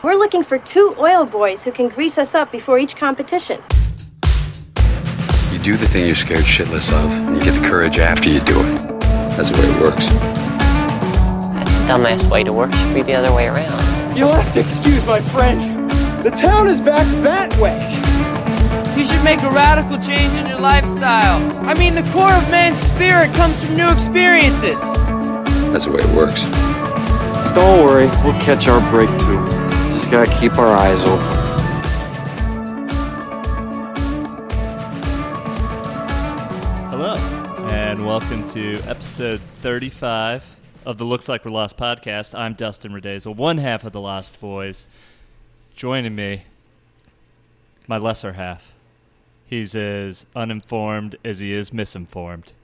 [0.00, 3.60] We're looking for two oil boys who can grease us up before each competition.
[5.50, 8.38] You do the thing you're scared shitless of, and you get the courage after you
[8.38, 9.00] do it.
[9.34, 10.08] That's the way it works.
[11.52, 12.72] That's the dumbest way to work.
[12.72, 14.16] Should be the other way around.
[14.16, 15.90] You'll have to excuse my friend.
[16.22, 17.76] The town is back that way.
[18.96, 21.42] You should make a radical change in your lifestyle.
[21.66, 24.80] I mean, the core of man's spirit comes from new experiences.
[25.72, 26.44] That's the way it works.
[27.56, 29.57] Don't worry, we'll catch our break too.
[30.08, 31.26] Just gotta keep our eyes open.
[36.88, 37.12] Hello,
[37.68, 42.34] and welcome to episode 35 of the Looks Like We're Lost podcast.
[42.34, 44.86] I'm Dustin Redazel, one half of the Lost Boys.
[45.76, 46.44] Joining me,
[47.86, 48.72] my lesser half.
[49.44, 52.54] He's as uninformed as he is misinformed.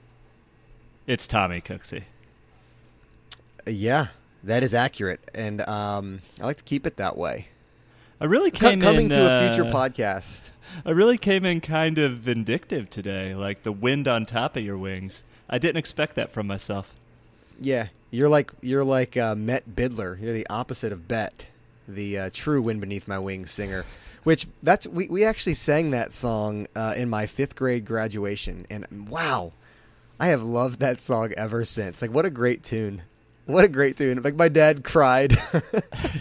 [1.05, 2.05] It's Tommy Cooksey.
[3.67, 4.07] Yeah,
[4.45, 7.47] that is accurate, and um, I like to keep it that way.
[8.21, 10.51] I really came coming in, to a future uh, podcast.
[10.85, 14.77] I really came in kind of vindictive today, like the wind on top of your
[14.77, 15.23] wings.
[15.49, 16.93] I didn't expect that from myself.
[17.59, 20.21] Yeah, you're like you're like uh, Met Bidler.
[20.21, 21.47] You're the opposite of Bette,
[21.87, 23.85] the uh, true "Wind Beneath My Wings" singer.
[24.23, 29.09] Which that's we we actually sang that song uh, in my fifth grade graduation, and
[29.09, 29.53] wow,
[30.19, 32.01] I have loved that song ever since.
[32.01, 33.03] Like, what a great tune!
[33.45, 34.21] What a great tune!
[34.23, 35.37] Like my dad cried.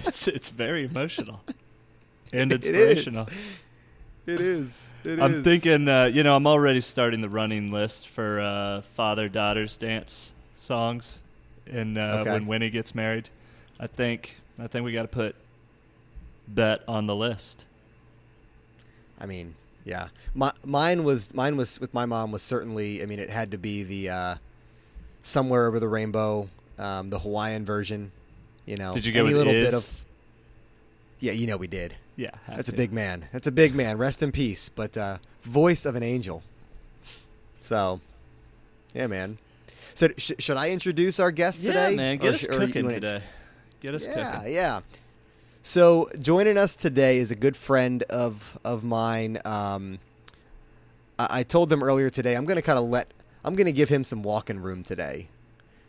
[0.06, 1.40] It's, it's very emotional
[2.32, 2.68] and It is.
[2.68, 3.28] inspirational.
[4.26, 4.90] it is.
[5.02, 5.42] It I'm is.
[5.44, 10.34] thinking, uh, you know, I'm already starting the running list for uh, father daughters dance
[10.56, 11.18] songs,
[11.66, 12.30] and uh, Okay.
[12.32, 13.28] when Winnie gets married,
[13.80, 15.34] I think I think we got to put
[16.46, 17.64] Bette on the list.
[19.20, 20.08] I mean, yeah.
[20.34, 23.02] My, mine was mine was with my mom was certainly.
[23.02, 24.34] I mean, it had to be the uh,
[25.22, 28.12] somewhere over the rainbow, um, the Hawaiian version.
[28.66, 29.64] You know, Did you go any little Iz?
[29.64, 30.04] bit of?
[31.20, 31.94] Yeah, you know we did.
[32.16, 33.28] Yeah, have That's a big man.
[33.32, 33.98] That's a big man.
[33.98, 34.68] Rest in peace.
[34.68, 36.42] But uh, voice of an angel.
[37.60, 38.00] So,
[38.94, 39.38] yeah, man.
[39.94, 41.96] So sh- should I introduce our guest Yeah, today?
[41.96, 43.22] man, Or get us sh- or cooking wanna- today.
[43.80, 44.52] Get us yeah, cooking.
[44.54, 44.80] yeah.
[45.62, 49.38] So joining us today is a good friend of of mine.
[49.44, 49.98] Um,
[51.18, 52.34] I, I told them earlier today.
[52.34, 53.12] I'm going to kind of let.
[53.44, 55.28] I'm going to give him some walking room today.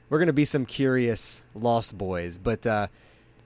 [0.10, 2.38] We're going to be some curious lost boys.
[2.38, 2.88] But uh,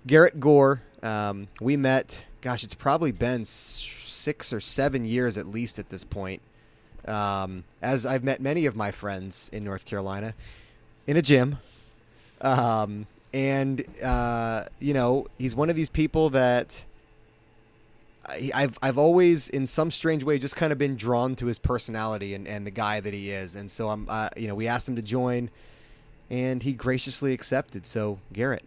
[0.05, 2.25] Garrett Gore, um, we met.
[2.41, 6.41] Gosh, it's probably been six or seven years at least at this point.
[7.05, 10.33] Um, as I've met many of my friends in North Carolina
[11.07, 11.59] in a gym.
[12.41, 16.83] Um, and uh, you know, he's one of these people that
[18.53, 22.33] I've I've always, in some strange way, just kind of been drawn to his personality
[22.33, 23.55] and, and the guy that he is.
[23.55, 25.49] And so I'm, uh, you know, we asked him to join,
[26.29, 27.85] and he graciously accepted.
[27.85, 28.63] So Garrett,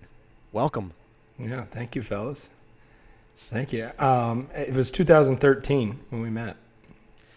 [0.53, 0.93] welcome.
[1.39, 2.49] Yeah, thank you, fellas.
[3.50, 3.91] Thank you.
[3.99, 6.56] Um, it was 2013 when we met.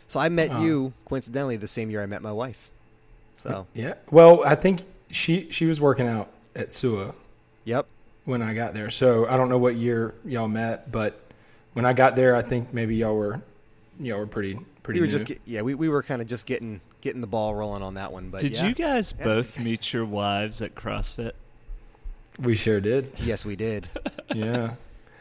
[0.08, 0.62] So I met Oh.
[0.62, 2.70] you coincidentally the same year I met my wife.
[3.38, 3.96] So Yeah.
[4.12, 7.14] Well, I think she she was working out at SUA
[7.64, 7.86] yep,
[8.26, 8.90] when I got there.
[8.90, 11.20] So I don't know what year y'all met, but
[11.74, 13.42] when I got there, I think maybe y'all were
[14.00, 15.00] y'all were pretty pretty.
[15.00, 15.12] we were new.
[15.12, 17.94] just get, yeah we, we were kind of just getting getting the ball rolling on
[17.94, 18.30] that one.
[18.32, 18.68] But Did yeah.
[18.68, 21.34] you guys That's- both meet your wives at CrossFit?
[22.42, 23.14] we sure did.
[23.20, 23.88] Yes, we did.
[24.34, 24.72] Yeah.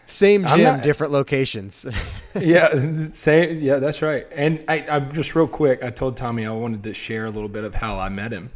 [0.07, 1.85] Same gym, not- different locations.
[2.35, 3.59] yeah, same.
[3.63, 4.27] Yeah, that's right.
[4.35, 5.85] And I, I'm just real quick.
[5.85, 8.51] I told Tommy I wanted to share a little bit of how I met him,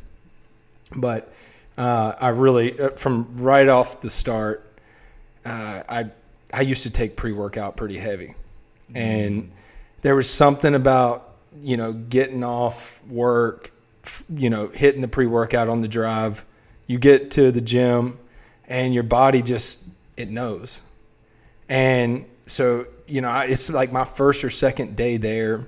[0.96, 1.30] but
[1.76, 4.66] uh, I really, uh, from right off the start,
[5.44, 6.06] uh, I
[6.52, 8.34] I used to take pre workout pretty heavy,
[8.94, 9.50] and
[10.00, 11.27] there was something about
[11.62, 13.72] you know getting off work,
[14.28, 16.44] you know, hitting the pre workout on the drive.
[16.86, 18.18] You get to the gym,
[18.66, 19.84] and your body just
[20.16, 20.80] it knows.
[21.68, 25.66] And so, you know, I- it's like my first or second day there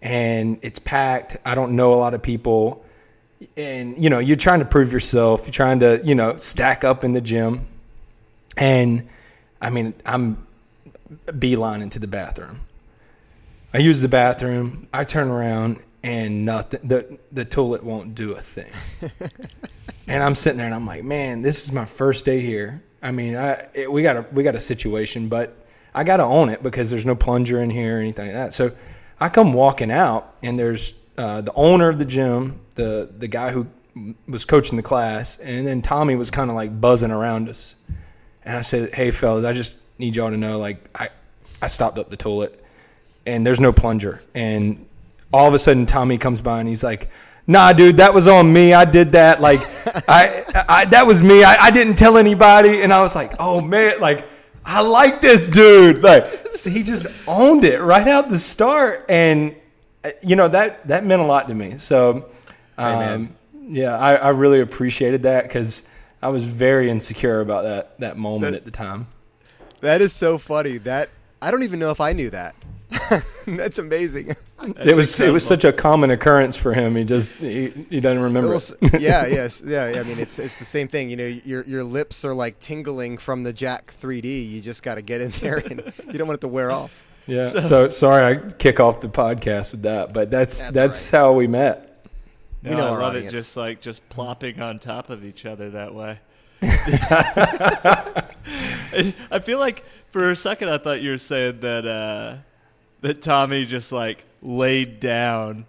[0.00, 1.38] and it's packed.
[1.44, 2.84] I don't know a lot of people.
[3.56, 5.42] And, you know, you're trying to prove yourself.
[5.44, 7.66] You're trying to, you know, stack up in the gym.
[8.56, 9.08] And
[9.60, 10.46] I mean, I'm
[11.26, 12.60] beelining to the bathroom.
[13.74, 14.86] I use the bathroom.
[14.92, 16.80] I turn around and nothing.
[16.86, 18.70] The the toilet won't do a thing.
[20.06, 22.84] and I'm sitting there and I'm like, man, this is my first day here.
[23.02, 25.56] I mean, I it, we got a we got a situation, but
[25.92, 28.54] I got to own it because there's no plunger in here or anything like that.
[28.54, 28.70] So
[29.18, 33.50] I come walking out and there's uh, the owner of the gym, the the guy
[33.50, 33.66] who
[34.28, 37.74] was coaching the class, and then Tommy was kind of like buzzing around us.
[38.44, 41.08] And I said, "Hey, fellas, I just need y'all to know, like, I
[41.60, 42.63] I stopped up the toilet,
[43.26, 44.86] and there's no plunger." And
[45.32, 47.10] all of a sudden, Tommy comes by and he's like,
[47.46, 48.72] "Nah, dude, that was on me.
[48.72, 49.40] I did that.
[49.40, 49.60] Like,
[50.08, 51.42] I, I that was me.
[51.44, 54.26] I, I didn't tell anybody." And I was like, "Oh man!" Like,
[54.64, 56.02] I like this dude.
[56.02, 59.54] Like so he just owned it right out the start, and
[60.04, 61.78] uh, you know that that meant a lot to me.
[61.78, 62.26] So,
[62.78, 63.34] um,
[63.68, 65.82] yeah, I, I really appreciated that because
[66.22, 69.06] I was very insecure about that that moment That- at the time.
[69.80, 70.78] That is so funny.
[70.78, 71.10] That
[71.42, 72.54] I don't even know if I knew that.
[73.46, 74.36] That's amazing.
[74.78, 76.96] it was it was such a common occurrence for him.
[76.96, 78.50] He just he, he doesn't remember.
[78.50, 78.94] Well, it.
[78.94, 79.84] s- yeah, yes, yeah.
[79.96, 81.10] I mean, it's it's the same thing.
[81.10, 84.50] You know, your your lips are like tingling from the Jack 3D.
[84.50, 86.92] You just got to get in there, and you don't want it to wear off.
[87.26, 87.46] Yeah.
[87.46, 91.32] So, sorry, I kick off the podcast with that, but that's That's that's, all how
[91.32, 92.06] we met.
[92.62, 93.32] We know I love audience.
[93.32, 96.18] it just like just plopping on top of each other that way.
[99.30, 102.36] I feel like for a second I thought you were saying that uh,
[103.04, 105.66] that Tommy just like laid down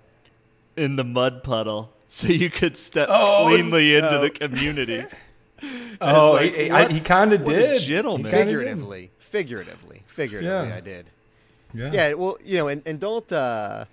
[0.76, 5.06] in the mud puddle so you could step Oh, cleanly into the community.
[6.02, 7.82] Oh, like, he, what- he kind of what a did.
[7.82, 8.26] gentleman.
[8.26, 8.58] He kinda did.
[8.60, 10.76] Figuratively, figuratively, figuratively, Yeah.
[10.76, 11.06] I did.
[11.74, 11.92] Yeah.
[11.94, 13.32] Yeah, well, you know, and, and don't.
[13.32, 13.86] uh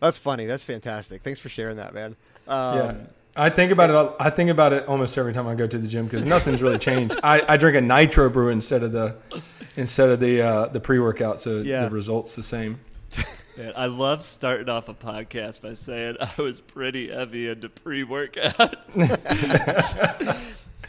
[0.00, 0.44] That's funny.
[0.46, 1.22] That's fantastic.
[1.22, 2.16] Thanks for sharing that, man.
[2.46, 2.94] Um, Yeah.
[3.36, 4.16] I think about it.
[4.18, 6.78] I think about it almost every time I go to the gym because nothing's really
[6.78, 7.18] changed.
[7.22, 9.16] I, I drink a nitro brew instead of the
[9.76, 11.84] instead of the uh, the pre workout, so Yeah.
[11.84, 12.80] the results the same.
[13.58, 18.76] Man, I love starting off a podcast by saying I was pretty heavy into pre-workout.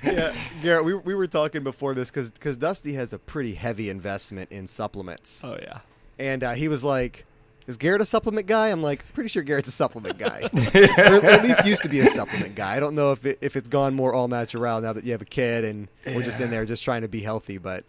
[0.04, 4.52] yeah, Garrett, we, we were talking before this because Dusty has a pretty heavy investment
[4.52, 5.80] in supplements, oh yeah.
[6.20, 7.26] and uh, he was like,
[7.68, 11.44] "Is Garrett a supplement guy?" I'm like, "Pretty sure Garrett's a supplement guy, or at
[11.44, 12.76] least used to be a supplement guy.
[12.76, 15.22] I don't know if it, if it's gone more all natural now that you have
[15.22, 17.84] a kid and we're just in there just trying to be healthy, but."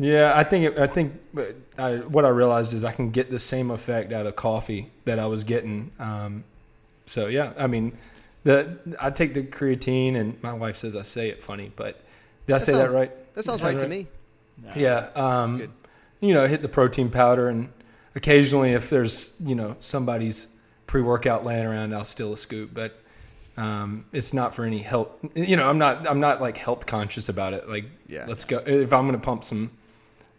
[0.00, 1.14] Yeah, I think it, I think
[1.76, 5.18] I, what I realized is I can get the same effect out of coffee that
[5.18, 5.90] I was getting.
[5.98, 6.44] Um,
[7.06, 7.98] so yeah, I mean,
[8.44, 12.00] the I take the creatine, and my wife says I say it funny, but
[12.46, 13.34] did I say sounds- that right?
[13.34, 14.06] That sounds Sounds right to me.
[14.76, 15.08] Yeah.
[15.14, 15.70] Um, good.
[16.20, 17.68] You know, hit the protein powder, and
[18.18, 20.48] occasionally, if there's you know somebody's
[20.86, 22.70] pre-workout laying around, I'll steal a scoop.
[22.74, 22.98] But
[23.56, 25.08] um, it's not for any health.
[25.34, 27.68] You know, I'm not I'm not like health conscious about it.
[27.68, 28.26] Like, Yeah.
[28.28, 28.58] let's go.
[28.66, 29.70] If I'm gonna pump some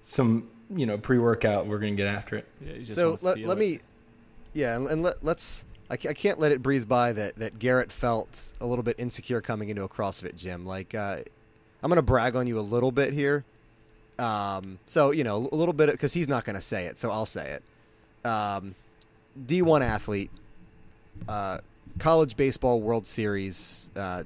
[0.02, 2.46] some you know pre-workout, we're gonna get after it.
[2.64, 3.60] Yeah, you just So let, let it.
[3.60, 3.80] me,
[4.54, 5.64] yeah, and, and let, let's.
[5.92, 9.42] I, I can't let it breeze by that that Garrett felt a little bit insecure
[9.42, 10.66] coming into a CrossFit gym.
[10.66, 11.18] Like, uh,
[11.82, 13.44] I'm gonna brag on you a little bit here.
[14.20, 17.26] Um, so you know, a little bit because he's not gonna say it, so I'll
[17.26, 18.28] say it.
[18.28, 18.76] Um,
[19.46, 20.32] D1 athlete,
[21.28, 21.60] uh,
[22.00, 24.24] college baseball World Series, uh,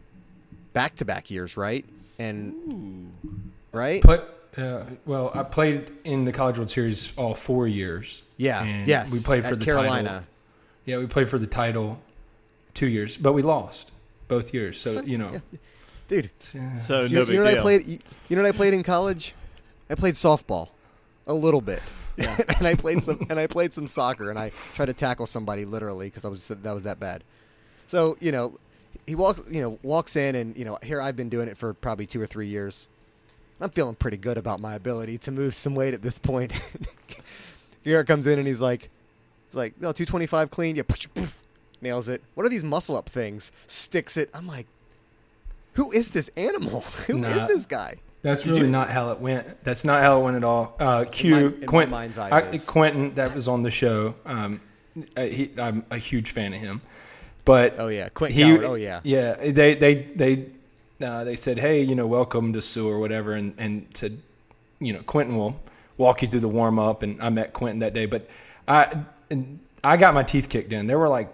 [0.74, 1.86] back-to-back years, right?
[2.18, 3.14] And
[3.72, 4.02] right?
[4.02, 4.24] Put
[4.58, 8.24] uh, well, I played in the College World Series all four years.
[8.38, 9.12] yeah, and yes.
[9.12, 10.10] we played for the Carolina.
[10.10, 10.24] title.
[10.86, 12.00] Yeah, we played for the title
[12.74, 13.92] two years, but we lost
[14.28, 14.80] both years.
[14.80, 15.60] So, So- you know, yeah.
[16.10, 16.78] Dude, yeah.
[16.80, 17.88] So you, no you big know what I played?
[17.88, 17.98] You,
[18.30, 19.34] you know what I played in college?
[19.90, 20.70] I played softball,
[21.28, 21.82] a little bit,
[22.18, 25.66] and I played some and I played some soccer, and I tried to tackle somebody
[25.66, 27.24] literally because I was that was that bad.
[27.88, 28.60] So you know,
[29.08, 31.74] he walks you know walks in, and you know here I've been doing it for
[31.74, 32.88] probably two or three years.
[33.62, 36.52] I'm feeling pretty good about my ability to move some weight at this point.
[37.84, 38.90] Garrett comes in and he's like,
[39.50, 41.38] he's like, no, 225 clean, yeah, poof, poof,
[41.82, 42.22] nails it.
[42.34, 43.52] What are these muscle up things?
[43.68, 44.30] Sticks it.
[44.34, 44.68] I'm like,
[45.74, 46.82] who is this animal?
[47.08, 47.48] Who is Nah.
[47.48, 47.98] this guy?
[48.24, 49.64] That's really not how it went.
[49.64, 50.76] That's not how it went at all.
[50.80, 52.58] Uh, Q, my- in my Quentin, I.
[52.58, 54.16] Quentin, that was on the show.
[54.26, 54.62] Um,
[55.16, 56.82] uh, he, I'm a huge fan of him,
[57.46, 58.66] but Oh yeah, Quentin he.
[58.66, 59.02] Oh yeah.
[59.04, 59.36] yeah.
[59.52, 60.46] They they they
[61.06, 64.20] uh, they said, hey, you know, welcome to Sue or whatever, and and said,
[64.80, 65.60] you know, Quentin will
[65.98, 68.30] walk you through the warm up, and I met Quentin that day, but
[68.68, 69.00] I
[69.30, 70.88] and I got my teeth kicked in.
[70.88, 71.30] There were like.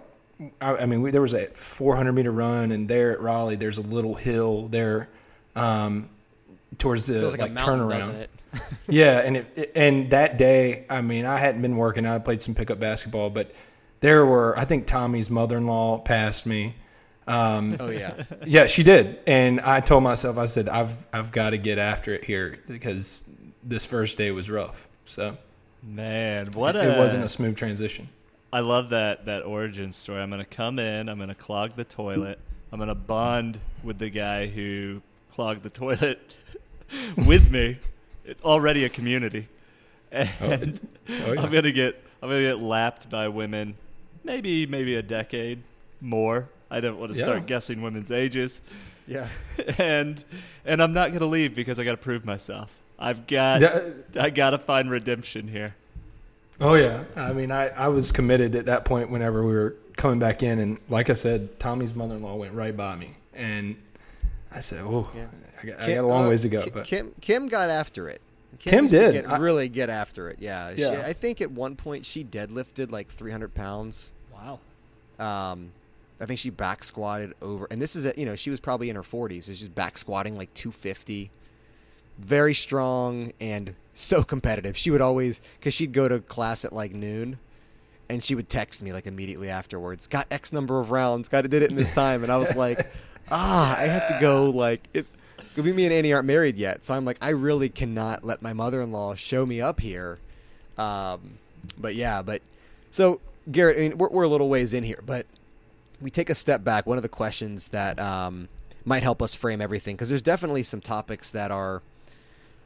[0.58, 3.76] I, I mean, we, there was a 400 meter run, and there at Raleigh, there's
[3.76, 5.10] a little hill there,
[5.54, 6.08] um,
[6.78, 8.26] towards the like, like, mountain, turnaround.
[8.88, 12.06] yeah, and it, it- and that day, I mean, I hadn't been working.
[12.06, 13.52] I played some pickup basketball, but
[14.00, 16.74] there were, I think Tommy's mother-in-law passed me.
[17.26, 18.24] Um, Oh yeah.
[18.46, 22.12] yeah, she did, and I told myself, I said, I've I've got to get after
[22.14, 23.22] it here because
[23.62, 24.88] this first day was rough.
[25.06, 25.36] So
[25.82, 28.08] Man, what it, a it wasn't a smooth transition.
[28.52, 30.20] I love that that origin story.
[30.20, 31.08] I'm gonna come in.
[31.08, 32.40] I'm gonna clog the toilet.
[32.72, 35.00] I'm gonna bond with the guy who
[35.30, 36.34] clogged the toilet
[37.16, 37.78] with me.
[38.24, 39.48] It's already a community,
[40.12, 40.18] oh.
[40.40, 41.40] and Oh, yeah.
[41.40, 43.74] I'm gonna get I'm gonna get lapped by women.
[44.24, 45.62] Maybe maybe a decade
[46.00, 46.48] more.
[46.70, 47.24] I don't want to Yeah.
[47.24, 48.60] start guessing women's ages,
[49.06, 49.28] Yeah.
[49.78, 50.22] and
[50.64, 52.70] and I'm not gonna leave because I got to prove myself.
[52.98, 53.90] I've got Yeah.
[54.16, 55.74] I got to find redemption here.
[56.60, 60.18] Oh yeah, I mean, I, I was committed at that point whenever we were coming
[60.18, 63.76] back in, and like I said, Tommy's mother-in-law went right by me, and
[64.52, 65.24] I said, "Oh, Yeah.
[65.62, 68.08] I, got, I got a long uh, ways to go." But Kim Kim got after
[68.08, 68.20] it.
[68.58, 69.12] Kim used to did.
[69.12, 70.38] get, I- really get after it.
[70.40, 70.74] Yeah.
[70.74, 74.12] She, I think at one point she deadlifted like 300 pounds.
[74.32, 74.58] Wow.
[75.18, 75.72] Um,
[76.20, 78.90] I think she back squatted over, and this is a, you know she was probably
[78.90, 81.30] in her 40s, so she's back squatting like 250.
[82.18, 84.76] Very strong and so competitive.
[84.76, 87.38] She would always because she'd go to class at like noon,
[88.10, 90.06] and she would text me like immediately afterwards.
[90.06, 91.28] Got X number of rounds.
[91.28, 92.92] Got to did it in this time, and I was like,
[93.30, 95.06] ah, I have to go like it.
[95.56, 99.16] Me and Annie aren't married yet, so I'm like, I really cannot let my mother-in-law
[99.16, 100.18] show me up here.
[100.78, 101.38] Um,
[101.76, 102.40] but yeah, but
[102.90, 105.26] so Garrett, I mean, we're, we're a little ways in here, but
[106.00, 106.86] we take a step back.
[106.86, 108.48] One of the questions that um,
[108.84, 111.82] might help us frame everything, because there's definitely some topics that are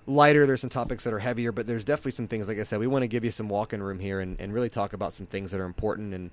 [0.06, 0.46] lighter.
[0.46, 2.46] There's some topics that are heavier, but there's definitely some things.
[2.46, 4.68] Like I said, we want to give you some walk-in room here and, and really
[4.68, 6.14] talk about some things that are important.
[6.14, 6.30] And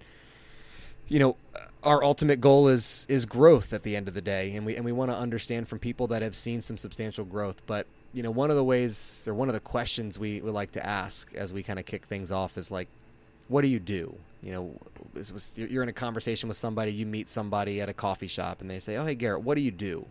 [1.12, 1.36] you know,
[1.84, 4.86] our ultimate goal is is growth at the end of the day, and we and
[4.86, 7.62] we want to understand from people that have seen some substantial growth.
[7.68, 10.72] But you know, one of the ways or one of the questions we would like
[10.74, 12.88] to ask as we kind of kick things off is like,
[13.50, 14.16] what do you do?
[14.42, 14.76] You know,
[15.14, 18.62] this was, you're in a conversation with somebody, you meet somebody at a coffee shop,
[18.62, 20.06] and they say, "Oh, hey, Garrett, what do you do?"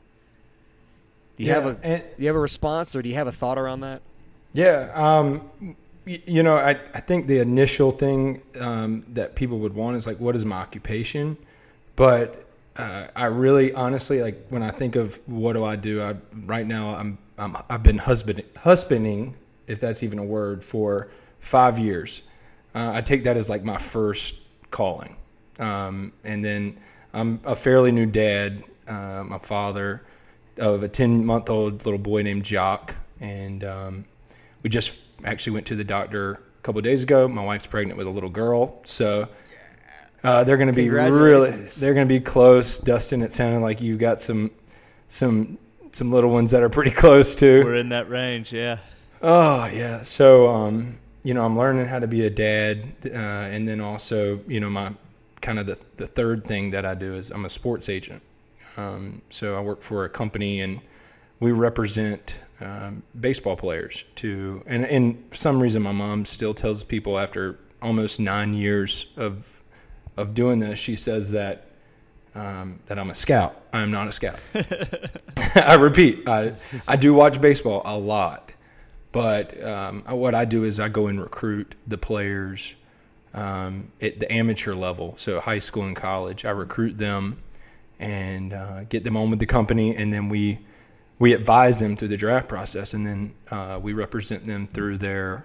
[1.39, 3.33] Do you have a and- do you have a response, or do you have a
[3.33, 4.03] thought around that?
[4.53, 5.77] Yeah, um,
[6.07, 10.19] you know, I, I think the initial thing um, that people would want is like,
[10.19, 11.37] what is my occupation?
[11.97, 16.17] But uh, I really, honestly, like when I think of what do I do, I
[16.47, 19.35] right now I'm, I'm I've been husband husbanding,
[19.67, 22.23] if that's even a word, for five years.
[22.75, 24.37] Uh, I take that as like my first
[24.71, 25.17] calling,
[25.59, 26.79] um, and then
[27.13, 28.65] I'm a fairly new dad.
[28.87, 30.03] Uh, my father
[30.61, 32.95] of a 10 month old little boy named Jock.
[33.21, 34.05] And um,
[34.63, 37.29] we just actually went to the doctor a couple of days ago.
[37.29, 38.81] My wife's pregnant with a little girl.
[38.85, 39.29] So
[40.23, 42.79] uh, they're going to be really, they're going to be close.
[42.79, 44.51] Dustin, it sounded like you got some,
[45.09, 45.59] some,
[45.93, 47.63] some little ones that are pretty close too.
[47.65, 48.79] We're in that range, yeah.
[49.23, 50.03] Oh yeah.
[50.03, 54.41] So um, you know, I'm learning how to be a dad, uh, and then also,
[54.47, 54.95] you know, my
[55.41, 58.23] kind of the the third thing that I do is I'm a sports agent.
[58.77, 60.81] Um, so I work for a company, and
[61.39, 66.85] we represent um, baseball players to, and and for some reason, my mom still tells
[66.85, 69.47] people after almost nine years of
[70.17, 71.67] of doing this, she says that
[72.35, 73.61] um, that I'm a scout.
[73.73, 74.39] I'm not a scout.
[75.57, 76.55] I repeat, I
[76.87, 78.53] I do watch baseball a lot,
[79.13, 82.75] but um, what I do is I go and recruit the players
[83.35, 86.45] um, at the amateur level, so high school and college.
[86.45, 87.43] I recruit them
[87.99, 90.59] and uh, get them on with the company, and then we
[91.21, 95.45] we advise them through the draft process, and then uh, we represent them through their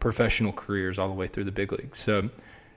[0.00, 1.98] professional careers all the way through the big leagues.
[1.98, 2.30] So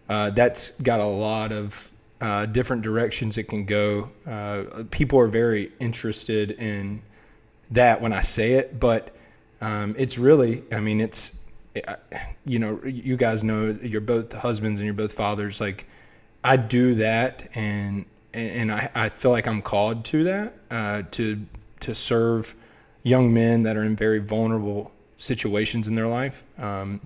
[0.10, 4.10] uh, that's got a lot of uh, different directions it can go.
[4.28, 7.02] Uh, people are very interested in
[7.72, 9.16] that when I say it, but
[9.62, 11.38] um, it's really, I mean, it's,
[12.46, 15.62] you know, you guys know you're both husbands and you're both fathers.
[15.62, 15.86] Like,
[16.44, 21.46] I do that, and and I, I feel like I'm called to that uh, to
[21.84, 22.56] to serve
[23.04, 26.44] young men that are in very vulnerable situations in their life.
[26.58, 27.02] Um,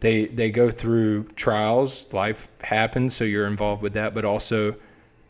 [0.00, 2.06] they they go through trials.
[2.12, 4.14] Life happens, so you're involved with that.
[4.14, 4.74] But also,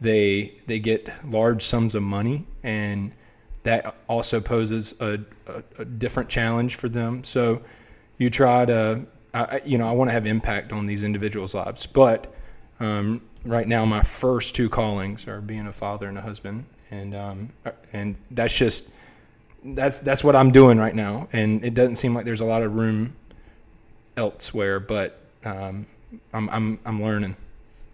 [0.01, 3.13] they they get large sums of money, and
[3.65, 7.23] that also poses a, a, a different challenge for them.
[7.23, 7.63] So
[8.19, 9.03] you try to,
[9.35, 11.87] I, you know, I want to have impact on these individuals' lives.
[11.87, 12.35] But
[12.81, 17.15] um, right now, my first two callings are being a father and a husband, and
[17.15, 17.51] um,
[17.93, 18.91] and that's just
[19.65, 21.29] that's that's what I'm doing right now.
[21.33, 23.15] And it doesn't seem like there's a lot of room
[24.17, 25.87] elsewhere, but um,
[26.33, 27.37] I'm I'm I'm learning.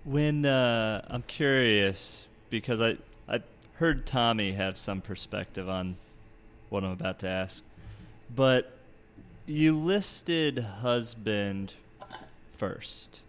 [0.05, 2.97] When uh, I'm curious because I
[3.29, 3.41] I
[3.75, 5.97] heard Tommy have some perspective on
[6.69, 7.63] what I'm about to ask,
[8.35, 8.73] but
[9.47, 11.75] you listed husband
[12.57, 13.21] first,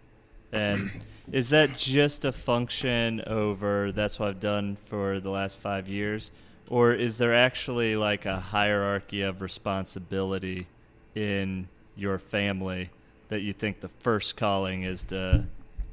[0.51, 0.91] and
[1.32, 6.32] is that just a function over that's what I've done for the last five years,
[6.70, 10.68] or is there actually like a hierarchy of responsibility
[11.15, 12.89] in your family
[13.29, 15.46] that you think the first calling is to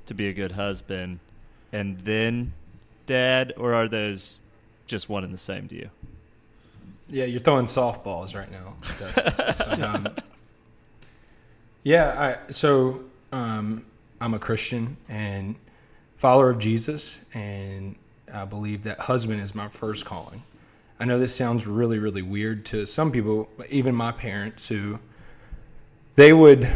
[0.06, 1.18] to be a good husband
[1.72, 2.52] and then
[3.06, 3.52] dad?
[3.56, 4.40] Or are those
[4.86, 5.90] just one and the same to you?
[7.08, 8.74] Yeah, you're throwing softballs right now.
[8.98, 10.08] But, um,
[11.84, 13.84] yeah, I, so um,
[14.20, 15.56] I'm a Christian and
[16.16, 17.96] follower of Jesus, and
[18.32, 20.42] I believe that husband is my first calling.
[20.98, 24.98] I know this sounds really, really weird to some people, even my parents, who
[26.14, 26.68] they would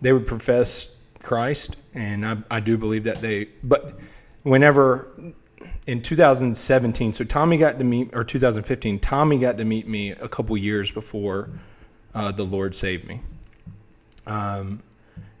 [0.00, 0.88] they would profess
[1.22, 3.48] Christ, and I, I do believe that they.
[3.64, 3.98] But
[4.44, 5.08] whenever
[5.86, 10.28] in 2017, so Tommy got to meet, or 2015, Tommy got to meet me a
[10.28, 11.50] couple years before
[12.14, 13.20] uh, the Lord saved me.
[14.26, 14.82] Um,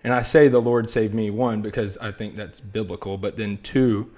[0.04, 3.58] and I say the Lord saved me one because I think that's biblical, but then
[3.58, 4.10] two,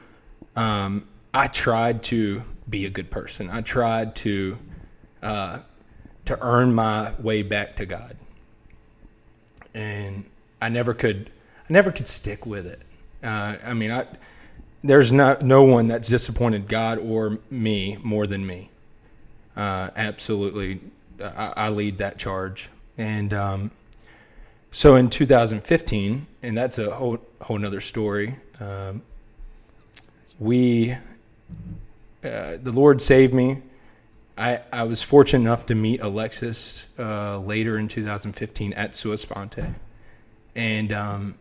[0.56, 3.50] um, I tried to be a good person.
[3.50, 4.58] I tried to
[5.22, 5.60] uh,
[6.26, 8.16] to earn my way back to God,
[9.74, 10.24] and
[10.60, 11.30] I never could.
[11.68, 12.80] I never could stick with it.
[13.22, 14.06] Uh, I mean, I
[14.82, 18.70] there's not no one that's disappointed God or me more than me.
[19.56, 20.80] Uh, absolutely,
[21.20, 23.70] I, I, lead that charge, and um,
[24.72, 28.36] so in 2015, and that's a whole whole nother story.
[28.60, 29.02] Um,
[30.38, 30.92] we,
[32.22, 33.62] uh, the Lord saved me.
[34.38, 39.74] I, I was fortunate enough to meet Alexis uh, later in 2015 at Sua Sponte,
[40.54, 41.34] and um,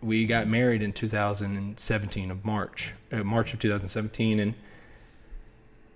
[0.00, 4.54] we got married in 2017 of March, uh, March of 2017, and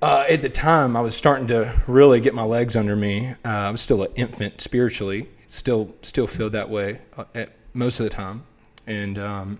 [0.02, 3.28] uh, at the time I was starting to really get my legs under me.
[3.44, 8.00] Uh, I was still an infant spiritually, still still feel that way uh, at most
[8.00, 8.42] of the time,
[8.86, 9.58] and um,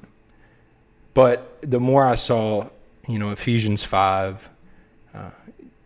[1.13, 2.71] but the more I saw,
[3.07, 4.49] you know, Ephesians five,
[5.15, 5.31] uh,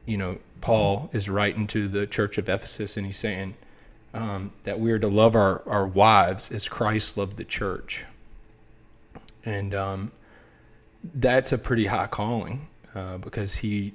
[0.05, 3.57] you know, Paul is writing to the church of Ephesus, and he's saying
[4.15, 8.05] um, that we are to love our our wives as Christ loved the church.
[9.45, 10.13] And um,
[11.03, 13.93] that's a pretty high calling uh, because he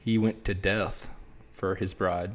[0.00, 1.10] he went to death
[1.52, 2.32] for his bride,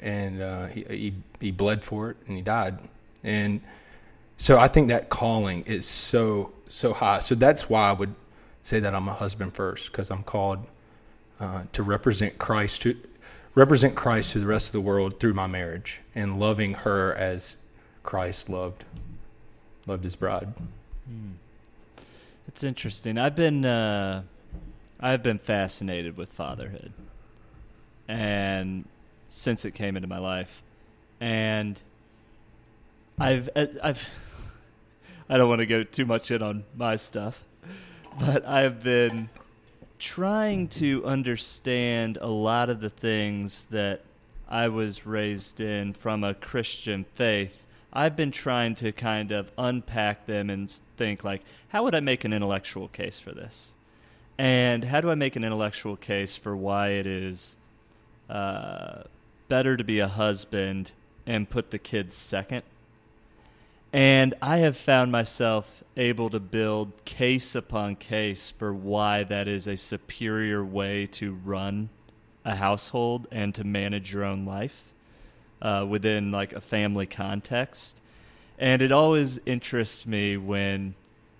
[0.00, 2.78] and uh, he, he he bled for it and he died,
[3.22, 3.60] and
[4.36, 7.20] so I think that calling is so so high.
[7.20, 8.14] So that's why I would
[8.62, 10.66] say that I'm a husband first because I'm called
[11.38, 12.96] uh, to represent Christ to
[13.54, 17.56] represent Christ to the rest of the world through my marriage and loving her as
[18.02, 18.84] Christ loved
[19.86, 20.54] loved his bride.
[21.10, 21.32] Mm.
[22.48, 23.18] It's interesting.
[23.18, 24.22] I've been uh,
[24.98, 26.92] I've been fascinated with fatherhood,
[28.08, 28.84] and
[29.30, 30.62] since it came into my life,
[31.20, 31.80] and
[33.18, 34.06] I've I've
[35.30, 37.42] I don't want to go too much in on my stuff,
[38.18, 39.30] but I've been
[39.98, 44.02] trying to understand a lot of the things that
[44.48, 50.26] I was raised in from a Christian faith I've been trying to kind of unpack
[50.26, 53.74] them and think like, how would I make an intellectual case for this?
[54.38, 57.56] And how do I make an intellectual case for why it is
[58.28, 59.02] uh,
[59.50, 60.92] better to be a husband
[61.26, 62.62] and put the kids second?
[63.92, 69.66] And I have found myself able to build case upon case for why that is
[69.66, 71.90] a superior way to run
[72.44, 74.80] a household and to manage your own life
[75.60, 78.00] uh, within like a family context.
[78.58, 80.94] And it always interests me when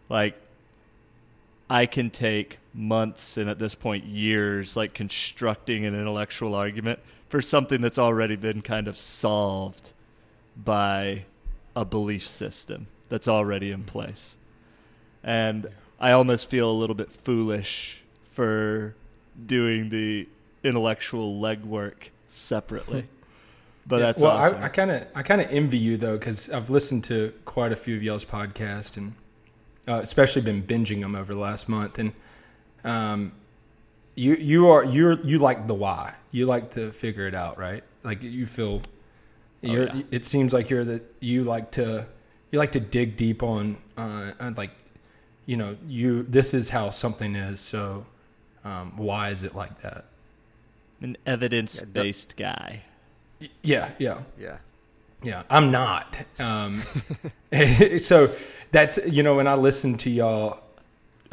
[0.09, 0.37] like
[1.69, 7.41] I can take months and at this point years like constructing an intellectual argument for
[7.41, 9.93] something that's already been kind of solved
[10.57, 11.25] by
[11.75, 14.37] a belief system that's already in place.
[15.23, 15.67] And
[15.99, 18.01] I almost feel a little bit foolish
[18.33, 18.95] for
[19.47, 20.29] doing the
[20.63, 23.09] intellectual legwork separately.
[23.87, 24.37] But yeah, that's well.
[24.37, 24.63] Awesome.
[24.63, 27.77] I kind of I kind of envy you though because I've listened to quite a
[27.77, 29.15] few of y'all's podcasts and
[29.89, 32.13] uh, especially been binging them over the last month and
[32.85, 33.33] um
[34.15, 37.85] you you are you're you like the why you like to figure it out right
[38.03, 38.91] like you feel oh,
[39.61, 40.03] you're yeah.
[40.11, 42.07] it seems like you're that you like to
[42.51, 44.71] you like to dig deep on uh like
[45.47, 48.07] you know you this is how something is so
[48.63, 50.05] um, why is it like that
[51.01, 52.83] an evidence based yeah, guy
[53.63, 54.59] yeah, yeah, yeah,
[55.23, 55.43] yeah.
[55.49, 56.17] I'm not.
[56.39, 56.83] Um,
[58.01, 58.35] so
[58.71, 60.63] that's you know when I listen to y'all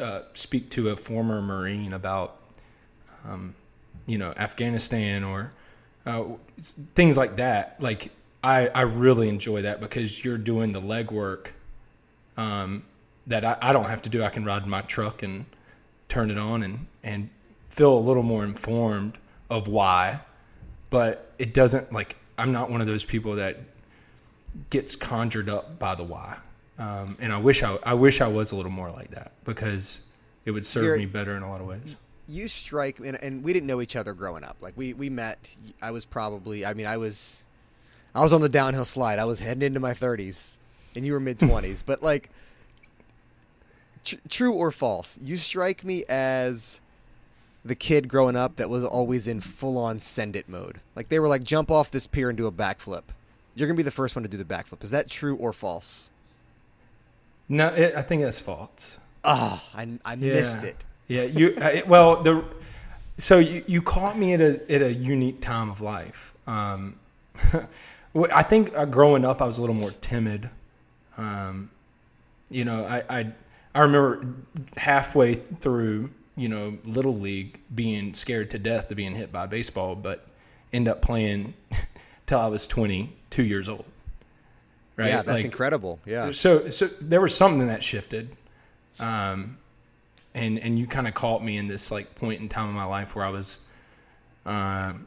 [0.00, 2.36] uh, speak to a former Marine about
[3.26, 3.54] um,
[4.06, 5.52] you know Afghanistan or
[6.06, 6.24] uh,
[6.94, 8.10] things like that, like
[8.42, 11.48] I I really enjoy that because you're doing the legwork
[12.36, 12.84] um,
[13.26, 14.22] that I, I don't have to do.
[14.22, 15.46] I can ride my truck and
[16.08, 17.30] turn it on and and
[17.68, 19.18] feel a little more informed
[19.50, 20.20] of why
[20.90, 23.58] but it doesn't like I'm not one of those people that
[24.70, 26.38] gets conjured up by the why.
[26.78, 30.00] Um, and I wish I, I wish I was a little more like that because
[30.44, 31.96] it would serve You're, me better in a lot of ways.
[32.28, 34.56] You strike, and, and we didn't know each other growing up.
[34.60, 35.38] Like we, we met.
[35.82, 37.42] I was probably, I mean, I was,
[38.14, 39.18] I was on the downhill slide.
[39.18, 40.56] I was heading into my 30s,
[40.94, 41.82] and you were mid 20s.
[41.84, 42.30] but like,
[44.04, 46.80] tr- true or false, you strike me as
[47.64, 50.80] the kid growing up that was always in full on send it mode.
[50.94, 53.04] Like they were like, jump off this pier and do a backflip.
[53.54, 54.84] You're gonna be the first one to do the backflip.
[54.84, 56.10] Is that true or false?
[57.48, 58.98] No, it, I think that's false.
[59.24, 60.34] Oh, I, I yeah.
[60.34, 60.76] missed it.
[61.06, 61.54] Yeah, you.
[61.56, 62.44] Uh, well, the
[63.16, 66.32] so you, you caught me at a at a unique time of life.
[66.46, 66.96] Um,
[68.32, 70.50] I think uh, growing up, I was a little more timid.
[71.16, 71.70] Um,
[72.50, 73.32] you know, I, I
[73.74, 74.26] I remember
[74.76, 79.48] halfway through, you know, little league being scared to death to being hit by a
[79.48, 80.26] baseball, but
[80.72, 81.54] end up playing
[82.26, 83.84] till I was 22 years old.
[84.98, 85.08] Right?
[85.08, 86.00] Yeah, that's Like, incredible.
[86.04, 86.32] Yeah.
[86.32, 88.36] So so there was something that shifted.
[88.98, 89.58] Um,
[90.34, 92.84] and and you kind of caught me in this like point in time in my
[92.84, 93.58] life where I was,
[94.44, 95.06] um,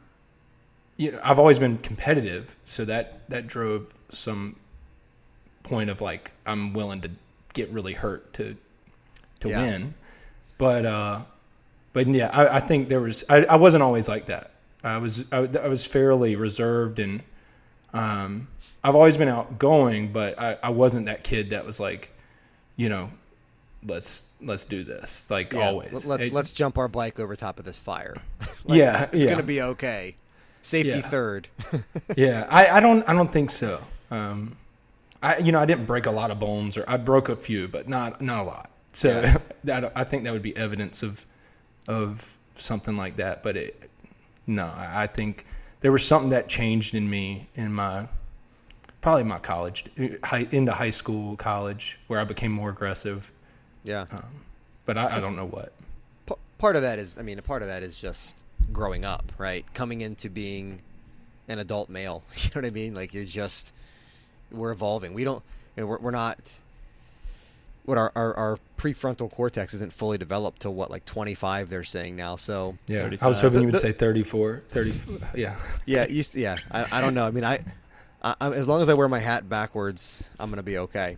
[0.96, 4.56] you know, I've always been competitive, so that that drove some
[5.62, 7.10] point of like I'm willing to
[7.52, 8.56] get really hurt to
[9.40, 9.62] to Yeah.
[9.62, 9.94] win,
[10.58, 11.20] but uh,
[11.92, 14.52] but yeah, I, I think there was I, I wasn't always like that.
[14.82, 17.22] I was I, I was fairly reserved and
[17.94, 18.48] um,
[18.84, 22.10] I've always been outgoing, but I, I wasn't that kid that was like,
[22.76, 23.10] you know,
[23.86, 26.04] let's let's do this like Yeah, always.
[26.04, 28.16] Let's It- let's jump our bike over top of this fire.
[28.66, 29.30] yeah, It's yeah.
[29.30, 30.16] gonna be okay.
[30.62, 31.08] Safety Yeah.
[31.08, 31.48] third.
[32.16, 33.82] yeah, I, I don't I don't think so.
[34.10, 34.56] Um,
[35.22, 37.68] I you know I didn't break a lot of bones or I broke a few,
[37.68, 38.70] but not not a lot.
[38.92, 41.24] So that I think that would be evidence of
[41.88, 43.42] of something like that.
[43.42, 43.90] But it
[44.46, 45.46] no, I think
[45.82, 48.08] there was something that changed in me in my
[49.02, 49.84] probably my college
[50.24, 53.30] high, into high school college where I became more aggressive.
[53.84, 54.06] Yeah.
[54.10, 54.24] Um,
[54.86, 55.72] but I, I don't know what.
[56.26, 59.30] P- part of that is, I mean, a part of that is just growing up,
[59.38, 59.66] right?
[59.74, 60.80] Coming into being
[61.48, 62.22] an adult male.
[62.36, 62.94] You know what I mean?
[62.94, 63.72] Like you're just
[64.50, 65.12] we're evolving.
[65.14, 65.42] We don't.
[65.76, 66.38] You know, we're, we're not.
[67.84, 72.14] What our, our our prefrontal cortex isn't fully developed till what like 25 they're saying
[72.14, 72.36] now.
[72.36, 74.92] So Yeah, I was hoping you would The- say 34, 30.
[75.34, 76.58] Yeah, yeah, you, s- yeah.
[76.70, 77.26] I, I don't know.
[77.26, 77.58] I mean, I,
[78.22, 81.16] I, I as long as I wear my hat backwards, I'm gonna be okay.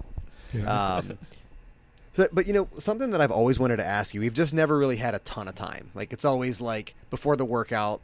[0.66, 1.18] Um,
[2.16, 4.20] but, but you know something that I've always wanted to ask you.
[4.20, 5.90] We've just never really had a ton of time.
[5.94, 8.00] Like it's always like before the workout,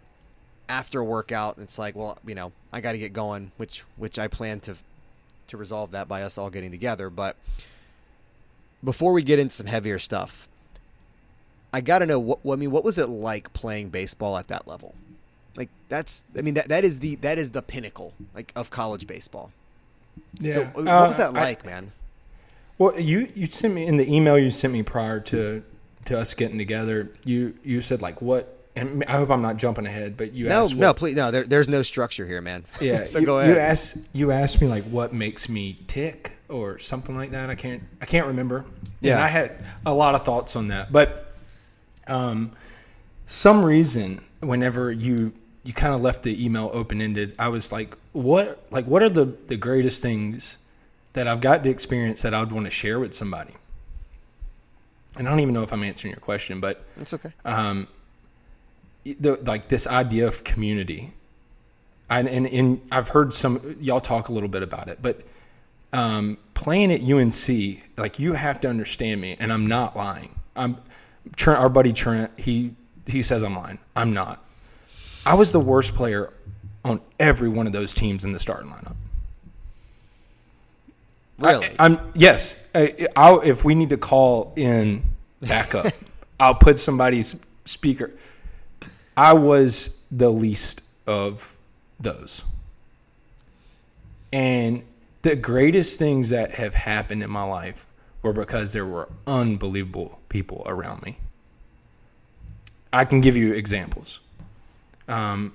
[0.70, 1.58] after a workout.
[1.58, 4.76] It's like, well, you know, I got to get going, which which I plan to
[5.48, 7.10] to resolve that by us all getting together.
[7.10, 7.36] But
[8.82, 10.48] before we get into some heavier stuff,
[11.72, 12.70] I got to know what I mean.
[12.70, 14.94] What was it like playing baseball at that level?
[15.56, 19.06] Like that's I mean that that is the that is the pinnacle like of college
[19.06, 19.52] baseball.
[20.40, 20.52] yeah.
[20.52, 21.92] So what Uh, was that I- like, man?
[22.78, 25.62] Well, you you sent me in the email you sent me prior to
[26.06, 27.10] to us getting together.
[27.24, 28.56] You you said like what?
[28.76, 31.30] And I hope I'm not jumping ahead, but you No, asked no, what- please, no.
[31.32, 32.64] There, there's no structure here, man.
[32.80, 33.54] Yeah, so you, go ahead.
[33.54, 37.50] You asked you asked me like what makes me tick or something like that.
[37.50, 38.64] I can't I can't remember.
[39.00, 39.14] Yeah.
[39.16, 41.34] and I had a lot of thoughts on that, but
[42.06, 42.52] um,
[43.26, 45.32] some reason whenever you
[45.70, 49.08] you kind of left the email open ended, I was like, what like what are
[49.08, 50.58] the the greatest things
[51.12, 53.54] that I've got to experience that I would want to share with somebody?
[55.16, 57.30] And I don't even know if I'm answering your question, but It's okay.
[57.44, 57.86] um,
[59.04, 61.12] the, like this idea of community.
[62.08, 65.20] And, and, and I've heard some y'all talk a little bit about it, but
[65.92, 70.34] um, playing at UNC, like you have to understand me, and I'm not lying.
[70.56, 70.78] I'm
[71.36, 72.32] Trent, our buddy Trent.
[72.36, 72.74] He
[73.06, 73.78] he says I'm lying.
[73.94, 74.44] I'm not.
[75.24, 76.32] I was the worst player
[76.84, 78.96] on every one of those teams in the starting lineup.
[81.38, 81.68] Really?
[81.78, 82.54] I, am yes.
[82.74, 85.02] I, I'll, if we need to call in
[85.40, 85.92] backup,
[86.40, 88.10] I'll put somebody's speaker.
[89.16, 91.54] I was the least of
[91.98, 92.42] those,
[94.32, 94.82] and
[95.22, 97.86] the greatest things that have happened in my life
[98.22, 101.16] were because there were unbelievable people around me.
[102.92, 104.20] I can give you examples.
[105.10, 105.52] Um,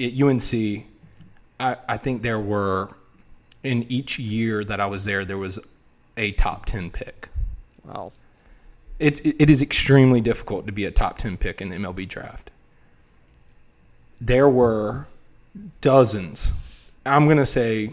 [0.00, 0.84] at UNC,
[1.60, 2.90] I, I think there were
[3.62, 5.58] in each year that I was there, there was
[6.16, 7.28] a top 10 pick.
[7.84, 8.12] wow.
[8.98, 12.50] It, it is extremely difficult to be a top 10 pick in the MLB draft.
[14.18, 15.06] There were
[15.82, 16.50] dozens.
[17.04, 17.92] I'm going to say,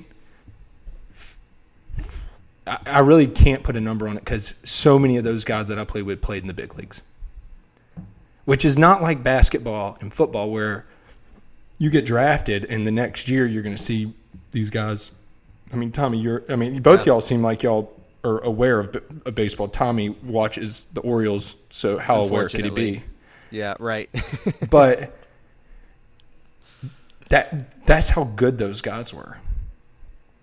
[2.66, 5.68] I, I really can't put a number on it because so many of those guys
[5.68, 7.02] that I played with played in the big leagues,
[8.46, 10.86] which is not like basketball and football where
[11.78, 14.14] you get drafted and the next year you're going to see
[14.52, 15.12] these guys
[15.74, 16.44] I mean, Tommy, you're.
[16.48, 17.92] I mean, both y'all seem like y'all
[18.24, 19.68] are aware of, of baseball.
[19.68, 23.04] Tommy watches the Orioles, so how aware could he be?
[23.50, 24.10] Yeah, right.
[24.70, 25.18] But
[27.30, 29.38] that that's how good those guys were.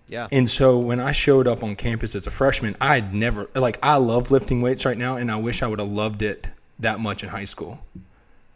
[0.07, 0.27] yeah.
[0.31, 3.95] And so when I showed up on campus as a freshman, I'd never like I
[3.95, 6.47] love lifting weights right now, and I wish I would have loved it
[6.81, 7.79] that much in high school.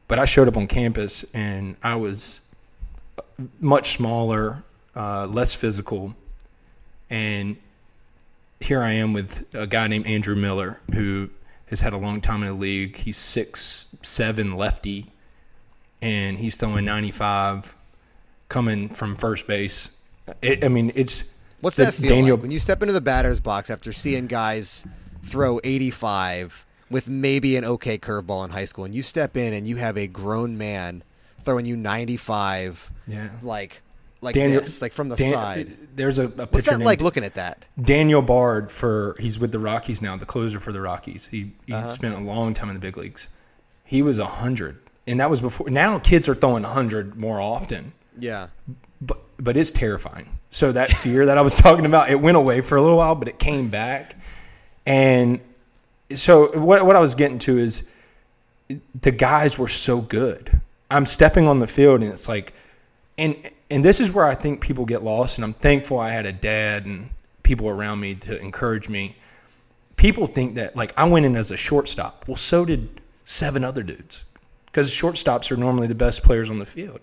[0.08, 2.40] But I showed up on campus and I was
[3.60, 4.64] much smaller,
[4.96, 6.16] uh, less physical,
[7.10, 7.58] and
[8.60, 11.30] here I am with a guy named Andrew Miller who
[11.68, 12.96] has had a long time in the league.
[12.98, 15.12] He's six seven lefty,
[16.02, 17.76] and he's throwing ninety five
[18.48, 19.90] coming from first base.
[20.42, 21.24] It, I mean, it's
[21.62, 24.86] What's that feel Daniel- like when you step into the batter's box after seeing guys
[25.26, 29.68] throw 85 with maybe an okay curveball in high school, and you step in and
[29.68, 31.04] you have a grown man
[31.44, 33.30] throwing you 95, Yeah.
[33.42, 33.82] like
[34.22, 35.78] like Daniel, this, like from the Dan- side.
[35.96, 37.64] There's a, a pitcher What's that like looking at that?
[37.80, 41.28] Daniel Bard for he's with the Rockies now, the closer for the Rockies.
[41.28, 41.92] He he Uh-huh.
[41.92, 43.28] spent a long time in the big leagues.
[43.84, 45.70] He was a hundred, and that was before.
[45.70, 48.48] Now kids are throwing hundred more often, Yeah.
[49.02, 50.38] but but it's terrifying.
[50.50, 53.14] So that fear that I was talking about, it went away for a little while,
[53.16, 54.16] but it came back,
[54.88, 55.40] and
[56.14, 57.84] so what what I was getting to is
[59.00, 60.62] the guys were so good.
[60.92, 62.54] I'm stepping on the field and it's like
[63.18, 63.36] and
[63.72, 66.32] and this is where I think people get lost and I'm thankful I had a
[66.32, 67.10] dad and
[67.44, 69.16] people around me to encourage me.
[69.96, 72.26] People think that like I went in as a shortstop.
[72.28, 74.24] Well, so did seven other dudes.
[74.74, 77.00] Cuz shortstops are normally the best players on the field.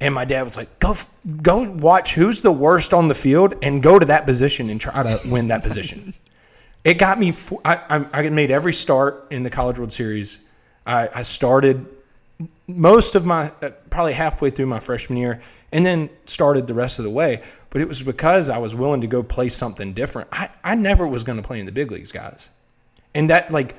[0.00, 0.96] And my dad was like, "Go
[1.42, 5.02] go watch who's the worst on the field and go to that position and try
[5.02, 6.14] to win that position."
[6.84, 7.34] it got me.
[7.64, 10.38] I made every start in the College World Series.
[10.86, 11.86] I, I started
[12.66, 15.40] most of my uh, probably halfway through my freshman year,
[15.70, 17.42] and then started the rest of the way.
[17.70, 20.28] But it was because I was willing to go play something different.
[20.32, 22.50] I, I never was going to play in the big leagues, guys,
[23.14, 23.76] and that like.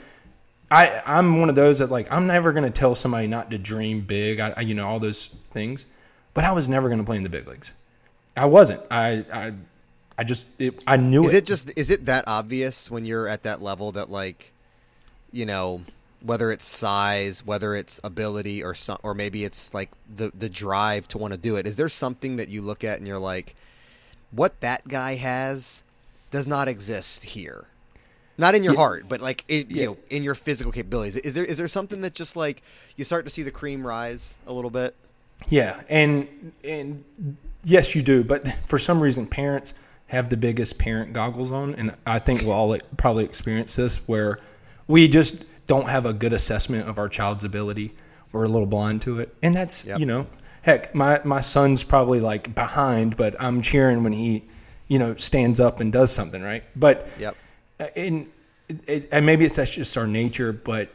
[0.72, 4.02] I, I'm one of those that like I'm never gonna tell somebody not to dream
[4.02, 4.40] big.
[4.40, 5.86] I, I you know all those things,
[6.34, 7.74] but I was never gonna play in the big leagues.
[8.36, 8.82] I wasn't.
[8.90, 9.54] I I,
[10.18, 11.38] I just it, I knew Is it.
[11.38, 14.52] it just is it that obvious when you're at that level that like,
[15.32, 15.82] you know,
[16.22, 21.08] whether it's size, whether it's ability, or some, or maybe it's like the the drive
[21.10, 21.66] to want to do it?
[21.66, 23.56] Is there something that you look at and you're like,
[24.32, 25.84] what that guy has
[26.32, 27.66] does not exist here?
[28.38, 28.80] Not in your Yeah.
[28.80, 29.82] heart, but like it, Yeah.
[29.82, 31.16] you know, in your physical capabilities.
[31.18, 32.62] Is there is there something that just like
[32.96, 34.96] you start to see the cream rise a little bit?
[35.50, 37.04] Yeah, and and
[37.64, 38.24] yes, you do.
[38.24, 39.74] But for some reason, parents
[40.14, 44.40] have the biggest parent goggles on, and I think we'll all probably experience this where
[44.88, 47.94] we just don't have a good assessment of our child's ability.
[48.32, 50.00] We're a little blind to it, and that's Yep.
[50.00, 50.28] you know,
[50.62, 54.44] heck, my my son's probably like behind, but I'm cheering when he,
[54.88, 56.64] you know, stands up and does something right.
[56.76, 57.36] But Yep.
[57.80, 58.28] Uh, and,
[58.88, 60.90] it, and maybe it's that's just our nature, but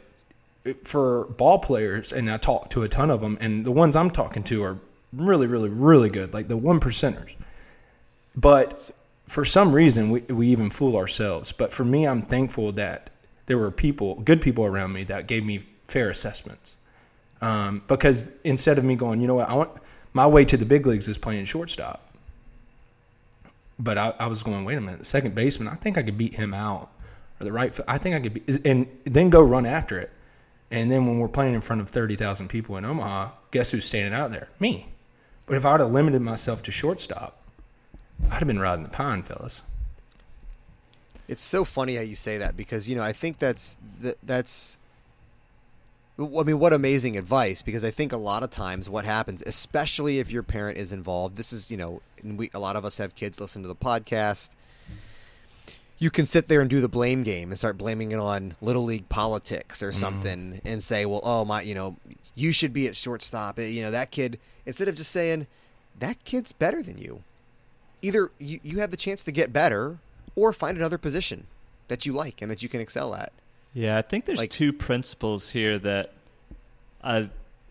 [0.83, 4.11] for ball players, and I talk to a ton of them, and the ones I'm
[4.11, 4.77] talking to are
[5.13, 7.35] really, really, really good, like the one percenters.
[8.35, 8.95] But
[9.29, 11.51] for some reason, we we even fool ourselves.
[11.51, 13.11] But for me, I'm thankful that
[13.45, 16.75] there were people, good people around me, that gave me fair assessments.
[17.41, 19.71] Um, because instead of me going, you know what, I want
[20.13, 22.05] my way to the big leagues is playing shortstop.
[23.77, 26.17] But I, I was going, wait a minute, the second baseman, I think I could
[26.17, 26.89] beat him out,
[27.39, 30.11] or the right, I think I could be, and then go run after it.
[30.69, 33.85] And then when we're playing in front of thirty thousand people in Omaha, guess who's
[33.85, 34.49] standing out there?
[34.59, 34.87] Me.
[35.45, 37.38] But if I would have limited myself to shortstop,
[38.25, 39.61] I'd have been riding the pond, fellas.
[41.27, 44.77] It's so funny how you say that because you know I think that's that, that's.
[46.17, 47.61] I mean, what amazing advice!
[47.61, 51.37] Because I think a lot of times what happens, especially if your parent is involved,
[51.37, 53.75] this is you know, and we a lot of us have kids listen to the
[53.75, 54.49] podcast.
[55.97, 58.83] You can sit there and do the blame game and start blaming it on little
[58.83, 61.95] league politics or something, and say, "Well, oh my, you know,
[62.35, 64.39] you should be at shortstop." eh, You know, that kid.
[64.65, 65.47] Instead of just saying,
[65.99, 67.23] "That kid's better than you,"
[68.01, 69.97] either you, you have the chance to get better
[70.35, 71.47] or find another position
[71.87, 73.31] that you like and that you can excel at.
[73.73, 76.11] Yeah, I think there's Like- two principles here that
[77.03, 77.29] I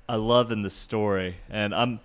[0.09, 2.01] I love in the story, and I'm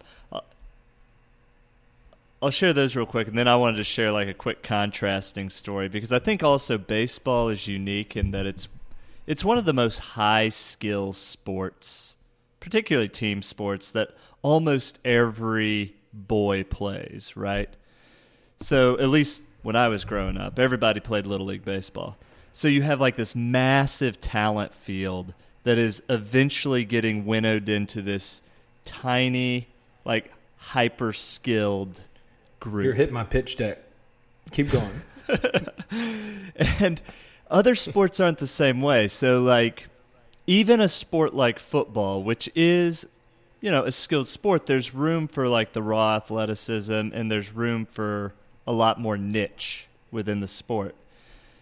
[2.41, 5.49] I'll share those real quick, and then I wanted to share like a quick contrasting
[5.49, 8.67] story because I think also baseball is unique in that it's
[9.25, 12.17] it's one of the most high skill sports,
[12.59, 14.09] particularly team sports that
[14.41, 17.69] almost every boy plays, right?
[18.63, 22.17] So at least when I was growing up, everybody played little league baseball.
[22.53, 28.41] So you have like this massive talent field that is eventually getting winnowed into this
[28.85, 29.67] tiny,
[30.05, 32.01] like hyper skilled
[32.61, 32.85] group.
[32.85, 33.79] You're hitting my pitch deck.
[34.51, 35.01] Keep going.
[36.55, 37.01] and
[37.51, 39.07] other sports aren't the same way.
[39.09, 39.87] So, like,
[40.47, 43.05] even a sport like football, which is,
[43.59, 47.85] you know, a skilled sport, there's room for like the raw athleticism and there's room
[47.85, 48.33] for
[48.65, 50.95] a lot more niche within the sport.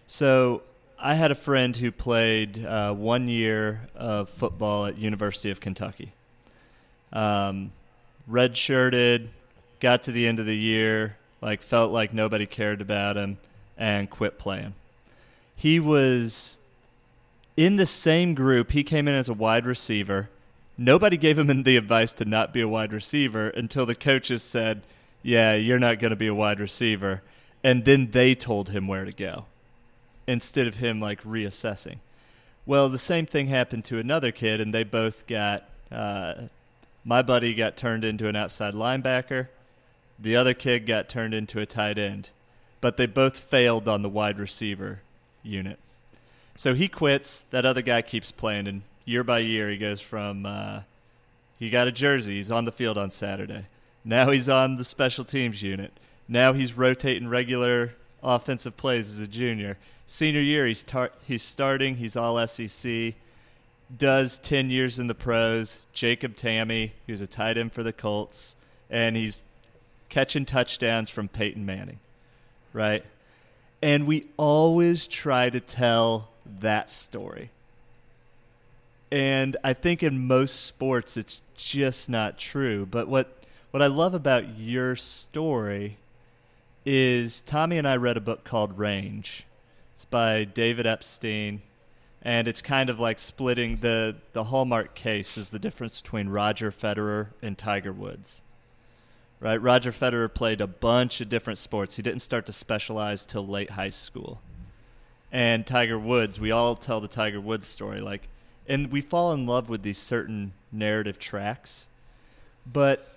[0.08, 0.62] So,
[1.04, 6.14] I had a friend who played uh, one year of football at University of Kentucky.
[7.12, 7.72] Um,
[8.30, 9.30] redshirted,
[9.80, 13.40] got to the end of the year, like felt like nobody cared about him,
[13.78, 14.76] and quit playing.
[15.56, 16.60] He was
[17.58, 18.72] in the same group.
[18.72, 20.30] He came in as a wide receiver.
[20.78, 24.84] Nobody gave him the advice to not be a wide receiver until the coaches said,
[25.24, 27.22] "Yeah, you're not going to be a wide receiver,"
[27.64, 29.46] and then they told him where to go
[30.28, 31.98] instead of him like reassessing.
[32.66, 35.70] Well, the same thing happened to another kid, and they both got.
[35.92, 36.34] Uh,
[37.04, 39.48] my buddy got turned into an outside linebacker.
[40.20, 42.30] The other kid got turned into a tight end,
[42.80, 45.02] but they both failed on the wide receiver
[45.42, 45.80] unit.
[46.56, 47.46] So he quits.
[47.50, 50.46] That other guy keeps playing, and year by year he goes from.
[50.46, 50.82] Uh,
[51.58, 52.36] he got a jersey.
[52.36, 53.66] He's on the field on Saturday.
[54.04, 55.94] Now he's on the special teams unit.
[56.28, 59.78] Now he's rotating regular offensive plays as a junior.
[60.08, 61.96] Senior year, he's tar- he's starting.
[61.96, 63.14] He's all SEC.
[63.96, 65.80] Does ten years in the pros.
[65.94, 68.56] Jacob Tamme, who's a tight end for the Colts,
[68.90, 69.44] and he's
[70.10, 72.00] catching touchdowns from Peyton Manning,
[72.74, 73.06] right?
[73.82, 77.50] And we always try to tell that story.
[79.12, 82.86] And I think in most sports it's just not true.
[82.86, 83.41] But what
[83.72, 85.98] what I love about your story
[86.86, 89.46] is Tommy and I read a book called Range.
[89.94, 91.62] It's by David Epstein
[92.22, 96.70] and it's kind of like splitting the the hallmark case is the difference between Roger
[96.70, 98.42] Federer and Tiger Woods.
[99.40, 99.60] Right?
[99.60, 101.96] Roger Federer played a bunch of different sports.
[101.96, 104.40] He didn't start to specialize till late high school.
[105.32, 108.28] And Tiger Woods, we all tell the Tiger Woods story like
[108.68, 111.88] and we fall in love with these certain narrative tracks.
[112.72, 113.11] But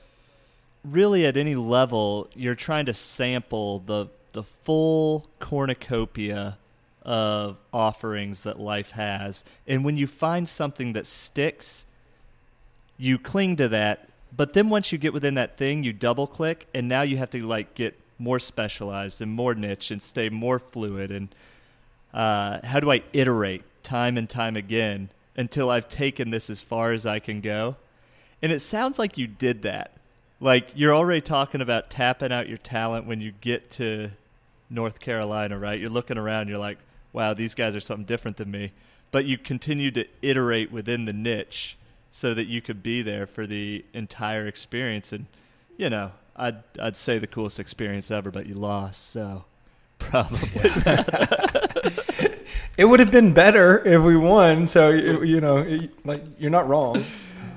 [0.84, 6.58] really at any level, you're trying to sample the the full cornucopia
[7.02, 9.44] of offerings that life has.
[9.66, 11.86] And when you find something that sticks,
[12.98, 14.08] you cling to that.
[14.36, 17.30] But then once you get within that thing, you double click, and now you have
[17.30, 21.12] to like get more specialized and more niche and stay more fluid.
[21.12, 21.32] And
[22.12, 26.92] uh, how do I iterate time and time again until I've taken this as far
[26.92, 27.76] as I can go?
[28.42, 29.92] And it sounds like you did that.
[30.44, 34.10] Like you're already talking about tapping out your talent when you get to
[34.68, 35.80] North Carolina, right?
[35.80, 36.76] You're looking around, you're like,
[37.14, 38.72] wow, these guys are something different than me.
[39.10, 41.78] But you continue to iterate within the niche
[42.10, 45.14] so that you could be there for the entire experience.
[45.14, 45.24] And,
[45.78, 49.12] you know, I'd, I'd say the coolest experience ever, but you lost.
[49.12, 49.46] So
[49.98, 50.38] probably.
[52.76, 54.66] it would have been better if we won.
[54.66, 57.02] So, you know, like, you're not wrong.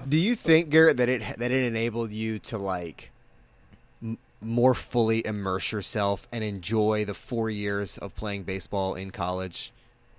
[0.07, 3.11] Do you think, Garrett, that it, that it enabled you to, like,
[4.41, 9.71] more fully immerse yourself and enjoy the four years of playing baseball in college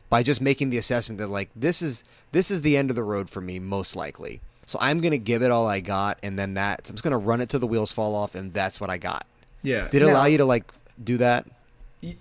[0.09, 3.03] by just making the assessment that like this is this is the end of the
[3.03, 4.41] road for me most likely.
[4.67, 7.13] So i'm going to give it all i got and then that i'm just going
[7.13, 9.27] to run it till the wheels fall off and that's what i got.
[9.63, 9.89] Yeah.
[9.89, 10.73] Did it now, allow you to like
[11.03, 11.47] do that?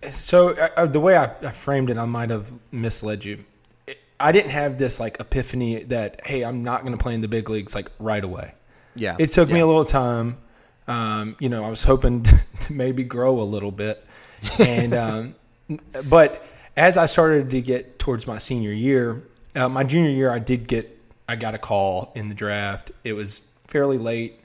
[0.10, 3.44] So uh, the way I, I framed it i might have misled you
[4.20, 7.28] i didn't have this like epiphany that hey i'm not going to play in the
[7.28, 8.54] big leagues like right away
[8.96, 9.56] yeah it took yeah.
[9.56, 10.38] me a little time
[10.88, 12.24] um, you know, I was hoping
[12.62, 14.04] to, maybe grow a little bit,
[14.60, 15.36] and um,
[16.06, 16.44] but
[16.76, 19.24] as I started to get towards my senior year,
[19.56, 22.92] uh, my junior year, I did get I got a call in the draft.
[23.04, 24.40] It was fairly late,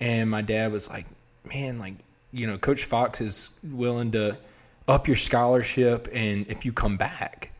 [0.00, 1.06] and my dad was like,
[1.44, 1.94] "Man, like
[2.32, 4.36] you know, Coach Fox is willing to
[4.88, 7.50] up your scholarship, and if you come back."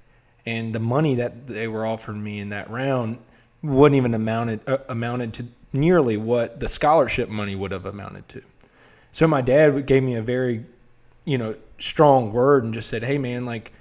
[0.47, 3.19] And the money that they were offering me in that round
[3.63, 8.43] wouldn't even amounted uh, amounted to nearly what the scholarship money would have amounted to.
[9.13, 10.65] So my dad gave me a very,
[11.25, 13.73] you know, strong word and just said, "Hey man, like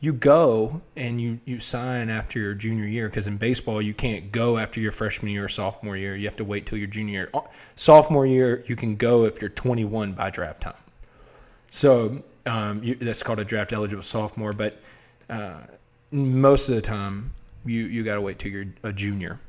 [0.00, 4.30] you go and you you sign after your junior year because in baseball you can't
[4.30, 6.14] go after your freshman year or sophomore year.
[6.14, 7.42] You have to wait till your junior year.
[7.74, 10.74] Sophomore year you can go if you're 21 by draft time.
[11.70, 14.52] So um, you, that's called a draft eligible sophomore.
[14.52, 14.80] But
[15.28, 15.62] uh,
[16.10, 17.32] most of the time
[17.64, 19.40] you you got to wait till you're a junior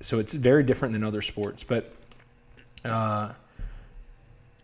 [0.00, 1.64] so it's very different than other sports.
[1.64, 1.92] But
[2.84, 3.32] uh,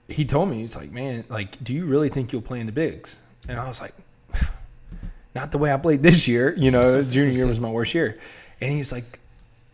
[0.08, 2.72] he told me he's like, man, like, do you really think you'll play in the
[2.72, 3.18] bigs?
[3.48, 3.94] And I was like,
[5.34, 6.54] not the way I played this year.
[6.56, 8.18] You know, junior year was my worst year.
[8.60, 9.18] And he's like,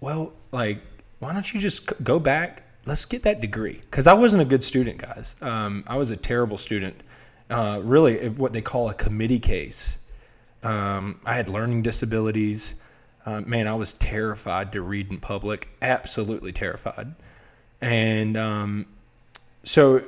[0.01, 0.81] well, like,
[1.19, 2.63] why don't you just go back?
[2.87, 3.83] Let's get that degree.
[3.91, 5.37] Because I wasn't a good student, guys.
[5.43, 7.03] Um, I was a terrible student.
[7.51, 9.99] Uh, really, what they call a committee case.
[10.63, 12.75] Um, I had learning disabilities.
[13.25, 17.15] Uh, man, I was terrified to read in public, absolutely terrified.
[17.81, 18.87] And um,
[19.65, 20.03] so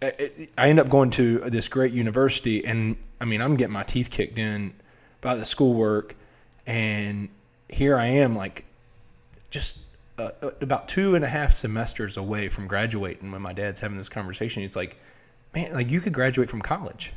[0.00, 3.82] it, I end up going to this great university, and I mean, I'm getting my
[3.82, 4.74] teeth kicked in
[5.20, 6.14] by the schoolwork,
[6.66, 7.28] and
[7.68, 8.64] here I am, like,
[9.50, 9.80] just
[10.18, 13.30] uh, uh, about two and a half semesters away from graduating.
[13.32, 14.96] When my dad's having this conversation, he's like,
[15.54, 17.12] "Man, like you could graduate from college."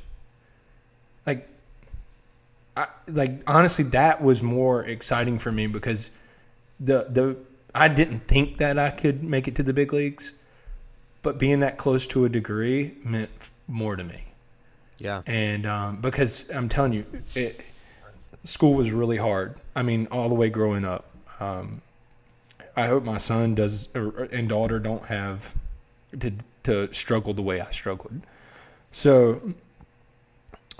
[1.25, 1.47] Like
[2.79, 6.11] I, like honestly, that was more exciting for me because
[6.79, 7.35] the the
[7.75, 10.31] I didn't think that I could make it to the big leagues,
[11.21, 14.23] but being that close to a degree meant f- more to me.
[14.97, 15.23] Yeah.
[15.25, 17.05] And um, because I'm telling you,
[17.35, 17.61] it,
[18.45, 19.55] school was really hard.
[19.75, 21.05] I mean, all the way growing up.
[21.41, 21.81] Um,
[22.77, 25.53] I hope my son does or, and daughter don't have
[26.17, 26.31] to
[26.63, 28.21] to struggle the way I struggled.
[28.91, 29.53] So,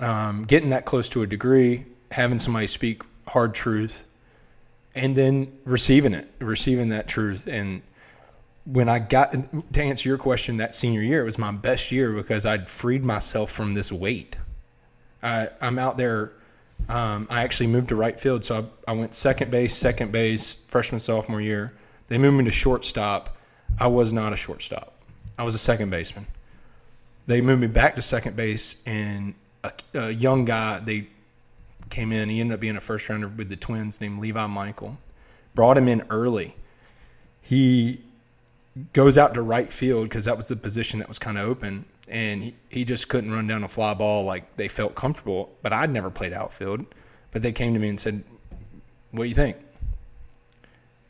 [0.00, 4.04] um, getting that close to a degree, having somebody speak hard truth,
[4.94, 7.82] and then receiving it, receiving that truth, and
[8.64, 12.12] when I got to answer your question, that senior year it was my best year
[12.12, 14.36] because I'd freed myself from this weight.
[15.22, 16.32] I, I'm out there.
[16.88, 20.56] Um, I actually moved to right field, so I, I went second base, second base,
[20.68, 21.72] freshman sophomore year.
[22.08, 23.36] They moved me to shortstop.
[23.78, 24.94] I was not a shortstop.
[25.38, 26.26] I was a second baseman.
[27.26, 29.34] They moved me back to second base, and
[29.64, 31.08] a, a young guy they
[31.90, 32.28] came in.
[32.28, 34.98] He ended up being a first rounder with the Twins named Levi Michael.
[35.54, 36.54] Brought him in early.
[37.42, 38.00] He
[38.92, 41.84] goes out to right field because that was the position that was kind of open,
[42.08, 45.50] and he, he just couldn't run down a fly ball like they felt comfortable.
[45.62, 46.86] But I'd never played outfield.
[47.32, 48.22] But they came to me and said,
[49.10, 49.56] "What do you think?"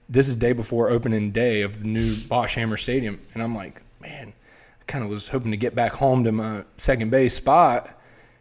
[0.08, 4.32] This is day before opening day of the new Boshamer Stadium, and I'm like, man,
[4.80, 7.99] I kind of was hoping to get back home to my second base spot,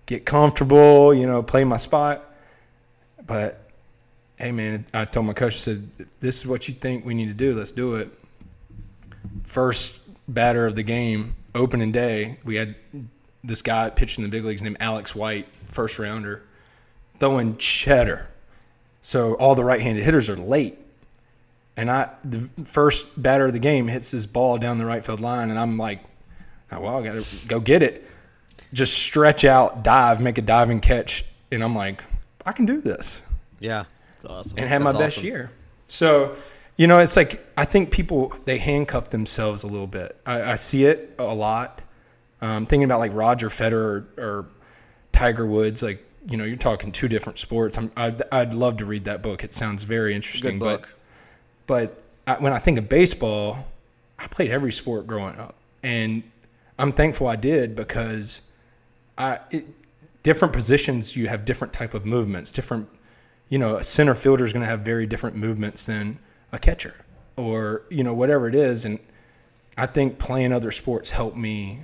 [0.09, 2.25] get comfortable, you know, play my spot.
[3.25, 3.61] But
[4.37, 7.27] hey, man, I told my coach, I said, "This is what you think we need
[7.27, 7.53] to do.
[7.53, 8.09] Let's do it."
[9.43, 12.75] First batter of the game, opening day, we had
[13.43, 16.41] this guy pitching in the big leagues named Alex White, first rounder,
[17.19, 18.27] throwing cheddar.
[19.03, 20.77] So all the right-handed hitters are late.
[21.77, 25.21] And I, the first batter of the game hits this ball down the right field
[25.21, 26.01] line, and I'm like,
[26.71, 28.05] oh, well, I got to go get it.
[28.73, 32.03] Just stretch out, dive, make a diving catch, and I'm like,
[32.45, 33.21] I can do this,
[33.59, 33.85] Yeah.
[34.21, 34.59] That's awesome.
[34.59, 35.27] and have my That's best awesome.
[35.27, 35.51] year.
[35.87, 36.35] So,
[36.77, 40.19] you know, it's like I think people they handcuff themselves a little bit.
[40.25, 41.81] I, I see it a lot.
[42.41, 44.45] Um, thinking about like Roger Federer or, or
[45.13, 47.77] Tiger Woods, like you know, you're talking two different sports.
[47.77, 49.43] I'm, I'd, I'd love to read that book.
[49.43, 50.59] It sounds very interesting.
[50.59, 50.95] Good book.
[51.65, 53.65] But, but I, when I think of baseball,
[54.19, 56.23] I played every sport growing up, and
[56.77, 58.41] I'm thankful I did because
[59.19, 59.67] I it,
[60.23, 62.49] different positions you have different type of movements.
[62.49, 62.89] Different,
[63.49, 66.17] you know, a center fielder is going to have very different movements than
[66.51, 66.95] a catcher,
[67.35, 68.85] or you know whatever it is.
[68.85, 68.97] And
[69.77, 71.81] I think playing other sports helped me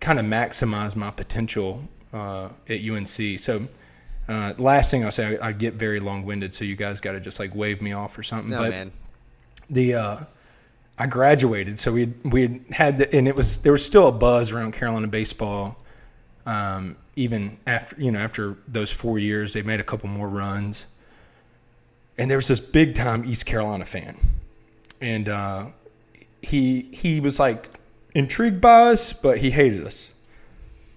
[0.00, 3.38] kind of maximize my potential uh, at UNC.
[3.38, 3.68] So.
[4.28, 7.12] Uh, last thing I'll say, I, I get very long winded, so you guys got
[7.12, 8.50] to just like wave me off or something.
[8.50, 8.92] No, but man.
[9.68, 10.18] the uh,
[11.00, 14.52] I graduated, so we we had the, and it was there was still a buzz
[14.52, 15.78] around Carolina baseball.
[16.46, 20.86] Um, even after you know after those four years, they made a couple more runs,
[22.16, 24.16] and there was this big time East Carolina fan,
[25.00, 25.66] and uh,
[26.42, 27.68] he he was like
[28.14, 30.10] intrigued by us, but he hated us.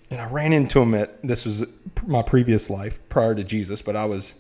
[0.09, 1.65] And I ran into him at this was
[2.05, 4.35] my previous life prior to Jesus, but I was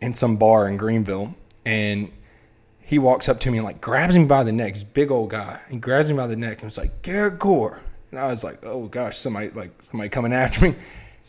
[0.00, 2.10] in some bar in Greenville, and
[2.80, 4.74] he walks up to me and like grabs me by the neck.
[4.74, 5.60] He's big old guy.
[5.68, 7.80] and grabs me by the neck and was like, Garrett Gore.
[8.14, 10.76] And I was like, oh gosh, somebody like somebody coming after me.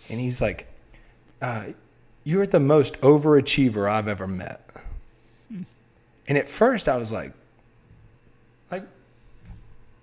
[0.08, 0.68] And he's like,
[1.42, 1.64] uh,
[2.24, 4.70] you're the most overachiever I've ever met.
[6.28, 7.34] And at first I was like,
[8.72, 8.84] like,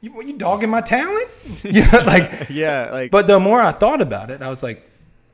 [0.01, 1.29] you, what, you dogging my talent?
[1.63, 4.83] you know, like, Yeah, like but the more I thought about it, I was like,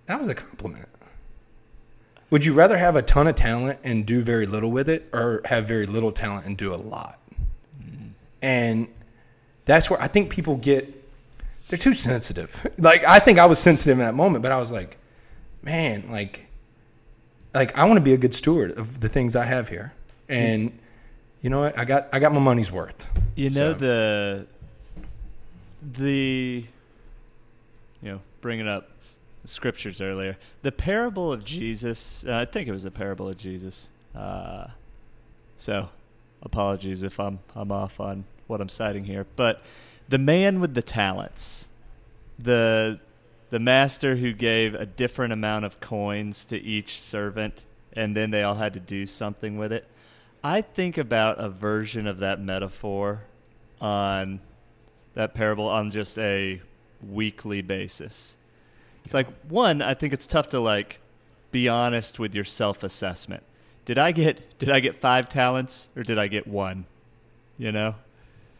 [0.05, 0.87] that was a compliment.
[2.29, 5.41] Would you rather have a ton of talent and do very little with it, or
[5.47, 7.19] have very little talent and do a lot?
[8.43, 8.89] And
[9.65, 10.98] that's where I think people get
[11.69, 12.67] they're too sensitive.
[12.79, 14.97] Like I think I was sensitive in that moment, but I was like,
[15.63, 16.47] man, like
[17.55, 19.93] like I want to be a good steward of the things I have here.
[20.29, 20.79] And
[21.43, 21.79] you know what?
[21.79, 23.07] I got I got my money's worth.
[23.35, 24.47] You know So- the
[25.83, 26.65] the
[28.03, 28.91] you know bringing up
[29.43, 30.37] the scriptures earlier.
[30.63, 32.25] The parable of Jesus.
[32.27, 33.89] Uh, I think it was the parable of Jesus.
[34.15, 34.69] Uh,
[35.57, 35.89] so
[36.43, 39.63] apologies if I'm I'm off on what I'm citing here, but
[40.09, 41.69] the man with the talents,
[42.39, 42.99] the
[43.51, 48.43] the master who gave a different amount of coins to each servant, and then they
[48.43, 49.87] all had to do something with it.
[50.45, 53.23] I think about a version of that metaphor
[53.81, 54.41] on
[55.15, 56.61] that parable on just a
[57.09, 58.37] weekly basis.
[59.05, 61.01] It's like one, I think it's tough to like
[61.51, 63.43] be honest with your self-assessment.
[63.85, 66.85] Did I get did I get 5 talents or did I get 1?
[67.57, 67.95] You know?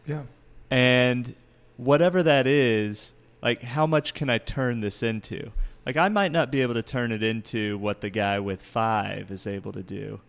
[0.07, 0.23] Yeah.
[0.71, 1.35] And
[1.77, 5.51] whatever that is, like how much can I turn this into?
[5.85, 9.31] Like I might not be able to turn it into what the guy with 5
[9.31, 10.21] is able to do.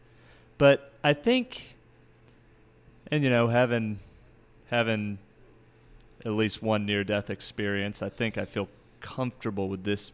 [0.58, 1.76] But I think
[3.10, 4.00] And you know, having
[4.70, 5.18] having
[6.24, 8.68] at least one near death experience, I think I feel
[9.00, 10.12] comfortable with this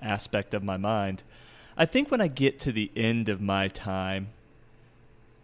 [0.00, 1.22] aspect of my mind.
[1.76, 4.28] I think when I get to the end of my time,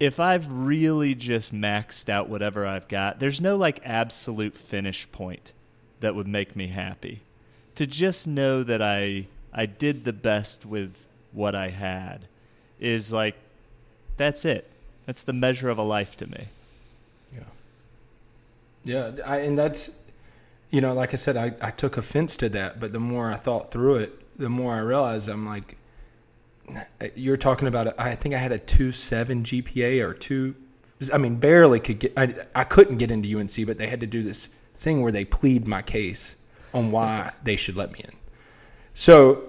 [0.01, 5.53] if I've really just maxed out whatever I've got, there's no like absolute finish point
[6.01, 7.23] that would make me happy.
[7.77, 12.27] To just know that I I did the best with what I had
[12.81, 13.37] is like
[14.17, 14.71] that's it.
[15.07, 16.49] That's the measure of a life to me.
[17.35, 17.41] Yeah,
[18.85, 19.91] Yeah, I, and that's,
[20.71, 23.37] you know, like I said, I, I took offense to that, but the more I
[23.37, 25.77] thought through it, the more I realized I'm like,
[27.15, 30.55] you're talking about, I think I had a two seven GPA or two,
[31.13, 34.07] I mean, barely could get, I, I couldn't get into UNC, but they had to
[34.07, 36.37] do this thing where they plead my case
[36.73, 38.17] on why they should let me in.
[38.95, 39.45] So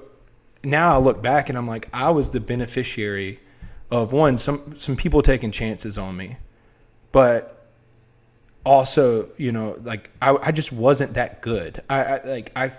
[0.63, 3.39] now I look back and I'm like, I was the beneficiary
[3.91, 6.38] of one, some, some people taking chances on me,
[7.11, 7.55] but
[8.66, 11.82] also, you know, like I, I just wasn't that good.
[11.89, 12.74] I, I like I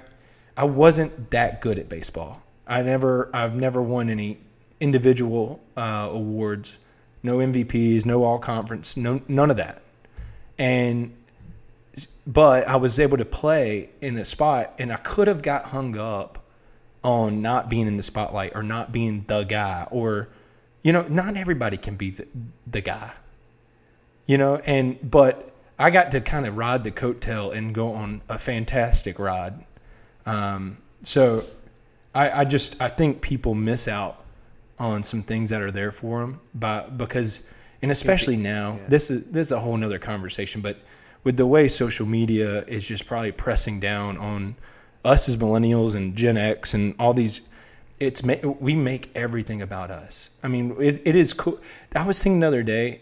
[0.57, 2.43] I wasn't that good at baseball.
[2.67, 4.39] I never I've never won any
[4.81, 6.77] individual uh, awards,
[7.23, 9.83] no MVPs, no all conference, no none of that.
[10.59, 11.15] And
[12.27, 15.97] but I was able to play in a spot and I could have got hung
[15.97, 16.45] up
[17.05, 20.29] on not being in the spotlight or not being the guy or
[20.83, 22.29] you know, not everybody can be the,
[22.65, 23.11] the guy.
[24.25, 28.23] You know, and but I got to kind of ride the coattail and go on
[28.29, 29.65] a fantastic ride.
[30.25, 31.45] Um, so
[32.17, 34.25] I, I, just I think people miss out
[34.79, 37.41] on some things that are there for them, but because
[37.83, 38.87] and especially now yeah.
[38.89, 40.61] this is this is a whole nother conversation.
[40.61, 40.79] But
[41.25, 44.57] with the way social media is just probably pressing down on
[45.05, 47.43] us as millennials and Gen X and all these.
[47.99, 50.29] It's we make everything about us.
[50.43, 51.59] I mean, it, it is cool.
[51.95, 53.01] I was thinking the other day,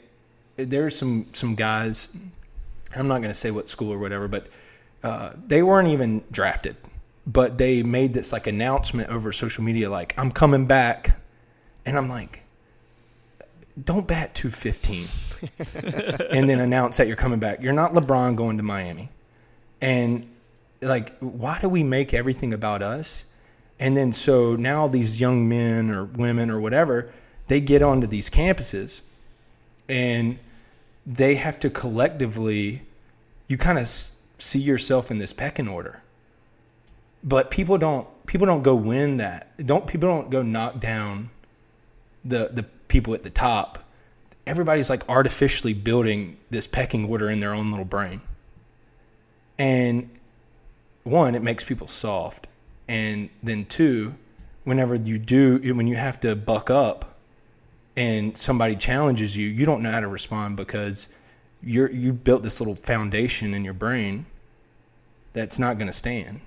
[0.56, 2.08] there's some some guys
[2.96, 4.46] I'm not going to say what school or whatever, but
[5.02, 6.76] uh, they weren't even drafted.
[7.26, 11.18] But they made this like announcement over social media, like I'm coming back,
[11.86, 12.42] and I'm like,
[13.82, 15.08] don't bat 215,
[16.30, 17.62] and then announce that you're coming back.
[17.62, 19.08] You're not LeBron going to Miami,
[19.80, 20.28] and
[20.82, 23.24] like, why do we make everything about us?
[23.80, 27.10] And then so now these young men or women or whatever,
[27.48, 29.00] they get onto these campuses,
[29.88, 30.38] and
[31.06, 32.82] they have to collectively
[33.48, 36.02] you kind of see yourself in this pecking order
[37.24, 39.66] but people don't people don't go win that.
[39.66, 41.30] Don't people don't go knock down
[42.24, 43.78] the the people at the top.
[44.46, 48.20] Everybody's like artificially building this pecking order in their own little brain.
[49.58, 50.10] And
[51.02, 52.46] one it makes people soft.
[52.86, 54.14] And then two
[54.64, 57.16] whenever you do when you have to buck up
[57.96, 61.08] and somebody challenges you, you don't know how to respond because
[61.62, 64.26] you're you built this little foundation in your brain
[65.32, 66.40] that's not going to stand.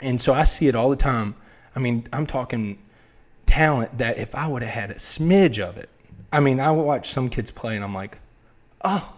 [0.00, 1.34] And so I see it all the time.
[1.74, 2.78] I mean, I'm talking
[3.46, 5.88] talent that if I would have had a smidge of it,
[6.32, 8.18] I mean, I watch some kids play and I'm like,
[8.82, 9.14] oh,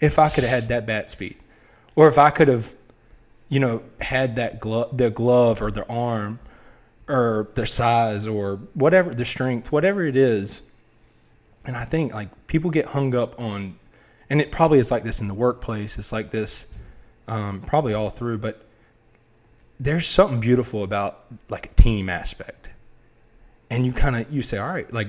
[0.00, 1.36] if I could have had that bat speed,
[1.96, 2.74] or if I could have,
[3.48, 6.38] you know, had that glove, the glove or the arm
[7.08, 10.62] or their size or whatever their strength, whatever it is.
[11.64, 13.78] And I think like people get hung up on,
[14.30, 15.98] and it probably is like this in the workplace.
[15.98, 16.66] It's like this,
[17.26, 18.38] um, probably all through.
[18.38, 18.67] But
[19.80, 22.68] there's something beautiful about like a team aspect,
[23.70, 25.08] and you kind of you say, all right, like,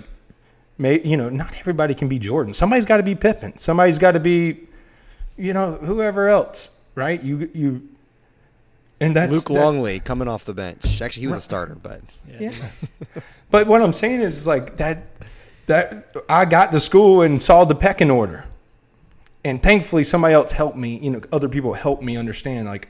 [0.77, 2.53] may you know, not everybody can be Jordan.
[2.53, 3.57] Somebody's got to be Pippen.
[3.57, 4.67] Somebody's got to be,
[5.37, 7.21] you know, whoever else, right?
[7.21, 7.89] You you
[8.99, 11.01] and that's Luke that, Longley coming off the bench.
[11.01, 12.01] Actually, he was a starter, but
[12.39, 12.53] yeah.
[13.51, 15.03] but what I'm saying is like that.
[15.65, 18.45] That I got to school and saw the pecking order,
[19.43, 20.97] and thankfully somebody else helped me.
[20.97, 22.65] You know, other people helped me understand.
[22.65, 22.87] Like,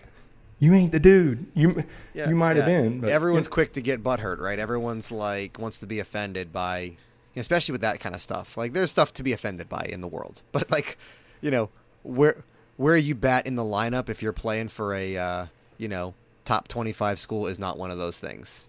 [0.59, 1.45] you ain't the dude.
[1.53, 1.83] You
[2.13, 2.63] yeah, you might yeah.
[2.63, 2.99] have been.
[3.01, 3.53] But, Everyone's you know.
[3.53, 4.59] quick to get butthurt, right?
[4.59, 6.97] Everyone's like wants to be offended by,
[7.35, 8.57] especially with that kind of stuff.
[8.57, 10.97] Like, there's stuff to be offended by in the world, but like,
[11.41, 11.69] you know,
[12.03, 12.43] where
[12.77, 15.17] where you bat in the lineup if you're playing for a.
[15.17, 15.45] Uh,
[15.79, 16.13] you know,
[16.45, 18.67] top 25 school is not one of those things.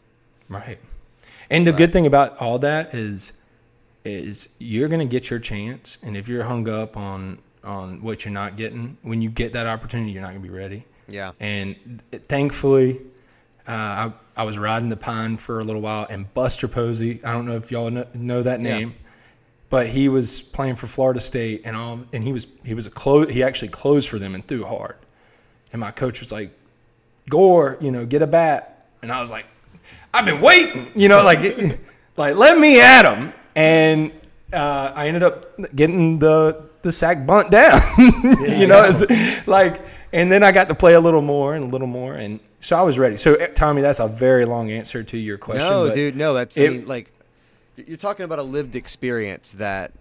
[0.49, 0.79] Right.
[1.51, 1.79] And the right.
[1.79, 3.35] good thing about all that is
[4.03, 8.25] is you're going to get your chance and if you're hung up on on what
[8.25, 10.87] you're not getting, when you get that opportunity, you're not going to be ready.
[11.11, 11.33] Yeah.
[11.41, 13.01] And thankfully
[13.71, 17.21] uh, I, I was riding the pine for a little while, and Buster Posey.
[17.23, 19.11] I don't know if y'all know, know that name, yeah.
[19.69, 22.91] but he was playing for Florida State, and all, and he was he was a
[22.91, 23.31] close.
[23.31, 24.97] He actually closed for them and threw hard.
[25.73, 26.51] And my coach was like,
[27.29, 28.89] Gore, you know, get a bat.
[29.03, 29.47] And I was like,
[30.13, 31.39] I've been waiting, you know, like,
[32.17, 33.33] like let me at him.
[33.55, 34.11] And
[34.53, 37.81] uh, I ended up getting the the sack bunt down.
[37.99, 39.81] you know, it's like,
[40.13, 42.79] and then I got to play a little more and a little more, and so
[42.79, 43.17] I was ready.
[43.17, 45.67] So, eh, Tommy, that's a very long answer to your question.
[45.67, 46.35] No, dude, no.
[46.35, 47.11] That's I mean, like
[47.77, 49.93] you're talking about a lived experience that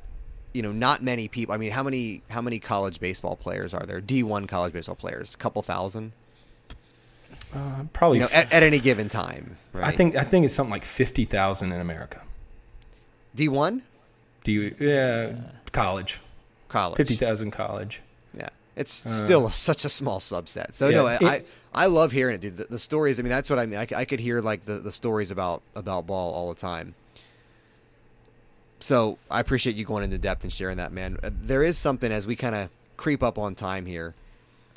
[0.54, 1.54] you know not many people.
[1.54, 4.02] I mean, how many how many college baseball players are there?
[4.02, 6.12] D one college baseball players, a couple thousand.
[7.54, 8.18] uh, probably.
[8.20, 9.58] You know, at, at any given time.
[9.74, 9.86] Right?
[9.86, 12.22] I think I think it's something like fifty thousand in America.
[13.36, 13.84] D one
[14.44, 14.76] Do you?
[14.80, 15.36] Yeah,
[15.72, 16.20] college.
[16.68, 18.02] college Fifty thousand college.
[18.80, 18.92] Yeah, it's
[19.26, 20.74] still such a small subset.
[20.74, 21.26] So no, I, Uh, it-
[21.74, 22.58] I I love hearing it, dude.
[22.58, 23.20] The, the stories.
[23.20, 23.78] I mean, that's what I mean.
[23.80, 26.96] I could hear like the, the stories about about ball all the time.
[28.80, 31.18] So I appreciate you going into depth and sharing that, man.
[31.22, 34.16] Uh, There is something as we kind of creep up on time here,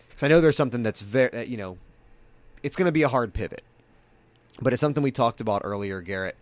[0.08, 1.78] because I know there's something that's very, you know,
[2.62, 3.62] it's going to be a hard pivot,
[4.60, 6.36] but it's something we talked about earlier, Garrett.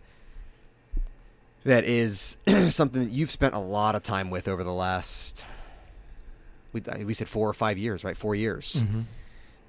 [1.63, 2.37] That is
[2.69, 5.45] something that you've spent a lot of time with over the last
[6.73, 8.17] we we said four or five years, right?
[8.17, 8.83] Four years.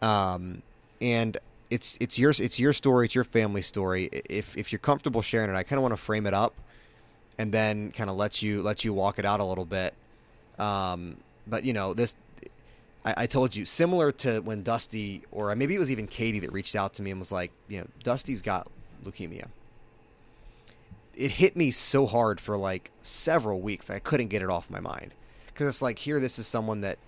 [0.00, 0.62] Um,
[1.00, 1.36] and
[1.70, 4.10] it's it's your it's your story, it's your family story.
[4.28, 6.54] If if you're comfortable sharing it, I kind of want to frame it up,
[7.38, 9.94] and then kind of let you let you walk it out a little bit.
[10.58, 12.14] Um, but you know this.
[13.04, 16.52] I, I told you similar to when Dusty, or maybe it was even Katie that
[16.52, 18.68] reached out to me and was like, you know, Dusty's got
[19.04, 19.48] leukemia.
[21.14, 23.90] It hit me so hard for like several weeks.
[23.90, 25.12] I couldn't get it off my mind
[25.52, 26.98] because it's like here this is someone that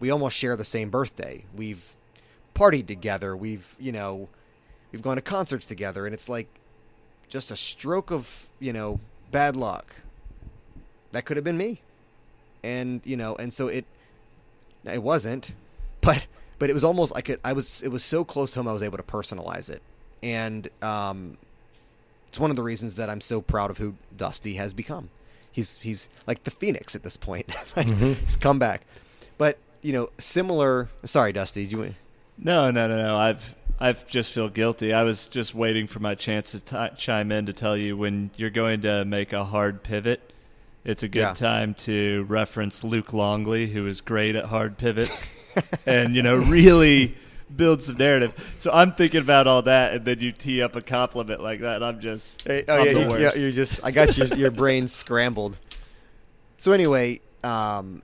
[0.00, 1.44] we almost share the same birthday.
[1.54, 1.94] We've
[2.54, 3.36] partied together.
[3.36, 4.28] We've you know
[4.92, 6.06] we've gone to concerts together.
[6.06, 6.48] And it's like
[7.28, 9.96] just a stroke of you know bad luck.
[11.12, 11.82] That could have been me.
[12.62, 13.84] And you know and so it
[14.84, 15.52] it wasn't
[16.00, 16.26] but
[16.58, 18.72] but it was almost like it i was it was so close to home i
[18.72, 19.82] was able to personalize it.
[20.22, 21.38] And um
[22.28, 25.10] it's one of the reasons that i'm so proud of who dusty has become
[25.54, 28.12] he's he's like the phoenix at this point like mm-hmm.
[28.14, 28.82] he's come back
[29.38, 31.94] but you know similar sorry dusty do you
[32.36, 33.16] No, no, no, no.
[33.16, 34.92] I've I've just feel guilty.
[34.92, 38.30] I was just waiting for my chance to ti chime in to tell you when
[38.36, 40.32] you're going to make a hard pivot.
[40.84, 41.34] It's a good Yeah.
[41.34, 45.32] time to reference Luke Longley, who is great at hard pivots,
[45.86, 47.16] and you know really
[47.54, 48.34] build some narrative.
[48.58, 51.76] So I'm thinking about all that, and then you tee up a compliment like that.
[51.76, 54.26] And I'm just Hey, oh I'm yeah, the you, yeah, you're just I got your
[54.28, 55.58] your brain scrambled.
[56.58, 58.02] So anyway, um,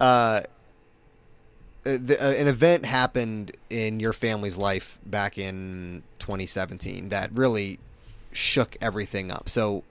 [0.00, 0.42] uh,
[1.84, 7.78] the, uh, an event happened in your family's life back in 2017 that really
[8.32, 9.48] shook everything up.
[9.48, 9.84] So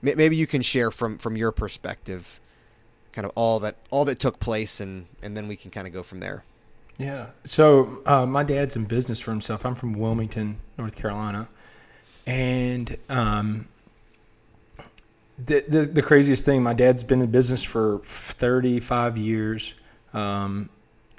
[0.00, 2.40] may- maybe you can share from from your perspective,
[3.12, 5.92] kind of all that all that took place, and and then we can kind of
[5.92, 6.44] go from there.
[6.98, 7.26] Yeah.
[7.44, 9.66] So uh, my dad's in business for himself.
[9.66, 11.48] I'm from Wilmington, North Carolina,
[12.26, 13.68] and um,
[15.38, 19.74] the, the the craziest thing, my dad's been in business for 35 years,
[20.14, 20.70] um,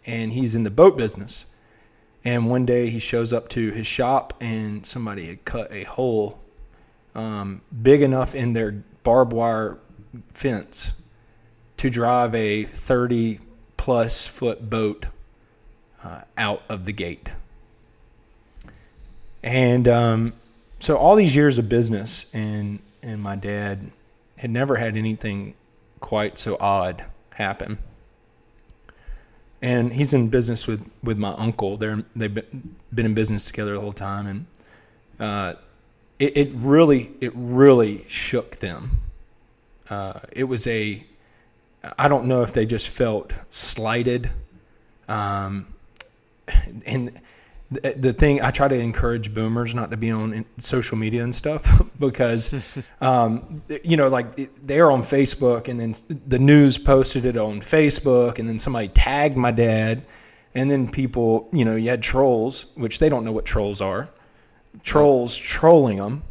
[0.06, 1.46] and he's in the boat business.
[2.26, 6.40] And one day he shows up to his shop, and somebody had cut a hole
[7.16, 9.78] um, big enough in their barbed wire
[10.34, 10.94] fence
[11.78, 13.40] to drive a 30
[13.78, 15.06] plus foot boat
[16.08, 17.30] uh, out of the gate.
[19.44, 20.34] And um,
[20.80, 23.92] so all these years of business, and and my dad
[24.38, 25.54] had never had anything
[26.00, 27.78] quite so odd happen.
[29.62, 31.78] And he's in business with, with my uncle.
[31.78, 34.46] They're they've been, in business together the whole time, and
[35.20, 35.54] uh,
[36.20, 39.02] it, it really it really shook them.
[39.90, 41.04] Uh, it was a
[41.98, 44.32] I don't know if they just felt slighted.
[45.08, 45.74] Um,
[46.86, 47.20] and
[47.70, 51.36] the, the thing I try to encourage boomers not to be on social media and
[51.36, 52.54] stuff because,
[53.02, 55.96] um, you know, like they're on Facebook and then
[56.28, 60.04] the news posted it on Facebook and then somebody tagged my dad
[60.56, 64.10] and then people, you know, you had trolls, which they don't know what trolls are,
[64.84, 66.24] trolls trolling them.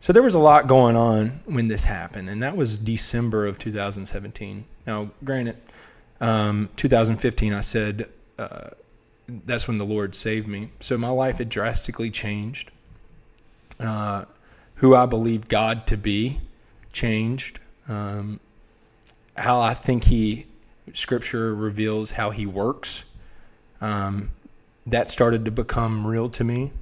[0.00, 3.58] So there was a lot going on when this happened, and that was December of
[3.58, 4.64] 2017.
[4.86, 5.56] Now, granted,
[6.20, 8.70] um, 2015, I said uh,
[9.28, 10.70] that's when the Lord saved me.
[10.80, 12.70] So my life had drastically changed.
[13.80, 14.24] Uh,
[14.82, 16.40] who I believed God to be
[16.92, 17.60] changed.
[17.88, 18.40] Um,
[19.36, 20.46] how I think He,
[20.92, 23.04] Scripture reveals how He works.
[23.80, 24.30] Um,
[24.86, 26.72] that started to become real to me.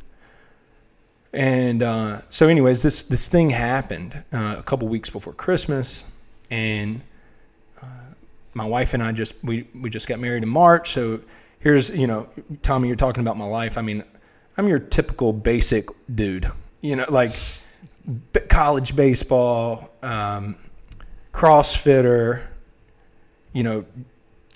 [1.34, 6.03] And uh, so, anyways, this this thing happened uh, a couple weeks before Christmas,
[6.51, 7.03] and
[7.82, 7.86] uh,
[8.55, 10.93] my wife and I just we we just got married in March.
[10.93, 11.20] So
[11.61, 12.28] here's you know,
[12.62, 13.78] Tommy, you're talking about my life.
[13.78, 14.02] I mean,
[14.56, 16.50] I'm your typical basic dude.
[16.80, 17.32] You know, like
[18.32, 20.56] b- college baseball, um,
[21.32, 22.42] CrossFitter,
[23.52, 23.84] you know,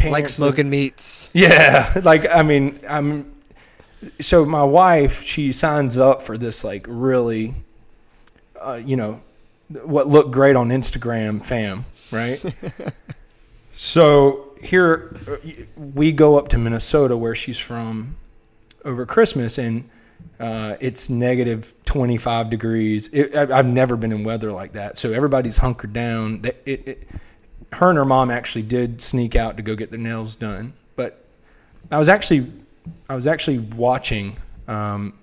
[0.02, 1.30] like smoking meats.
[1.32, 3.30] Yeah, like I mean, I'm.
[4.20, 7.55] So my wife, she signs up for this like really,
[8.61, 9.22] uh, you know,
[9.82, 12.42] what looked great on Instagram, fam, right?
[13.72, 15.37] so here uh,
[15.77, 18.17] we go up to Minnesota, where she's from,
[18.85, 19.89] over Christmas, and
[20.41, 23.09] uh, it's negative 25 degrees.
[23.09, 26.43] It, I, I've never been in weather like that, so everybody's hunkered down.
[26.65, 27.09] It, it,
[27.73, 31.25] her and her mom actually did sneak out to go get their nails done, but
[31.91, 32.51] I was actually
[33.09, 34.37] I was actually watching
[34.69, 35.19] um,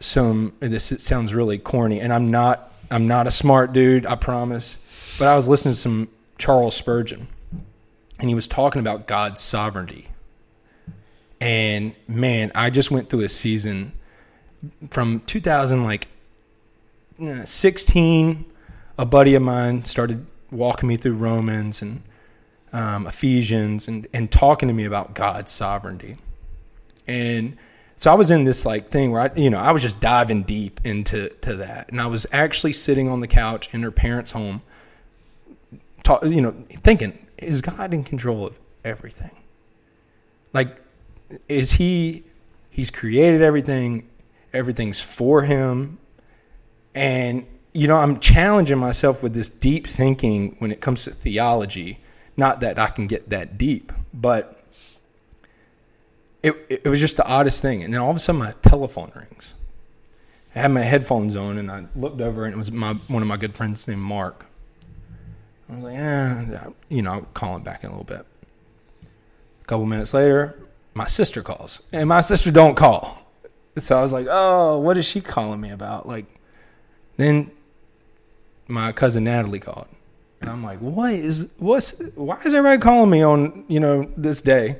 [0.00, 0.52] some.
[0.60, 4.76] This it sounds really corny, and I'm not I'm not a smart dude, I promise.
[5.18, 6.08] But I was listening to some
[6.38, 7.28] Charles Spurgeon,
[8.22, 10.06] and he was talking about God's sovereignty.
[11.40, 13.92] And man, I just went through a season
[14.90, 16.06] from 2000 like
[17.20, 18.44] uh, 16.
[18.98, 22.00] A buddy of mine started walking me through Romans and
[22.72, 26.16] um, Ephesians and and talking to me about God's sovereignty.
[27.08, 27.56] And
[27.96, 30.44] so I was in this like thing where I, you know, I was just diving
[30.44, 34.30] deep into to that, and I was actually sitting on the couch in her parents'
[34.30, 34.62] home,
[36.04, 36.54] talk, you know,
[36.84, 39.30] thinking, is God in control of everything?
[40.52, 40.76] Like,
[41.48, 42.24] is he?
[42.70, 44.08] He's created everything.
[44.52, 45.98] Everything's for him,
[46.94, 51.98] and you know, I'm challenging myself with this deep thinking when it comes to theology.
[52.36, 54.62] Not that I can get that deep, but
[56.42, 57.82] it, it was just the oddest thing.
[57.82, 59.54] And then all of a sudden, my telephone rings.
[60.54, 63.28] I had my headphones on, and I looked over, and it was my one of
[63.28, 64.46] my good friends named Mark.
[65.70, 68.26] I was like, eh, you know, I'll call him back in a little bit.
[69.62, 70.58] A couple minutes later,
[70.94, 73.18] my sister calls, and my sister don't call.
[73.78, 76.06] So I was like, oh, what is she calling me about?
[76.06, 76.26] Like,
[77.16, 77.50] then
[78.68, 79.86] my cousin Natalie called,
[80.40, 84.42] and I'm like, what is what's why is everybody calling me on you know this
[84.42, 84.76] day?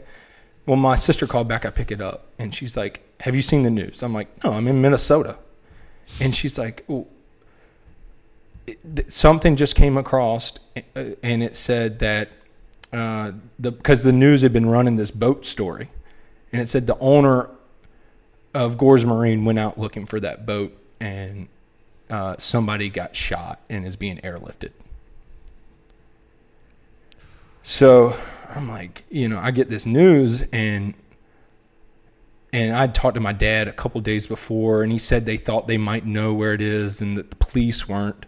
[0.66, 1.64] Well, my sister called back.
[1.64, 4.53] I pick it up, and she's like, "Have you seen the news?" I'm like, "No,
[4.53, 5.37] I'm in Minnesota,"
[6.20, 7.11] and she's like, "Oh, it- th-
[9.08, 12.30] something just came across, uh, and it said that
[12.92, 15.90] uh, the because the news had been running this boat story,
[16.52, 17.48] and it said the owner
[18.54, 21.48] of Gores Marine went out looking for that boat, and
[22.10, 24.70] uh, somebody got shot and is being airlifted."
[27.62, 28.16] So
[28.54, 30.94] I'm like, you know, I get this news and
[32.52, 35.66] and I talked to my dad a couple days before and he said they thought
[35.66, 38.26] they might know where it is and that the police weren't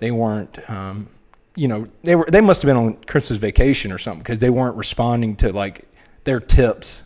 [0.00, 1.08] they weren't um,
[1.56, 4.50] you know, they were they must have been on Christmas vacation or something because they
[4.50, 5.84] weren't responding to like
[6.24, 7.02] their tips.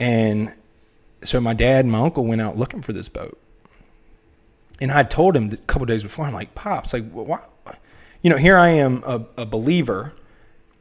[0.00, 0.54] And
[1.22, 3.38] so my dad and my uncle went out looking for this boat.
[4.80, 7.40] And I told him a couple days before, I'm like, Pops, like, why?
[8.22, 10.12] You know, here I am, a, a believer,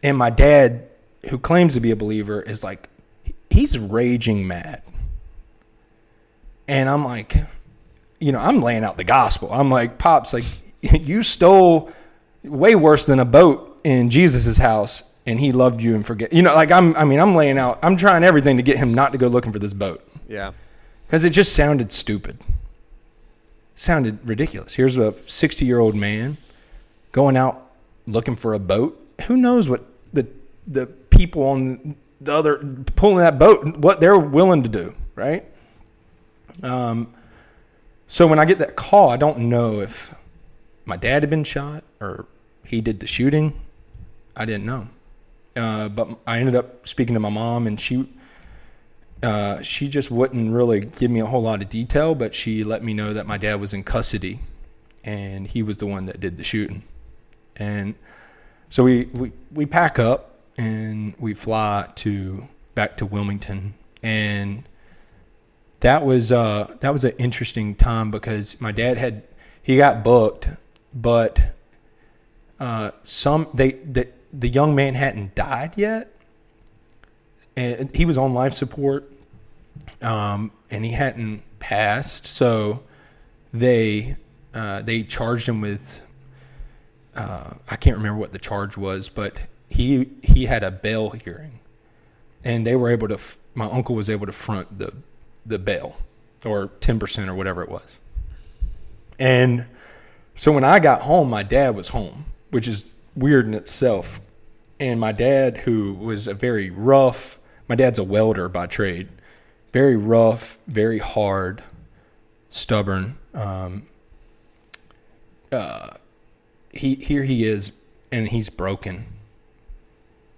[0.04, 0.88] and my dad,
[1.30, 2.90] who claims to be a believer, is like,
[3.50, 4.84] he's raging mad.
[6.68, 7.38] And I'm like,
[8.20, 9.52] you know, I'm laying out the gospel.
[9.52, 10.46] I'm like, Pops, like,
[10.82, 11.92] you stole
[12.44, 16.32] way worse than a boat in Jesus' house, and he loved you and forget.
[16.34, 18.94] You know, like, I'm, I mean, I'm laying out, I'm trying everything to get him
[18.94, 20.52] not to go looking for this boat Yeah.
[21.06, 22.38] because it just sounded stupid.
[23.76, 24.74] Sounded ridiculous.
[24.76, 26.38] Here's a 60 year old man
[27.12, 27.70] going out
[28.08, 29.00] looking for a boat.
[29.28, 30.26] Who knows what the
[30.66, 32.58] the people on the other
[32.96, 35.46] pulling that boat what they're willing to do, right?
[36.64, 37.14] Um.
[38.08, 40.14] So when I get that call, I don't know if
[40.88, 42.26] my dad had been shot or
[42.64, 43.60] he did the shooting.
[44.36, 44.88] I didn't know.
[45.56, 48.08] Uh, but I ended up speaking to my mom, and she
[49.24, 52.84] uh, she just wouldn't really give me a whole lot of detail, but she let
[52.84, 54.40] me know that my dad was in custody
[55.04, 56.84] and he was the one that did the shooting.
[57.56, 57.96] And
[58.70, 63.74] so we, we, we pack up and we fly to back to Wilmington.
[64.04, 64.64] And
[65.80, 69.24] that was uh, that was an interesting time because my dad had
[69.64, 70.50] he got booked,
[70.94, 71.40] but
[72.60, 76.12] uh, some they the, the young man hadn't died yet
[77.56, 79.12] and he was on life support
[80.02, 82.84] um, and he hadn't passed so
[83.54, 84.16] they
[84.54, 86.02] uh, they charged him with
[87.16, 91.60] uh, I can't remember what the charge was but he he had a bail hearing
[92.44, 93.20] and they were able to
[93.54, 94.94] my uncle was able to front the
[95.46, 95.96] the bail
[96.46, 97.86] or 10% or whatever it was.
[99.20, 99.66] And
[100.38, 102.86] so when I got home my dad was home which is
[103.16, 104.22] weird in itself
[104.80, 109.10] and my dad who was a very rough my dad's a welder by trade
[109.74, 111.62] very rough very hard
[112.50, 113.88] stubborn um,
[115.52, 115.92] uh,
[116.72, 117.72] he here he is,
[118.12, 119.06] and he's broken.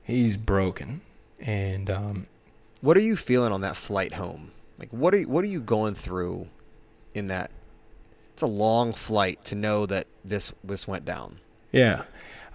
[0.04, 1.02] He's broken,
[1.39, 2.28] and um,
[2.82, 4.52] What are you feeling on that flight home?
[4.78, 6.47] Like what are what are you going through
[7.14, 7.52] in that?
[8.40, 11.42] It's a long flight to know that this this went down.
[11.74, 12.04] Yeah.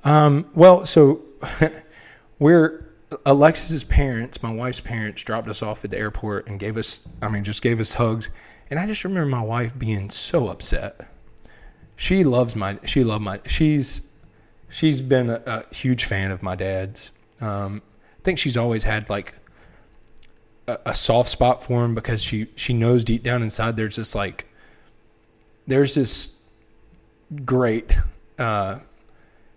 [0.02, 1.20] Um, well, so
[2.38, 2.90] we're
[3.26, 7.28] Alexis's parents, my wife's parents, dropped us off at the airport and gave us, I
[7.28, 8.30] mean, just gave us hugs.
[8.70, 11.06] And I just remember my wife being so upset.
[11.96, 14.08] She loves my, she loved my, she's,
[14.70, 17.10] she's been a, a huge fan of my dad's.
[17.42, 17.82] Um,
[18.20, 19.34] I think she's always had like
[20.66, 24.14] a, a soft spot for him because she, she knows deep down inside there's this
[24.14, 24.46] like,
[25.66, 26.38] there's this
[27.44, 27.96] great,
[28.38, 28.78] uh,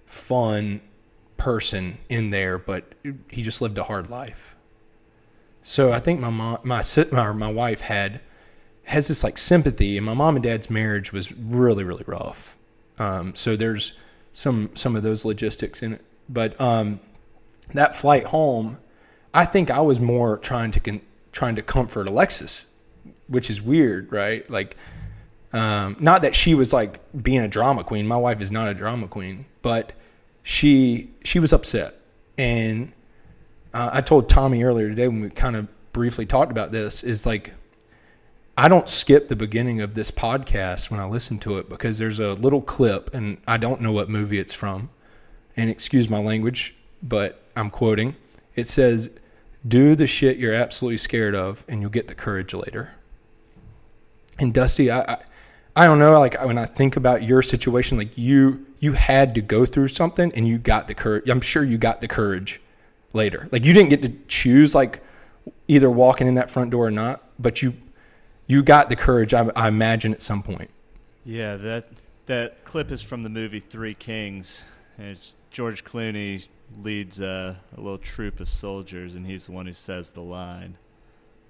[0.06, 0.82] fun
[1.38, 2.96] person in there, but
[3.30, 4.56] he just lived a hard life.
[5.64, 8.22] So I think my mom, my my, wife had
[8.86, 12.58] has this like sympathy, and my mom and dad's marriage was really really rough.
[12.98, 13.94] Um, so there's
[14.32, 17.02] some some of those logistics in it, but um,
[17.74, 18.78] that flight home,
[19.34, 21.02] I think I was more trying to con-
[21.32, 22.68] trying to comfort Alexis,
[23.28, 24.50] which is weird, right?
[24.50, 24.78] Like,
[25.58, 28.06] um, not that she was like being a drama queen.
[28.06, 29.94] My wife is not a drama queen, but
[30.44, 31.96] she she was upset,
[32.38, 32.92] and
[33.74, 37.26] uh, I told Tommy earlier today when we kind of briefly talked about this is
[37.26, 37.54] like
[38.56, 42.20] I don't skip the beginning of this podcast when I listen to it because there's
[42.20, 44.90] a little clip and I don't know what movie it's from.
[45.56, 48.16] And excuse my language, but I'm quoting.
[48.56, 49.10] It says,
[49.68, 52.96] "Do the shit you're absolutely scared of and you'll get the courage later."
[54.40, 55.18] And Dusty, I, I
[55.78, 59.42] I don't know, like when I think about your situation, like you you had to
[59.42, 61.30] go through something and you got the courage.
[61.30, 62.60] I'm sure you got the courage
[63.14, 63.48] later.
[63.52, 65.04] Like you didn't get to choose like
[65.68, 67.76] either walking in that front door or not, but you
[68.48, 69.36] you got the courage.
[69.36, 70.72] I, I imagine at some point.
[71.24, 71.90] Yeah, that
[72.26, 74.64] that clip is from the movie Three Kings.
[74.98, 76.48] It's George Clooney
[76.82, 80.78] leads a, a little troop of soldiers, and he's the one who says the line.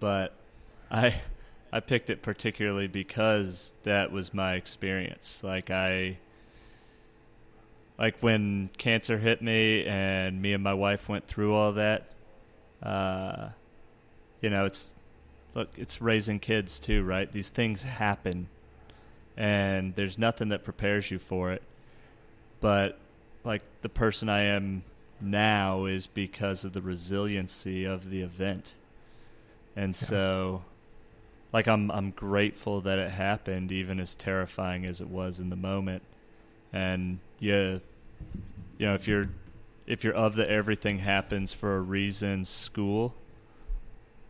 [0.02, 0.34] But
[0.92, 1.22] I
[1.78, 5.44] I picked it particularly because that was my experience.
[5.44, 6.18] Like I
[8.00, 12.10] like when cancer hit me and me and my wife went through all that
[12.82, 13.50] uh
[14.42, 14.96] you know, it's
[15.54, 17.32] look, it's raising kids too, right?
[17.32, 18.48] These things happen
[19.38, 21.62] and there's nothing that prepares you for it.
[22.60, 22.98] But
[23.44, 24.82] like the person I am
[25.22, 28.74] now is because of the resiliency of the event.
[29.76, 30.08] And Yeah.
[30.08, 30.62] so
[31.54, 35.56] like I'm I'm grateful that it happened even as terrifying as it was in the
[35.56, 36.04] moment.
[36.74, 37.78] And yeah,
[38.78, 39.26] you know, if you're
[39.86, 43.16] if you're of the everything happens for a reason school,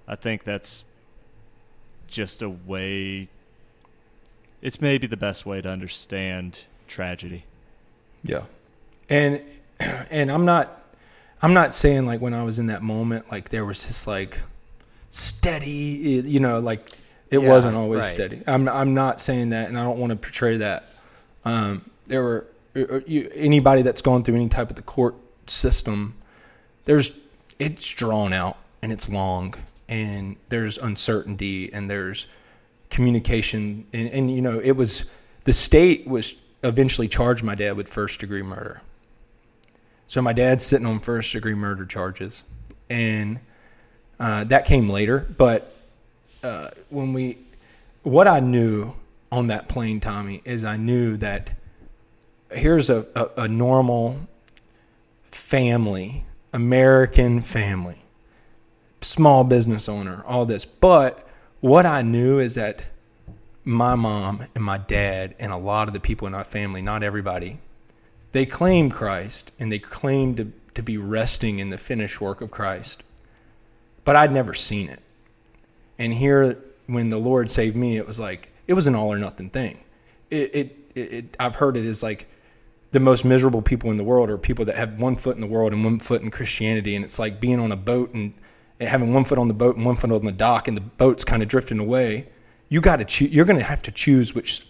[0.07, 0.85] I think that's
[2.07, 3.29] just a way
[4.61, 7.45] it's maybe the best way to understand tragedy.
[8.23, 8.43] Yeah.
[9.09, 9.41] And
[9.79, 10.83] and I'm not
[11.41, 14.39] I'm not saying like when I was in that moment like there was this like
[15.09, 15.69] steady
[16.25, 16.91] you know like
[17.29, 18.11] it Yeah, wasn't always right.
[18.11, 18.41] steady.
[18.47, 20.89] I'm I'm not saying that and I don't want to portray that.
[21.45, 25.15] Um there were uh, you, anybody that's gone through any type of the court
[25.47, 26.13] system
[26.85, 27.17] there's
[27.59, 29.53] it's drawn out and it's long
[29.89, 32.27] and there's uncertainty and there's
[32.89, 35.05] communication and, and you know it was
[35.45, 38.81] the state was eventually charged my dad with first degree murder
[40.07, 42.43] so my dad's sitting on first degree murder charges
[42.89, 43.39] and
[44.19, 45.75] uh, that came later but
[46.43, 47.37] uh, when we
[48.03, 48.93] what i knew
[49.31, 51.51] on that plane tommy is i knew that
[52.51, 54.17] here's a, a, a normal
[55.31, 56.23] family
[56.53, 58.01] american family
[59.01, 60.65] small business owner, all this.
[60.65, 61.27] But
[61.61, 62.83] what I knew is that
[63.63, 67.03] my mom and my dad and a lot of the people in our family, not
[67.03, 67.59] everybody,
[68.31, 72.51] they claim Christ and they claim to, to be resting in the finished work of
[72.51, 73.03] Christ.
[74.05, 75.01] But I'd never seen it.
[75.99, 79.17] And here, when the Lord saved me, it was like, it was an all or
[79.17, 79.79] nothing thing.
[80.29, 82.27] It, it, it, it I've heard it is like
[82.91, 85.47] the most miserable people in the world are people that have one foot in the
[85.47, 86.95] world and one foot in Christianity.
[86.95, 88.33] And it's like being on a boat and
[88.79, 91.23] having one foot on the boat and one foot on the dock and the boat's
[91.23, 92.27] kind of drifting away
[92.69, 94.67] you got to choose you're going to have to choose which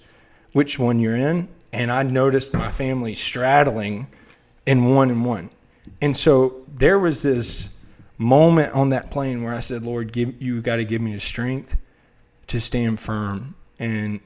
[0.53, 4.07] which one you're in and i noticed my family straddling
[4.65, 5.49] in one and one
[6.01, 7.73] and so there was this
[8.17, 11.19] moment on that plane where i said lord give you got to give me the
[11.19, 11.77] strength
[12.47, 13.55] to stand firm.
[13.79, 14.21] And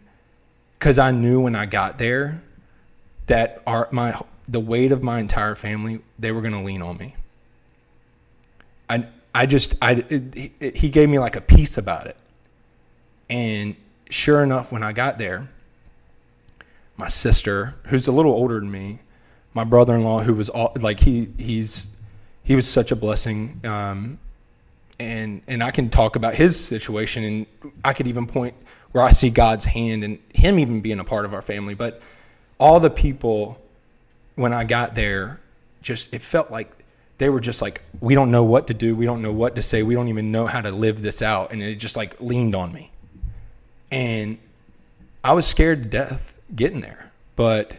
[0.77, 2.41] because i knew when i got there
[3.27, 6.97] that our my the weight of my entire family they were going to lean on
[6.97, 7.15] me.
[8.89, 12.17] I I just I it, it, he gave me like a piece about it,
[13.29, 13.75] and
[14.09, 15.49] sure enough, when I got there,
[16.97, 18.99] my sister, who's a little older than me,
[19.53, 21.87] my brother-in-law, who was all, like he he's
[22.43, 23.61] he was such a blessing.
[23.63, 24.19] Um,
[24.99, 27.45] and and I can talk about his situation, and
[27.83, 28.55] I could even point
[28.91, 31.73] where I see God's hand and him even being a part of our family.
[31.73, 32.01] But
[32.59, 33.59] all the people,
[34.35, 35.39] when I got there,
[35.81, 36.71] just it felt like
[37.17, 39.61] they were just like, we don't know what to do, we don't know what to
[39.61, 42.55] say, we don't even know how to live this out, and it just like leaned
[42.55, 42.91] on me,
[43.91, 44.37] and
[45.23, 47.77] I was scared to death getting there, but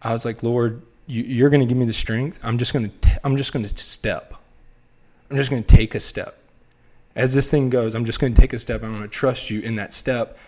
[0.00, 2.38] I was like, Lord, you, you're going to give me the strength.
[2.42, 4.34] I'm just going to I'm just going to step.
[5.30, 6.40] I'm just going to take a step
[7.16, 8.82] as this thing goes, I'm just going to take a step.
[8.82, 10.38] I'm going to trust you in that step.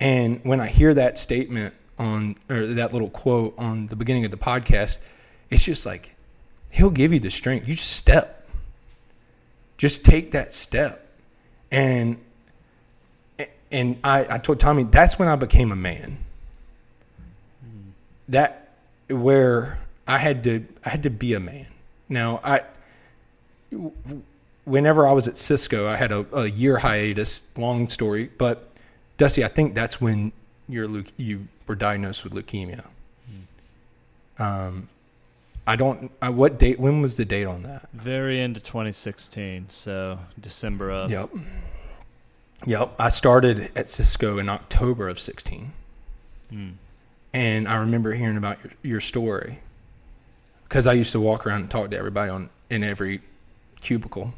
[0.00, 4.30] And when I hear that statement on, or that little quote on the beginning of
[4.30, 4.98] the podcast,
[5.50, 6.14] it's just like,
[6.70, 7.66] He'll give you the strength.
[7.66, 8.46] You just step.
[9.78, 11.06] Just take that step.
[11.70, 12.18] And,
[13.72, 16.18] and I, I told Tommy, that's when I became a man.
[18.28, 18.74] That,
[19.08, 19.78] where
[20.08, 21.66] I had to, I had to be a man.
[22.08, 22.62] Now, I,
[24.64, 27.42] whenever I was at Cisco, I had a, a year hiatus.
[27.56, 28.70] Long story, but
[29.18, 30.32] Dusty, I think that's when
[30.68, 32.84] you're you were diagnosed with leukemia.
[34.38, 34.42] Hmm.
[34.42, 34.88] Um,
[35.66, 36.10] I don't.
[36.22, 36.80] I, what date?
[36.80, 37.88] When was the date on that?
[37.92, 39.68] Very end of 2016.
[39.68, 41.10] So December of.
[41.10, 41.30] Yep.
[42.64, 42.94] Yep.
[42.98, 45.72] I started at Cisco in October of 16.
[46.50, 46.70] Hmm.
[47.34, 49.58] And I remember hearing about your, your story
[50.68, 53.20] because I used to walk around and talk to everybody on in every
[53.80, 54.34] cubicle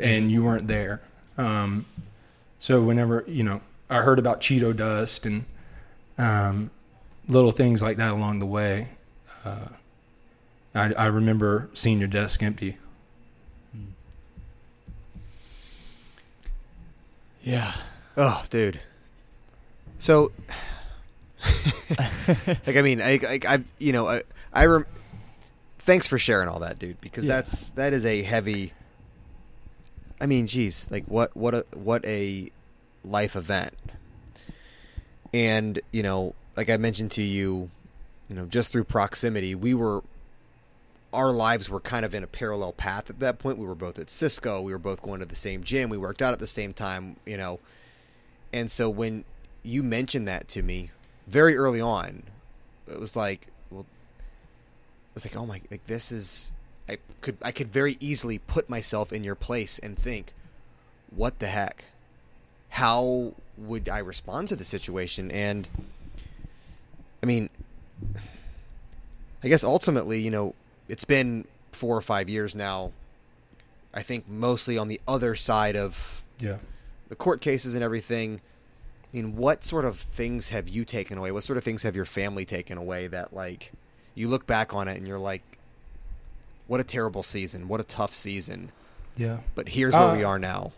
[0.00, 1.02] and you weren't there.
[1.36, 1.86] Um,
[2.58, 3.60] so whenever you know,
[3.90, 5.44] I heard about Cheeto dust and
[6.16, 6.70] um,
[7.28, 8.88] little things like that along the way.
[9.44, 9.68] Uh,
[10.74, 12.78] I, I remember seeing your desk empty.
[17.42, 17.74] Yeah.
[18.16, 18.80] Oh, dude.
[19.98, 20.32] So,
[22.66, 24.22] like, I mean, I, I, I you know, I,
[24.52, 24.86] I rem-
[25.84, 27.36] thanks for sharing all that, dude, because yeah.
[27.36, 28.72] that's that is a heavy
[30.20, 32.50] I mean, geez, like what what a what a
[33.04, 33.74] life event.
[35.32, 37.70] And you know, like I mentioned to you,
[38.28, 40.02] you know, just through proximity, we were
[41.12, 43.58] our lives were kind of in a parallel path at that point.
[43.58, 44.60] We were both at Cisco.
[44.60, 45.90] We were both going to the same gym.
[45.90, 47.60] We worked out at the same time, you know.
[48.52, 49.24] And so when
[49.62, 50.90] you mentioned that to me
[51.26, 52.24] very early on,
[52.90, 53.48] it was like,
[55.14, 56.52] was like, oh my, like this is
[56.88, 60.32] I could I could very easily put myself in your place and think,
[61.14, 61.84] what the heck?
[62.70, 65.30] How would I respond to the situation?
[65.30, 65.68] And
[67.22, 67.48] I mean,
[69.42, 70.54] I guess ultimately, you know,
[70.88, 72.92] it's been four or five years now.
[73.94, 76.56] I think mostly on the other side of yeah
[77.08, 78.40] the court cases and everything.
[79.12, 81.30] I mean, what sort of things have you taken away?
[81.30, 83.72] What sort of things have your family taken away that like
[84.14, 85.42] you look back on it and you're like,
[86.66, 87.68] what a terrible season.
[87.68, 88.72] What a tough season.
[89.16, 89.38] Yeah.
[89.54, 90.72] But here's where uh, we are now.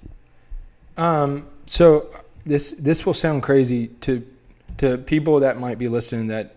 [0.97, 1.47] Um.
[1.67, 2.09] So
[2.45, 4.27] this this will sound crazy to
[4.79, 6.55] to people that might be listening that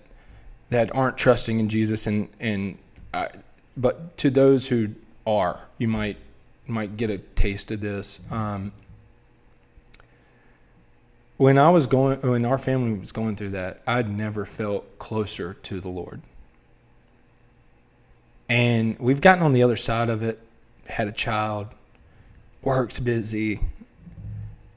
[0.69, 2.77] that aren't trusting in Jesus and and
[3.13, 3.27] uh,
[3.75, 4.89] but to those who
[5.25, 6.17] are, you might
[6.67, 8.19] might get a taste of this.
[8.29, 8.71] Um,
[11.37, 15.53] when I was going, when our family was going through that, I'd never felt closer
[15.53, 16.21] to the Lord.
[18.49, 20.39] And we've gotten on the other side of it,
[20.87, 21.67] had a child,
[22.63, 23.59] work's busy.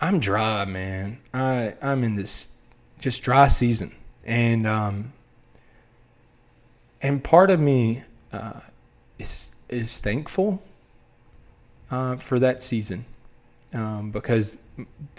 [0.01, 1.19] I'm dry, man.
[1.33, 2.49] I I'm in this
[3.01, 3.95] just dry season,
[4.25, 5.13] and um,
[7.01, 8.03] and part of me
[8.33, 8.61] uh,
[9.19, 10.63] is is thankful
[11.91, 13.05] uh, for that season.
[13.73, 14.57] Um, because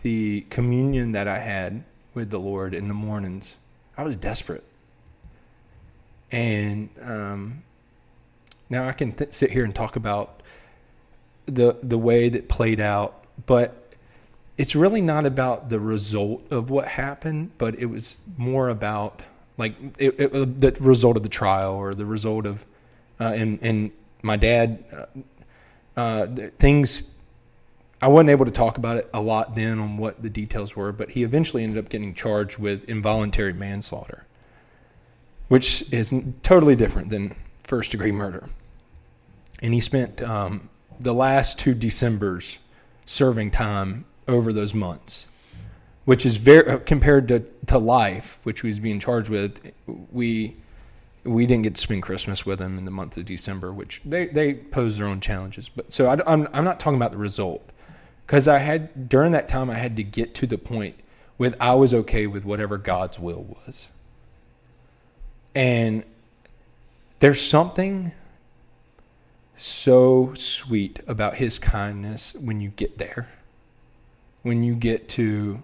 [0.03, 1.83] the communion that I had
[2.13, 3.55] with the Lord in the mornings,
[3.97, 4.63] I was desperate,
[6.31, 7.63] and um,
[8.73, 10.41] now I can th- sit here and talk about
[11.45, 13.93] the the way that played out, but
[14.57, 19.21] it's really not about the result of what happened, but it was more about
[19.57, 22.65] like it, it, the result of the trial or the result of
[23.21, 23.91] uh, and and
[24.23, 26.27] my dad uh, uh,
[26.59, 27.03] things
[28.01, 30.91] I wasn't able to talk about it a lot then on what the details were,
[30.91, 34.25] but he eventually ended up getting charged with involuntary manslaughter,
[35.47, 38.49] which is totally different than first degree murder
[39.63, 42.59] and he spent um, the last two December's
[43.05, 45.25] serving time over those months,
[46.05, 49.71] which is very uh, compared to, to life, which he was being charged with.
[50.11, 50.55] We
[51.23, 54.27] we didn't get to spend Christmas with him in the month of December, which they
[54.27, 55.69] they pose their own challenges.
[55.69, 57.67] But so I, I'm I'm not talking about the result
[58.27, 60.95] because I had during that time I had to get to the point
[61.37, 63.87] with I was okay with whatever God's will was.
[65.55, 66.03] And
[67.19, 68.11] there's something
[69.55, 73.27] so sweet about his kindness when you get there.
[74.41, 75.61] When you get to,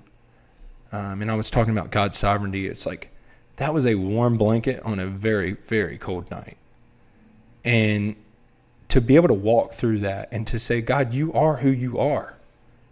[0.91, 3.09] um, and I was talking about God's sovereignty, it's like
[3.57, 6.57] that was a warm blanket on a very, very cold night.
[7.65, 8.15] And
[8.87, 11.97] to be able to walk through that and to say, God, you are who you
[11.97, 12.35] are.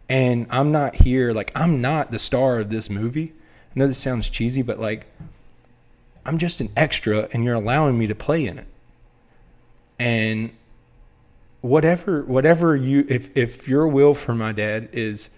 [0.09, 3.33] And I'm not here, like, I'm not the star of this movie.
[3.75, 5.05] I know this sounds cheesy, but like,
[6.25, 8.67] I'm just an extra and you're allowing me to play in it.
[9.97, 10.51] And
[11.67, 15.29] whatever, whatever you, if, if your will for my dad is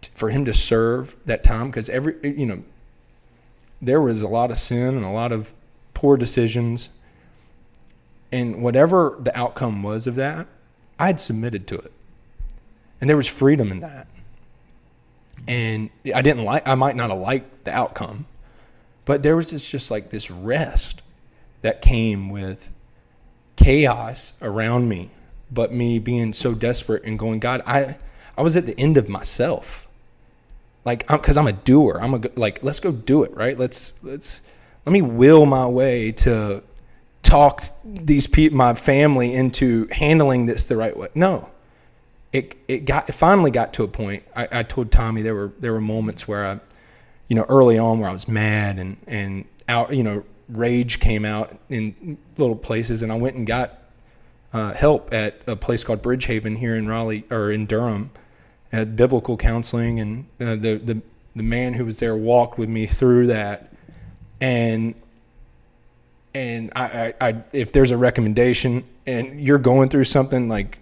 [0.00, 2.62] t- for him to serve that time, because every, you know,
[3.80, 5.54] there was a lot of sin and a lot of
[5.94, 6.90] poor decisions
[8.30, 10.46] and whatever the outcome was of that,
[10.98, 11.92] I had submitted to it.
[13.00, 14.06] And there was freedom in that.
[15.46, 18.26] And I didn't like, I might not have liked the outcome,
[19.04, 21.00] but there was this just like this rest
[21.62, 22.74] that came with
[23.56, 25.10] chaos around me,
[25.50, 27.96] but me being so desperate and going, God, I,
[28.36, 29.86] I was at the end of myself.
[30.84, 31.98] Like, I'm, cause I'm, a doer.
[32.00, 33.58] I'm a like, let's go do it, right?
[33.58, 34.40] Let's let's
[34.86, 36.62] let me will my way to
[37.22, 41.08] talk these people, my family, into handling this the right way.
[41.14, 41.50] No,
[42.32, 44.22] it it got it finally got to a point.
[44.34, 46.60] I, I told Tommy there were there were moments where I,
[47.28, 51.24] you know, early on where I was mad and and out, you know, rage came
[51.24, 53.78] out in little places, and I went and got
[54.52, 58.10] uh, help at a place called Bridgehaven here in Raleigh or in Durham,
[58.72, 61.02] at biblical counseling, and uh, the the
[61.36, 63.72] the man who was there walked with me through that,
[64.40, 64.94] and
[66.34, 66.84] and I,
[67.20, 70.78] I, I, if there's a recommendation and you're going through something like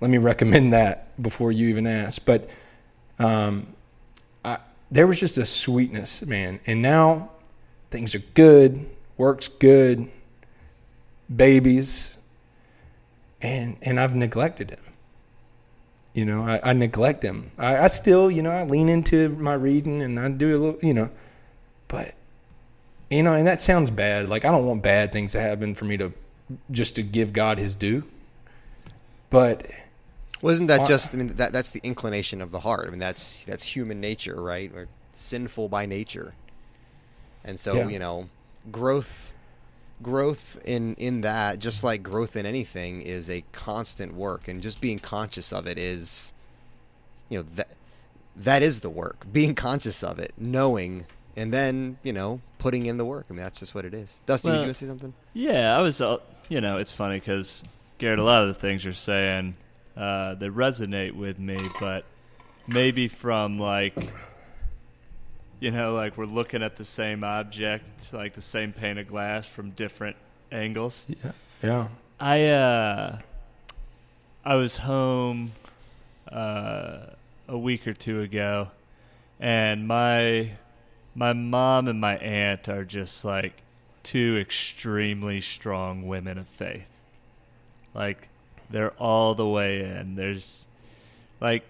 [0.00, 2.24] let me recommend that before you even ask.
[2.24, 2.50] But
[3.18, 3.68] um,
[4.44, 4.58] I,
[4.90, 6.60] there was just a sweetness man.
[6.66, 7.30] And now
[7.90, 8.86] things are good
[9.16, 10.08] works good
[11.34, 12.11] babies
[13.42, 14.80] and and i've neglected him
[16.14, 19.54] you know i, I neglect him I, I still you know i lean into my
[19.54, 21.10] reading and i do a little you know
[21.88, 22.14] but
[23.12, 24.28] you know, and that sounds bad.
[24.28, 26.12] Like I don't want bad things to happen for me to
[26.70, 28.04] just to give God His due.
[29.28, 29.66] But
[30.40, 31.14] wasn't that just?
[31.14, 32.86] I mean, that that's the inclination of the heart.
[32.86, 34.72] I mean, that's that's human nature, right?
[34.74, 36.34] We're sinful by nature,
[37.44, 37.88] and so yeah.
[37.88, 38.28] you know,
[38.70, 39.32] growth,
[40.02, 44.80] growth in in that, just like growth in anything, is a constant work, and just
[44.80, 46.32] being conscious of it is,
[47.28, 47.68] you know, that
[48.36, 49.26] that is the work.
[49.32, 53.26] Being conscious of it, knowing and then you know putting in the work.
[53.28, 54.20] I mean, that's just what it is.
[54.26, 55.14] Dusty, well, did you want to say something?
[55.34, 56.00] Yeah, I was.
[56.00, 57.64] Uh, you know, it's funny because
[57.98, 59.54] Garrett, a lot of the things you're saying,
[59.96, 62.04] uh, they resonate with me, but
[62.66, 63.96] maybe from like,
[65.62, 69.46] you know, like we're looking at the same object, like the same pane of glass
[69.46, 70.16] from different
[70.50, 71.06] angles.
[71.08, 71.32] Yeah.
[71.62, 71.88] Yeah.
[72.18, 73.18] I uh,
[74.44, 75.52] I was home
[76.32, 77.06] uh,
[77.46, 78.72] a week or two ago,
[79.38, 80.50] and my
[81.14, 83.62] my mom and my aunt are just like
[84.02, 86.90] two extremely strong women of faith.
[87.94, 88.26] Like
[88.68, 90.16] they're all the way in.
[90.16, 90.66] There's
[91.40, 91.62] like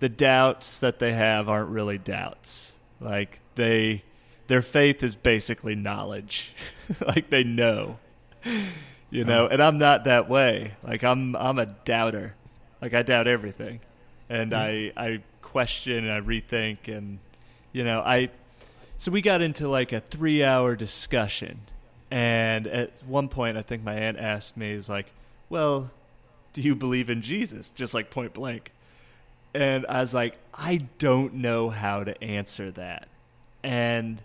[0.00, 2.77] the doubts that they have aren't really doubts.
[3.00, 4.02] Like they
[4.46, 6.52] their faith is basically knowledge.
[7.06, 7.98] like they know.
[9.10, 9.52] You know, uh-huh.
[9.52, 10.74] and I'm not that way.
[10.82, 12.34] Like I'm I'm a doubter.
[12.80, 13.80] Like I doubt everything.
[14.28, 17.18] And I I question and I rethink and
[17.72, 18.30] you know, I
[18.96, 21.60] so we got into like a three hour discussion.
[22.10, 25.06] And at one point, I think my aunt asked me, is like,
[25.48, 25.90] well,
[26.52, 27.68] do you believe in Jesus?
[27.68, 28.72] Just like point blank.
[29.58, 33.08] And I was like, I don't know how to answer that.
[33.64, 34.22] And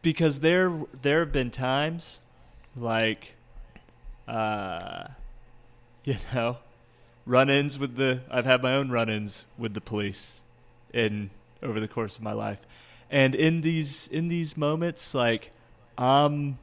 [0.00, 2.20] because there there have been times
[2.74, 3.34] like
[4.26, 5.08] uh
[6.04, 6.56] you know
[7.26, 10.42] run-ins with the I've had my own run-ins with the police
[10.94, 11.28] in
[11.62, 12.60] over the course of my life
[13.10, 15.52] and in these in these moments like
[15.96, 16.58] i'm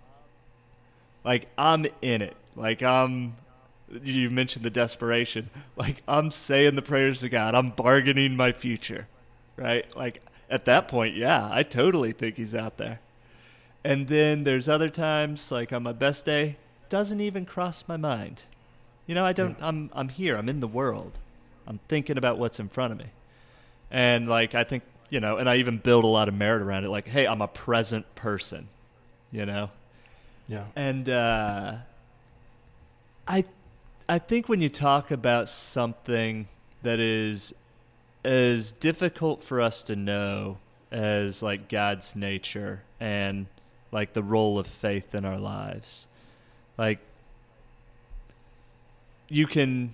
[1.24, 3.36] like i'm in it like i'm
[4.04, 9.08] you mentioned the desperation like i'm saying the prayers to god i'm bargaining my future
[9.56, 13.00] right like at that point yeah i totally think he's out there
[13.84, 16.58] and then there's other times like on my best day
[16.90, 18.44] doesn't even cross my mind
[19.08, 19.68] you know i don't yeah.
[19.68, 21.20] i'm i'm here i'm in the world
[21.68, 23.06] i'm thinking about what's in front of me
[23.92, 26.86] and like i think you know, and I even build a lot of merit around
[26.86, 26.90] it.
[26.90, 28.68] Like, hey, I'm a present person,
[29.32, 29.70] you know.
[30.48, 30.66] Yeah.
[30.76, 31.76] And uh,
[33.28, 33.46] I,
[34.10, 36.48] I think when you talk about something
[36.82, 37.54] that is
[38.26, 40.58] as difficult for us to know
[40.92, 43.46] as like God's nature and
[43.92, 46.08] like the role of faith in our lives.
[46.76, 46.98] Like
[49.28, 49.94] you can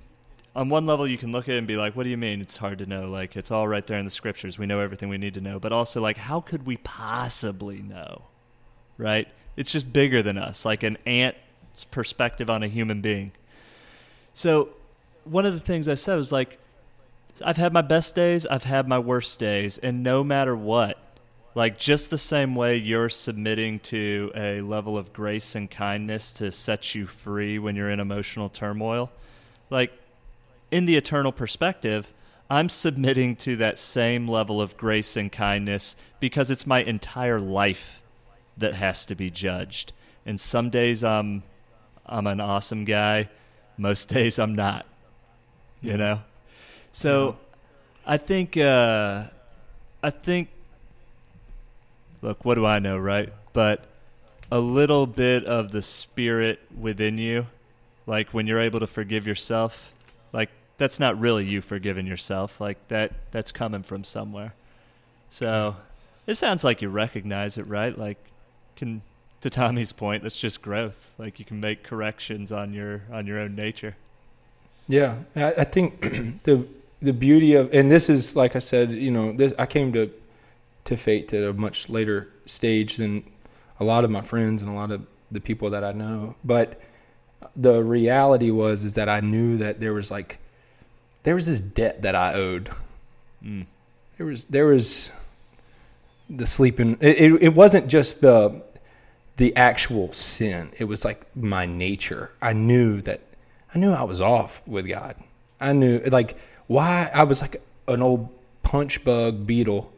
[0.56, 2.40] on one level you can look at it and be like what do you mean
[2.40, 3.10] it's hard to know?
[3.10, 4.58] Like it's all right there in the scriptures.
[4.58, 5.60] We know everything we need to know.
[5.60, 8.22] But also like how could we possibly know
[8.98, 9.28] right?
[9.58, 10.64] It's just bigger than us.
[10.64, 13.34] Like an ant's perspective on a human being
[14.36, 14.70] so
[15.24, 16.60] one of the things i said was like
[17.44, 21.00] i've had my best days i've had my worst days and no matter what
[21.56, 26.52] like just the same way you're submitting to a level of grace and kindness to
[26.52, 29.10] set you free when you're in emotional turmoil
[29.72, 29.92] like
[30.72, 32.12] in the eternal perspective,
[32.50, 38.02] I'm submitting to that same level of grace and kindness because it's my entire life
[38.58, 39.94] that has to be judged.
[40.26, 41.44] And some days I'm
[42.06, 43.30] I'm an awesome guy,
[43.78, 44.86] most days I'm not.
[45.82, 46.22] You know?
[46.92, 47.38] So
[48.06, 49.26] I think uh
[50.02, 50.50] I think
[52.22, 53.32] look, what do I know, right?
[53.54, 53.86] But
[54.52, 57.48] a little bit of the spirit within you,
[58.06, 59.94] like when you're able to forgive yourself,
[60.32, 62.60] like that's not really you forgiving yourself.
[62.62, 64.54] Like that that's coming from somewhere.
[65.30, 65.76] So
[66.28, 67.98] it sounds like you recognize it, right?
[67.98, 68.18] Like
[68.76, 69.02] can
[69.46, 71.14] to Tommy's point, that's just growth.
[71.20, 73.96] Like you can make corrections on your on your own nature.
[74.88, 76.02] Yeah, I, I think
[76.46, 76.66] the
[77.00, 80.10] the beauty of and this is like I said, you know, this I came to
[80.86, 83.24] to faith at a much later stage than
[83.80, 86.34] a lot of my friends and a lot of the people that I know.
[86.44, 86.82] But
[87.56, 90.40] the reality was is that I knew that there was like
[91.22, 92.72] there was this debt that I owed.
[93.44, 93.68] Mm.
[94.18, 95.12] There was there was
[96.32, 96.98] the sleeping.
[97.00, 98.65] It, it, it wasn't just the
[99.38, 100.72] the actual sin.
[100.78, 102.32] It was like my nature.
[102.42, 103.22] I knew that
[103.74, 105.16] I knew I was off with God.
[105.60, 106.38] I knew like
[106.68, 108.30] why I was like an old
[108.64, 109.92] punch bug beetle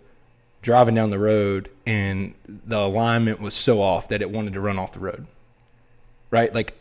[0.61, 4.77] driving down the road and the alignment was so off that it wanted to run
[4.77, 5.27] off the road.
[6.29, 6.53] Right?
[6.53, 6.75] Like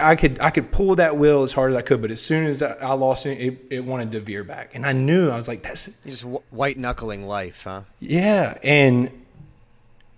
[0.00, 2.46] I could I could pull that wheel as hard as I could, but as soon
[2.46, 5.48] as I lost it, it, it wanted to veer back, and I knew I was
[5.48, 7.82] like, "That's You're just white knuckling life, huh?
[7.98, 9.10] yeah." And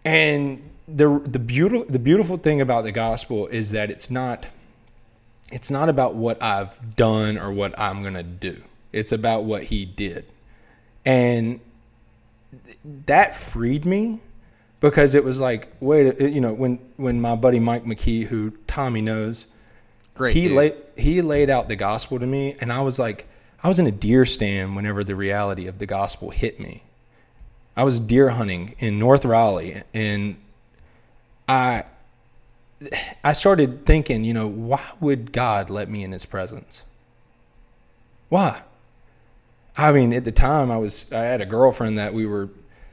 [0.05, 4.47] and the the beautiful the beautiful thing about the gospel is that it's not
[5.53, 8.61] it's not about what I've done or what I'm gonna do.
[8.93, 10.25] It's about what He did,
[11.05, 11.61] and
[13.07, 14.21] that freed me
[14.81, 18.53] because it was like, wait, uh, you know, when when my buddy Mike McKee, who
[18.67, 19.47] Tommy knows,
[20.15, 20.35] Great.
[20.35, 20.57] he dude.
[20.57, 23.27] laid he laid out the gospel to me, and I was like,
[23.63, 26.83] I was in a deer stand whenever the reality of the gospel hit me.
[27.77, 30.37] I was deer hunting in North Raleigh, and
[31.49, 31.85] I
[33.25, 36.85] I started thinking, you know, why would God let me in His presence?
[38.29, 38.63] Why?
[39.77, 42.49] I mean, at the time, I was I had a girlfriend that we were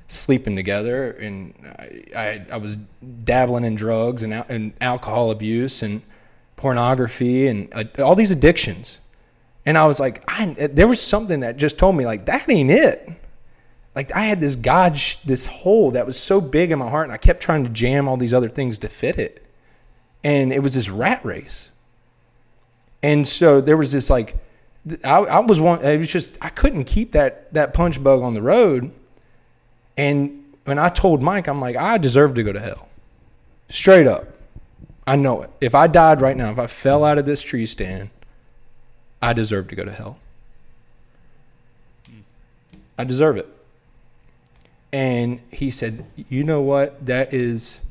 [0.07, 2.77] sleeping together, and I I, I was
[3.23, 6.01] dabbling in drugs and and alcohol abuse and
[6.55, 8.99] pornography and uh, all these addictions,
[9.65, 12.71] and I was like, I there was something that just told me like that ain't
[12.71, 13.09] it.
[13.95, 17.05] Like I had this God, sh- this hole that was so big in my heart,
[17.05, 19.45] and I kept trying to jam all these other things to fit it,
[20.23, 21.69] and it was this rat race.
[23.03, 24.35] And so there was this like,
[25.03, 25.83] I, I was one.
[25.83, 28.91] It was just I couldn't keep that that punch bug on the road,
[29.95, 32.87] and when I told Mike, I'm like, I deserve to go to hell,
[33.69, 34.27] straight up.
[35.05, 35.49] I know it.
[35.59, 38.09] If I died right now, if I fell out of this tree stand,
[39.21, 40.17] I deserve to go to hell.
[42.97, 43.52] I deserve it.
[44.93, 47.05] And he said, You know what?
[47.05, 47.81] That is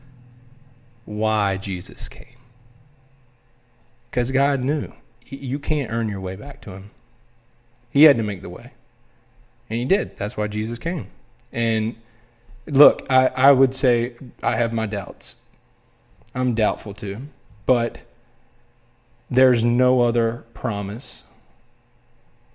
[1.05, 2.37] why Jesus came.
[4.09, 4.93] Because God knew
[5.27, 6.91] you can't earn your way back to Him.
[7.91, 8.73] He had to make the way.
[9.69, 10.17] And He did.
[10.17, 11.09] That's why Jesus came.
[11.53, 11.97] And
[12.67, 15.37] look, I, I would say I have my doubts.
[16.35, 17.23] I'm doubtful too.
[17.67, 17.99] But
[19.31, 21.25] there's no other promise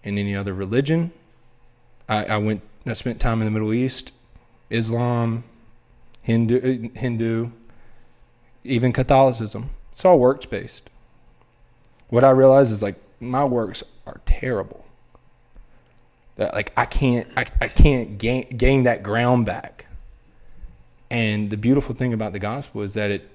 [0.04, 1.12] in any other religion.
[2.08, 4.14] I, I went, I spent time in the Middle East,
[4.70, 5.44] Islam,
[6.22, 7.50] Hindu, uh, Hindu,
[8.64, 9.70] even Catholicism.
[9.92, 10.90] It's all works based.
[12.10, 14.86] What I realize is like my works are terrible.
[16.36, 19.86] That like I can't, I, I can't gain gain that ground back.
[21.10, 23.30] And the beautiful thing about the gospel is that it,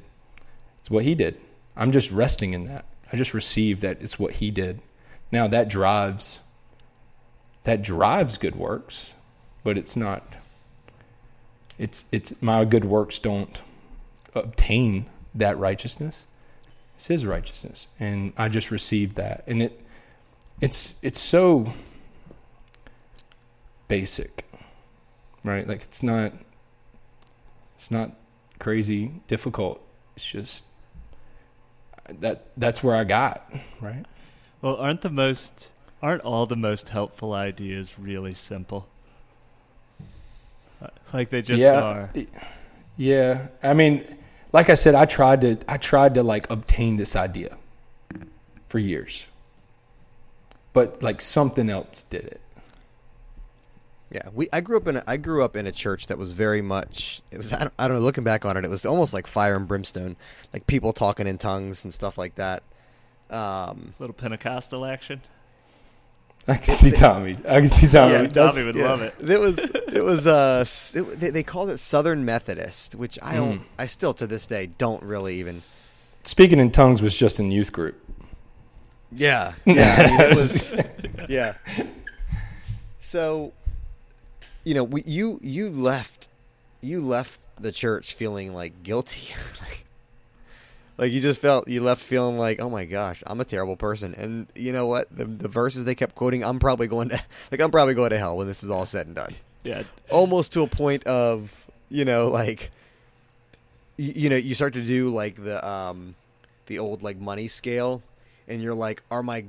[0.80, 1.40] it's what He did.
[1.76, 2.84] I'm just resting in that.
[3.12, 4.82] I just receive that it's what He did.
[5.32, 6.40] Now that drives
[7.64, 9.14] that drives good works,
[9.64, 10.34] but it's not
[11.82, 13.60] it's it's my good works don't
[14.36, 16.26] obtain that righteousness.
[16.94, 17.88] It's his righteousness.
[17.98, 19.42] And I just received that.
[19.48, 19.84] And it
[20.60, 21.72] it's it's so
[23.88, 24.44] basic.
[25.42, 25.66] Right?
[25.66, 26.32] Like it's not
[27.74, 28.12] it's not
[28.60, 29.84] crazy difficult.
[30.14, 30.64] It's just
[32.08, 34.06] that that's where I got right.
[34.60, 38.88] Well, aren't the most aren't all the most helpful ideas really simple?
[41.12, 42.10] Like they just yeah, are.
[42.96, 44.04] Yeah, I mean,
[44.52, 47.56] like I said, I tried to I tried to like obtain this idea
[48.68, 49.26] for years,
[50.72, 52.40] but like something else did it.
[54.12, 54.46] Yeah, we.
[54.52, 54.98] I grew up in.
[54.98, 57.22] A, I grew up in a church that was very much.
[57.30, 57.52] It was.
[57.52, 58.02] I don't, I don't know.
[58.02, 60.16] Looking back on it, it was almost like fire and brimstone,
[60.52, 62.62] like people talking in tongues and stuff like that.
[63.30, 65.22] Um, Little Pentecostal action.
[66.48, 67.36] I can see Tommy.
[67.48, 68.14] I can see Tommy.
[68.14, 68.84] Yeah, Tommy would yeah.
[68.84, 69.14] love it.
[69.20, 69.58] It was.
[69.58, 70.26] It was.
[70.26, 70.64] Uh,
[70.94, 73.60] it, they, they called it Southern Methodist, which I don't.
[73.60, 73.64] Mm.
[73.78, 75.62] I still to this day don't really even.
[76.24, 77.96] Speaking in tongues was just in youth group.
[79.14, 79.54] Yeah.
[79.64, 79.96] Yeah.
[79.98, 80.74] I mean, it was.
[81.28, 81.54] Yeah.
[83.00, 83.52] So,
[84.64, 86.28] you know, we, you you left,
[86.80, 89.84] you left the church feeling like guilty, like,
[91.02, 94.14] like you just felt you left feeling like, oh my gosh, I'm a terrible person.
[94.14, 95.08] And you know what?
[95.10, 97.20] The the verses they kept quoting, I'm probably going to
[97.50, 99.34] like I'm probably going to hell when this is all said and done.
[99.64, 99.82] Yeah.
[100.10, 101.52] Almost to a point of
[101.88, 102.70] you know like,
[103.96, 106.14] you, you know, you start to do like the um,
[106.66, 108.00] the old like money scale,
[108.46, 109.44] and you're like, are my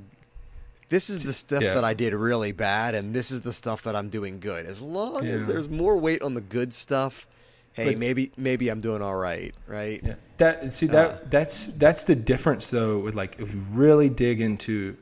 [0.88, 1.74] this is the stuff Yeah.
[1.74, 4.66] that I did really bad, and this is the stuff that I'm doing good.
[4.66, 7.28] As long as there's more weight on the good stuff,
[7.74, 10.00] hey, But- maybe maybe I'm doing all right, right?
[10.02, 10.14] Yeah.
[10.38, 14.40] That see that Uh, that's that's the difference though with like if you really dig
[14.40, 14.96] into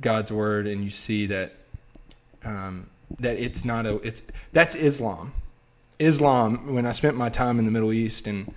[0.00, 1.52] God's word and you see that
[2.44, 2.86] um,
[3.20, 4.22] that it's not a it's
[4.52, 5.32] that's Islam.
[5.98, 6.74] Islam.
[6.74, 8.52] When I spent my time in the Middle East and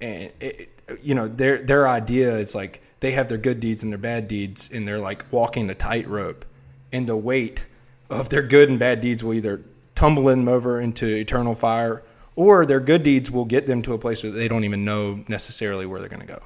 [0.00, 0.68] and it,
[1.02, 4.28] you know their their idea is like they have their good deeds and their bad
[4.28, 6.44] deeds and they're like walking a tightrope
[6.92, 7.64] and the weight
[8.08, 9.62] of their good and bad deeds will either
[9.94, 12.02] tumble them over into eternal fire
[12.36, 15.24] or their good deeds will get them to a place where they don't even know
[15.28, 16.42] necessarily where they're going to go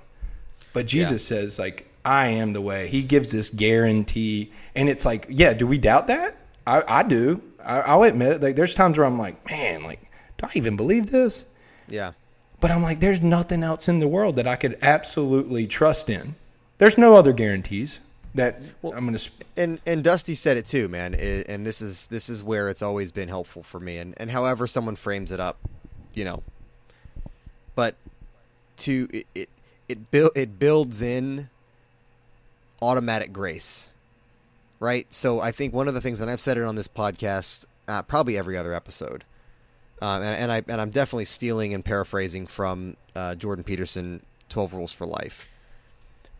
[0.72, 5.26] but jesus says like i am the way he gives this guarantee and it's like
[5.28, 6.36] yeah do we doubt that
[6.66, 10.00] i, I do I, i'll admit it like there's times where i'm like man like
[10.38, 11.44] do i even believe this
[11.88, 12.12] Yeah.
[12.60, 16.34] but I'm like, there's nothing else in the world that I could absolutely trust in.
[16.78, 18.00] There's no other guarantees
[18.34, 19.18] that I'm going to.
[19.18, 21.14] Sp- and and Dusty said it too, man.
[21.14, 23.96] and this is this is where it's always been helpful for me.
[23.98, 25.56] And and however someone frames it up,
[26.14, 26.42] you know.
[27.74, 27.94] But
[28.78, 29.48] to it it
[29.88, 31.48] it, build, it builds in
[32.80, 33.90] automatic grace,
[34.78, 35.06] right?
[35.12, 38.02] So I think one of the things, and I've said it on this podcast, uh,
[38.02, 39.24] probably every other episode,
[40.00, 44.72] um, and, and I and I'm definitely stealing and paraphrasing from uh, Jordan Peterson, Twelve
[44.74, 45.46] Rules for Life,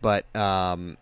[0.01, 0.97] but um,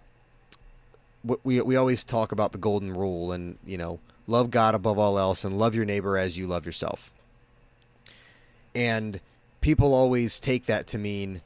[1.43, 5.19] we we always talk about the golden rule, and you know, love God above all
[5.19, 7.11] else, and love your neighbor as you love yourself.
[8.75, 9.19] And
[9.61, 11.41] people always take that to mean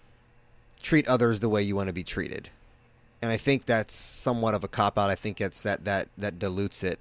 [0.81, 2.49] treat others the way you want to be treated,
[3.21, 5.09] and I think that's somewhat of a cop out.
[5.09, 6.99] I think it's that that that dilutes it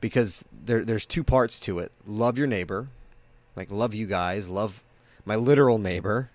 [0.00, 1.92] because there there's two parts to it.
[2.06, 2.88] Love your neighbor,
[3.54, 4.82] like love you guys, love
[5.24, 6.30] my literal neighbor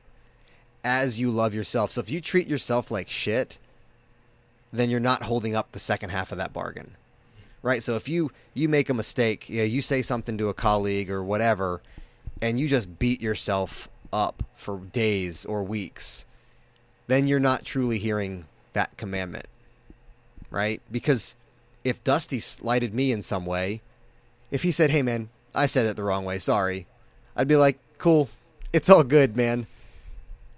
[0.84, 1.92] as you love yourself.
[1.92, 3.58] So if you treat yourself like shit,
[4.74, 6.92] then you're not holding up the second half of that bargain.
[7.62, 7.84] Right?
[7.84, 11.24] So if you you make a mistake, yeah, you say something to a colleague or
[11.24, 11.82] whatever
[12.42, 16.26] and you just beat yourself up for days or weeks,
[17.08, 19.48] then you're not truly hearing that commandment.
[20.50, 20.82] Right?
[20.92, 21.36] Because
[21.84, 23.82] if Dusty slighted me in some way,
[24.50, 26.88] if he said, "Hey man, I said it the wrong way, sorry."
[27.36, 28.30] I'd be like, "Cool.
[28.74, 29.68] It's all good, man."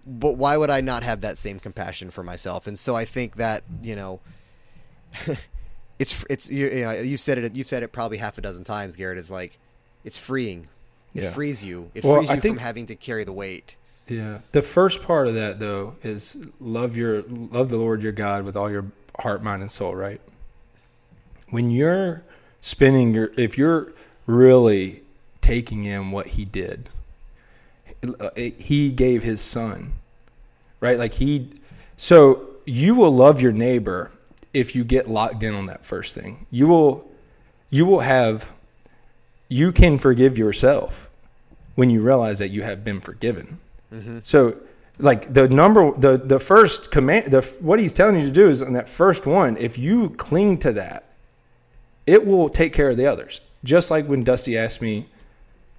[0.06, 2.68] But why would I not have that same compassion for myself?
[2.68, 4.20] And so I think that, you know,
[6.00, 8.64] it's it's you, you know, you said it you've said it probably half a dozen
[8.64, 9.60] times, Garrett, is like
[10.04, 10.68] it's freeing.
[11.16, 11.32] It Yeah.
[11.32, 11.90] frees you.
[11.94, 13.76] It Well, frees you think- from having to carry the weight.
[14.08, 14.40] yeah.
[14.52, 18.56] The first part of that though is love your love the Lord your God with
[18.58, 18.86] all your
[19.20, 19.94] heart, mind, and soul.
[19.96, 20.20] Right.
[21.50, 22.24] When you're
[22.62, 23.92] spending your, if you're
[24.26, 25.04] really
[25.42, 26.90] taking in what He did,
[28.36, 29.94] He gave His Son,
[30.80, 30.98] right?
[30.98, 31.50] Like He,
[31.96, 34.12] so you will love your neighbor
[34.54, 36.46] if you get locked in on that first thing.
[36.52, 37.10] You will,
[37.70, 38.50] you will have
[39.54, 41.12] you can forgive yourself
[41.76, 43.60] when you realize that you have been forgiven.
[43.94, 44.20] Mm-hmm.
[44.24, 44.58] So,
[44.98, 48.62] like the number, the the first command, the what he's telling you to do is
[48.62, 49.56] on that first one.
[49.58, 51.06] If you cling to that,
[52.08, 53.42] it will take care of the others.
[53.64, 55.08] Just like when Dusty asked me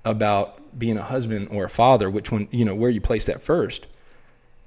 [0.04, 3.42] about being a husband or a father, which one, you know, where you place that
[3.42, 3.86] first.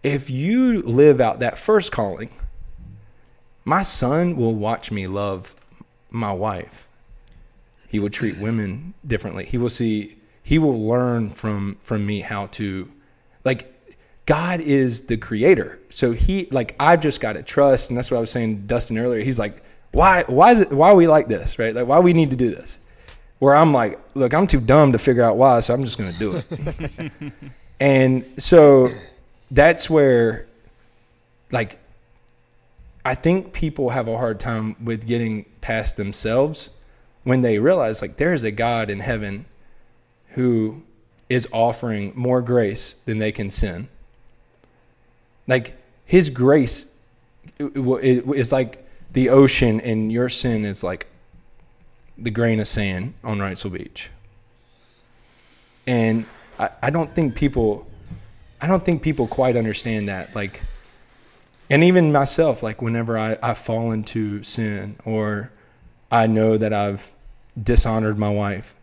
[0.03, 2.29] If you live out that first calling,
[3.65, 5.55] my son will watch me love
[6.09, 6.87] my wife
[7.87, 12.47] he will treat women differently he will see he will learn from from me how
[12.47, 12.89] to
[13.43, 13.73] like
[14.27, 15.79] God is the creator.
[15.89, 18.61] So he like I've just got to trust, and that's what I was saying to
[18.61, 19.23] Dustin earlier.
[19.23, 21.73] He's like, why why is it why are we like this, right?
[21.73, 22.77] Like why we need to do this?
[23.39, 26.11] Where I'm like, look, I'm too dumb to figure out why, so I'm just going
[26.11, 27.33] to do it.
[27.79, 28.89] and so
[29.49, 30.45] that's where
[31.51, 31.79] like
[33.05, 36.69] I think people have a hard time with getting past themselves
[37.27, 39.43] when they realize like there is a God in heaven
[40.29, 40.81] who
[41.27, 43.89] is offering more grace than they can sin.
[45.45, 45.75] Like
[46.05, 46.89] his grace
[47.59, 51.07] is like the ocean and your sin is like
[52.17, 54.09] the grain of sand on Wrightsville Beach.
[55.85, 56.25] And
[56.57, 57.87] I, I don't think people
[58.61, 60.33] I don't think people quite understand that.
[60.33, 60.61] Like
[61.69, 65.51] and even myself, like whenever I, I fall into sin or
[66.09, 67.11] I know that I've
[67.61, 68.75] dishonored my wife,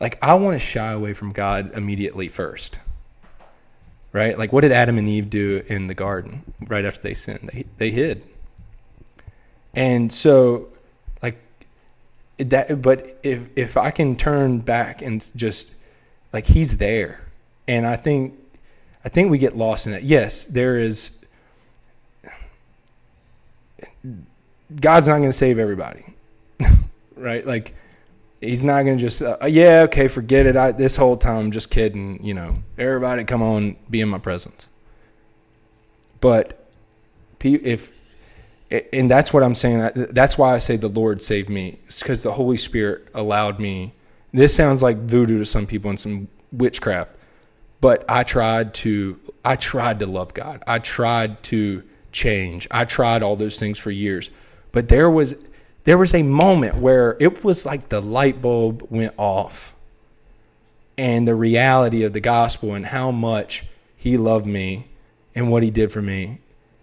[0.00, 2.78] like I want to shy away from God immediately first.
[4.12, 4.36] Right?
[4.36, 7.50] Like what did Adam and Eve do in the garden right after they sinned?
[7.52, 8.22] They they hid.
[9.74, 10.68] And so
[11.22, 11.38] like,
[12.38, 15.72] that but if if I can turn back and just
[16.32, 17.20] like he's there
[17.68, 18.34] and I think
[19.04, 20.02] I think we get lost in that.
[20.02, 21.12] Yes, there is
[24.74, 26.04] God's not going to save everybody.
[27.16, 27.44] right?
[27.46, 27.74] Like
[28.40, 30.56] he's not going to just uh, yeah, okay, forget it.
[30.56, 32.56] I this whole time I'm just kidding, you know.
[32.78, 34.68] Everybody come on be in my presence.
[36.20, 36.56] But
[37.40, 37.92] if
[38.70, 39.90] and that's what I'm saying.
[39.94, 41.78] That's why I say the Lord saved me.
[41.86, 43.92] It's because the Holy Spirit allowed me.
[44.32, 47.14] This sounds like voodoo to some people and some witchcraft,
[47.80, 49.18] but I tried to.
[49.44, 50.62] I tried to love God.
[50.66, 52.68] I tried to change.
[52.70, 54.30] I tried all those things for years,
[54.70, 55.34] but there was
[55.84, 59.74] there was a moment where it was like the light bulb went off,
[60.96, 63.64] and the reality of the gospel and how much
[63.96, 64.86] He loved me
[65.34, 66.40] and what He did for me,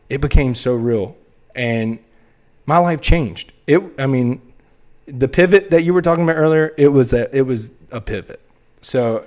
[0.09, 1.15] it became so real
[1.57, 1.99] and
[2.65, 3.51] my life changed.
[3.65, 4.41] It, I mean,
[5.05, 8.41] the pivot that you were talking about earlier, it was a, it was a pivot.
[8.81, 9.25] So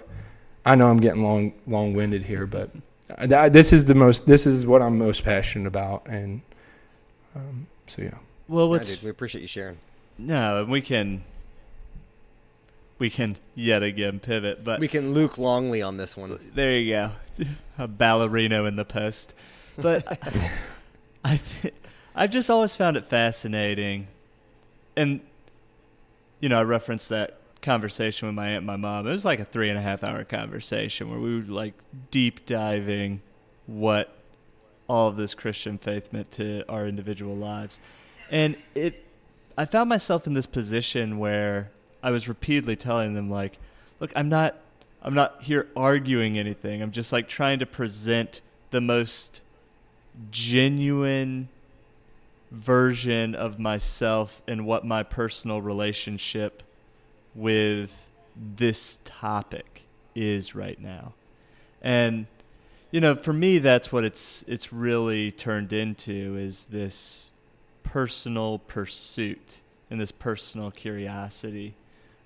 [0.65, 2.71] I know I'm getting long, long winded here, but
[3.29, 6.07] this is the most, this is what I'm most passionate about.
[6.09, 6.43] And,
[7.35, 8.19] um, so yeah.
[8.51, 9.79] Well, what's, yeah, dude, we appreciate you sharing.
[10.19, 11.23] No, and we can,
[12.99, 16.39] we can yet again pivot, but we can Luke Longley on this one.
[16.53, 17.11] There you go,
[17.79, 19.35] a ballerino in the post.
[19.79, 20.05] But
[21.25, 21.75] I, th-
[22.15, 24.09] I've just always found it fascinating,
[24.97, 25.21] and
[26.41, 29.07] you know, I referenced that conversation with my aunt and my mom.
[29.07, 31.75] It was like a three and a half hour conversation where we were like
[32.11, 33.21] deep diving
[33.67, 34.13] what
[34.89, 37.79] all of this Christian faith meant to our individual lives,
[38.31, 39.05] and it.
[39.59, 41.71] I found myself in this position where
[42.03, 43.59] I was repeatedly telling them like,
[43.99, 44.57] "Look, I'm not,
[45.03, 46.83] I'm not here arguing anything.
[46.83, 48.41] I'm just like trying to present
[48.71, 49.43] the most
[50.31, 51.49] genuine."
[52.51, 56.63] version of myself and what my personal relationship
[57.35, 59.83] with this topic
[60.15, 61.13] is right now.
[61.83, 62.27] And
[62.91, 67.27] you know, for me that's what it's it's really turned into is this
[67.83, 71.75] personal pursuit and this personal curiosity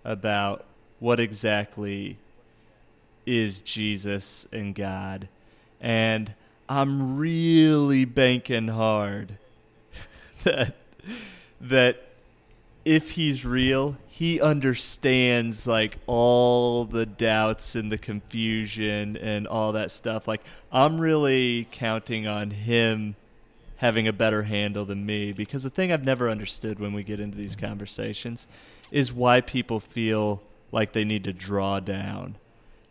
[0.05, 0.65] about
[1.01, 2.19] what exactly
[3.27, 5.29] is Jesus and God.
[5.81, 6.35] And
[6.69, 9.39] I'm really banking hard
[10.45, 10.77] that
[11.61, 12.03] that
[12.85, 19.91] if he's real, he understands like all the doubts and the confusion and all that
[19.91, 20.29] stuff.
[20.29, 23.17] Like I'm really counting on him
[23.85, 27.21] having a better handle than me because the thing I've never understood when we get
[27.21, 28.49] into these conversations
[28.91, 30.43] is why people feel
[30.73, 32.37] like they need to draw down.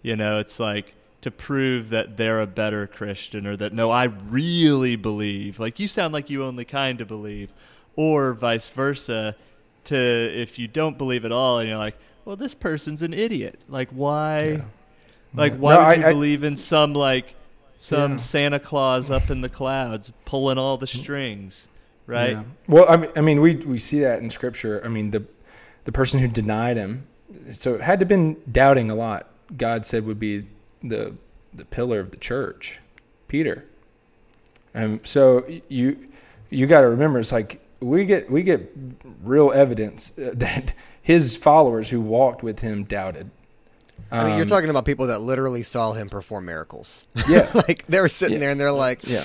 [0.03, 4.03] You know, it's like to prove that they're a better Christian or that no, I
[4.03, 5.59] really believe.
[5.59, 7.51] Like you sound like you only kind of believe,
[7.95, 9.35] or vice versa.
[9.85, 13.59] To if you don't believe at all and you're like, well, this person's an idiot.
[13.67, 14.43] Like why?
[14.43, 14.61] Yeah.
[15.33, 17.33] Like why no, would you I, believe in some like
[17.83, 18.17] some yeah.
[18.17, 21.67] Santa Claus up in the clouds pulling all the strings,
[22.07, 22.31] right?
[22.31, 22.43] Yeah.
[22.65, 24.81] Well, I mean, I mean, we we see that in Scripture.
[24.85, 25.25] I mean, the
[25.83, 27.07] the person who denied him,
[27.53, 29.27] so it had to have been doubting a lot.
[29.57, 30.47] God said would be
[30.81, 31.15] the
[31.53, 32.79] the pillar of the church,
[33.27, 33.65] Peter.
[34.73, 36.07] And so you
[36.49, 38.71] you got to remember, it's like we get we get
[39.21, 43.29] real evidence uh, that his followers who walked with him doubted.
[44.11, 47.05] I mean, you're um, talking about people that literally saw him perform miracles.
[47.27, 48.39] Yeah, like they were sitting yeah.
[48.41, 49.23] there and they're like, yeah.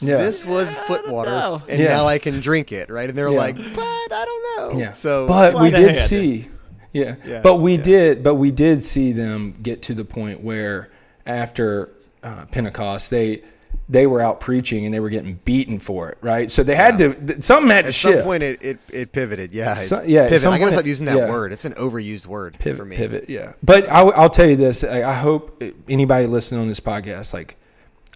[0.00, 0.18] Yeah.
[0.18, 1.88] This was foot water, and yeah.
[1.88, 3.08] now I can drink it, right?
[3.08, 3.38] And they're yeah.
[3.38, 4.92] like, "But I don't know." Yeah.
[4.92, 6.48] So, but we did see,
[6.92, 7.14] yeah.
[7.24, 7.40] yeah.
[7.40, 10.90] But we did, but we did see them get to the point where
[11.24, 11.90] after
[12.24, 13.44] uh, Pentecost, they
[13.88, 16.50] they were out preaching and they were getting beaten for it, right?
[16.50, 19.52] So they had to th- something had to At some point, it, it, it pivoted.
[19.52, 20.40] Yeah, So- yeah, at Pivot.
[20.40, 21.30] some I gotta stop using that yeah.
[21.30, 21.52] word.
[21.52, 22.96] It's an overused word pivot, for me.
[22.96, 23.52] pivot, yeah.
[23.62, 27.56] But I, will tell you this: I, I hope anybody listening on this podcast, like,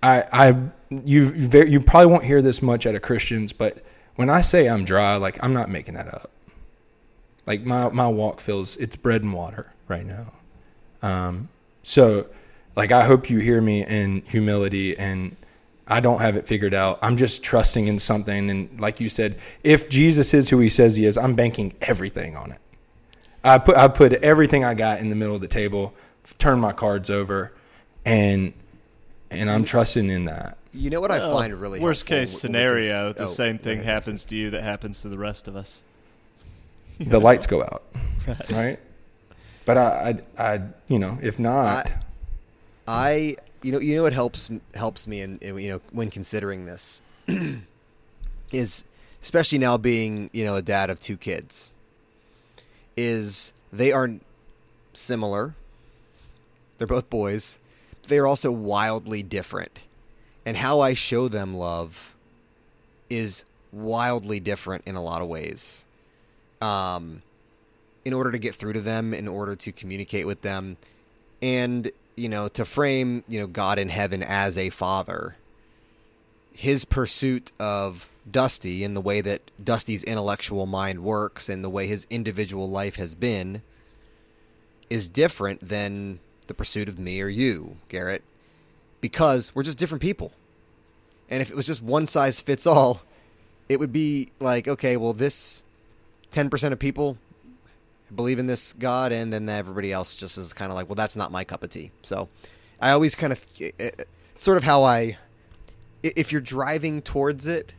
[0.02, 0.48] I, I,
[0.90, 3.82] you, you you probably won't hear this much out of Christians, but
[4.16, 6.30] when I say I'm dry, like, I'm not making that up.
[7.46, 10.32] Like my my walk feels it's bread and water right now.
[11.02, 11.48] Um,
[11.82, 12.26] so,
[12.76, 15.36] like, I hope you hear me in humility and.
[15.88, 16.98] I don't have it figured out.
[17.00, 18.50] I'm just trusting in something.
[18.50, 22.36] And like you said, if Jesus is who he says he is, I'm banking everything
[22.36, 22.60] on it.
[23.42, 25.94] I put I put everything I got in the middle of the table,
[26.38, 27.52] turn my cards over,
[28.04, 28.52] and
[29.30, 30.58] and I'm trusting in that.
[30.74, 33.58] You know what I Well, find really worst case when scenario, s- the oh, same
[33.58, 35.82] thing ahead, happens to you that happens to the rest of us.
[37.00, 37.84] The lights go out,
[38.50, 38.78] right?
[39.64, 41.90] But I, I, I you know, if not,
[42.86, 47.00] I you know you know what helps helps me in you know when considering this
[48.52, 48.84] is
[49.22, 51.74] especially now being you know a dad of two kids
[52.96, 54.10] is they are
[54.92, 55.54] similar.
[56.76, 57.58] They're both boys.
[58.08, 59.80] They are also wildly different.
[60.44, 62.14] And how I show them love
[63.10, 65.84] is wildly different in a lot of ways.
[66.60, 67.22] Um
[68.04, 70.78] in order to get through to them in order to communicate with them.
[71.42, 75.36] And you know to frame you know god in heaven as a father
[76.52, 81.86] his pursuit of dusty and the way that dusty's intellectual mind works and the way
[81.86, 83.62] his individual life has been
[84.90, 88.22] is different than the pursuit of me or you garrett
[89.00, 90.32] because we're just different people.
[91.30, 93.02] And if it was just one size fits all
[93.68, 95.62] it would be like okay well this
[96.32, 97.18] 10% of people
[98.14, 101.16] believe in this God, and then everybody else just is kind of like, well, that's
[101.16, 101.90] not my cup of tea.
[102.02, 102.28] So
[102.80, 103.90] I always kind of, eh, eh,
[104.36, 105.18] sort of how I,
[106.02, 107.74] if you're driving towards it,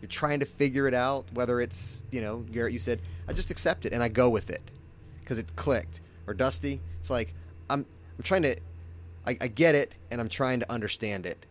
[0.00, 3.50] you're trying to figure it out, whether it's, you know, Garrett, you said, I just
[3.50, 4.62] accept it and I go with it
[5.20, 6.00] because it clicked.
[6.26, 7.34] Or Dusty, it's like,
[7.68, 7.86] I'm,
[8.18, 8.56] I'm trying to,
[9.26, 11.46] I, I get it and I'm trying to understand it.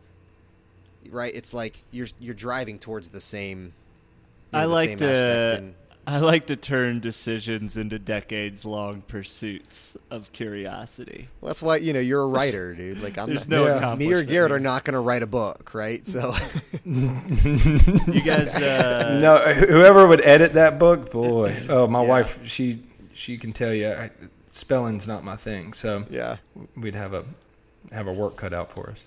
[1.10, 1.34] Right?
[1.36, 3.74] It's like you're, you're driving towards the same,
[4.52, 7.98] you know, I the like same aspect uh, and- I like to turn decisions into
[7.98, 11.30] decades long pursuits of curiosity.
[11.40, 13.02] Well, that's why you know you're a writer, dude.
[13.02, 13.72] Like I'm There's not, no Yeah.
[13.74, 14.58] me or accomplishment Garrett here.
[14.58, 16.06] are not going to write a book, right?
[16.06, 16.34] So
[16.86, 22.10] You guys, uh, no, whoever would edit that book, boy, oh, my Yeah.
[22.10, 24.10] wife, she she can tell you, I,
[24.52, 26.38] spelling's not my thing, so yeah.
[26.76, 27.24] we'd have a
[27.92, 29.04] have a work cut out for us.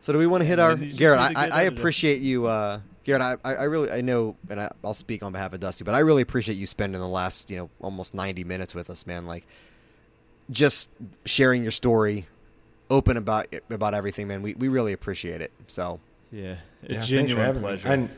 [0.00, 1.20] So do we want to hit our Garrett?
[1.20, 3.38] I, I, I appreciate you, uh, Garrett.
[3.44, 5.94] I, I I really I know, and I, I'll speak on behalf of Dusty, but
[5.94, 9.26] I really appreciate you spending the last you know almost 90 minutes with us, man.
[9.26, 9.46] Like
[10.50, 10.90] just
[11.24, 12.26] sharing your story,
[12.90, 14.42] open about about everything, man.
[14.42, 15.52] We we really appreciate it.
[15.68, 16.00] So
[16.32, 17.88] yeah, it's a Yeah, thanks for genuine pleasure.
[17.88, 18.10] And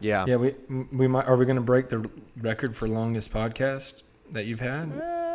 [0.00, 0.54] yeah, yeah, we
[0.92, 2.08] we might are we going to break the
[2.40, 4.92] record for longest podcast that you've had?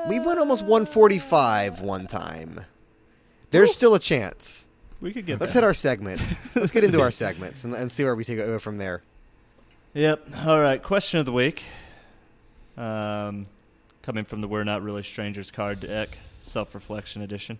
[0.07, 2.65] we went almost 145 one time.
[3.51, 4.68] There's still a chance.
[5.01, 5.61] We could get Let's there.
[5.61, 6.35] hit our segments.
[6.55, 9.01] Let's get into our segments and, and see where we take it from there.
[9.93, 10.27] Yep.
[10.45, 10.81] All right.
[10.81, 11.63] Question of the week.
[12.77, 13.47] Um,
[14.01, 17.59] coming from the We're Not Really Strangers card deck, self reflection edition.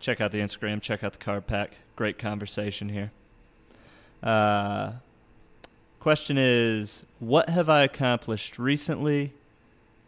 [0.00, 0.80] Check out the Instagram.
[0.80, 1.72] Check out the card pack.
[1.96, 3.10] Great conversation here.
[4.22, 4.92] Uh,
[6.00, 9.32] question is What have I accomplished recently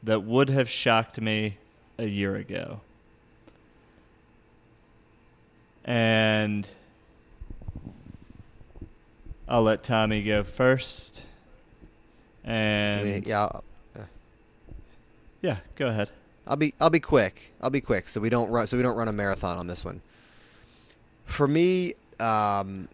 [0.03, 1.59] that would have shocked me
[1.99, 2.81] a year ago?
[5.89, 6.69] And
[9.49, 11.25] I'll let Tommy go first.
[12.45, 13.61] And yeah,
[15.41, 16.11] yeah, go ahead.
[16.47, 17.53] I'll be I'll be quick.
[17.63, 19.83] I'll be quick so we don't run so we don't run a marathon on this
[19.83, 20.03] one.
[21.25, 22.89] For me, um,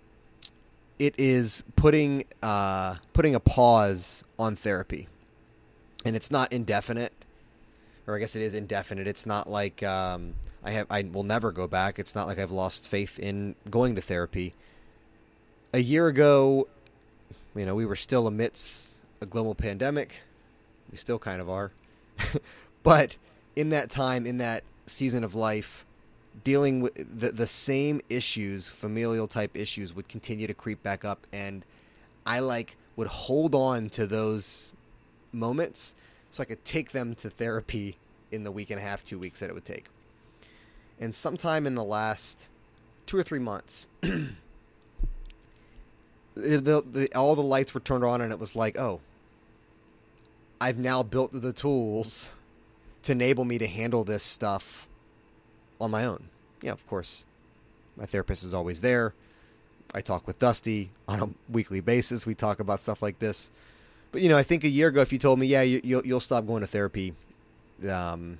[1.00, 5.08] it is putting uh, putting a pause on therapy,
[6.04, 7.12] and it's not indefinite,
[8.06, 9.08] or I guess it is indefinite.
[9.08, 10.34] It's not like um,
[10.64, 11.98] I have I will never go back.
[11.98, 14.54] It's not like I've lost faith in going to therapy.
[15.72, 16.68] A year ago,
[17.54, 20.22] you know, we were still amidst a global pandemic.
[20.90, 21.72] We still kind of are.
[22.82, 23.16] but
[23.54, 25.84] in that time, in that season of life,
[26.42, 31.26] dealing with the, the same issues, familial type issues, would continue to creep back up.
[31.32, 31.64] And
[32.24, 34.72] I like would hold on to those
[35.32, 35.94] moments
[36.30, 37.96] so I could take them to therapy
[38.32, 39.86] in the week and a half, two weeks that it would take.
[41.00, 42.48] And sometime in the last
[43.06, 44.34] two or three months, the,
[46.34, 49.00] the, all the lights were turned on, and it was like, oh,
[50.60, 52.32] I've now built the tools
[53.02, 54.88] to enable me to handle this stuff
[55.80, 56.28] on my own.
[56.62, 57.26] Yeah, of course.
[57.96, 59.14] my therapist is always there.
[59.94, 62.26] I talk with Dusty on a weekly basis.
[62.26, 63.50] We talk about stuff like this.
[64.10, 66.06] But you know, I think a year ago, if you told me, yeah, you, you'll
[66.06, 67.14] you'll stop going to therapy,
[67.90, 68.38] um,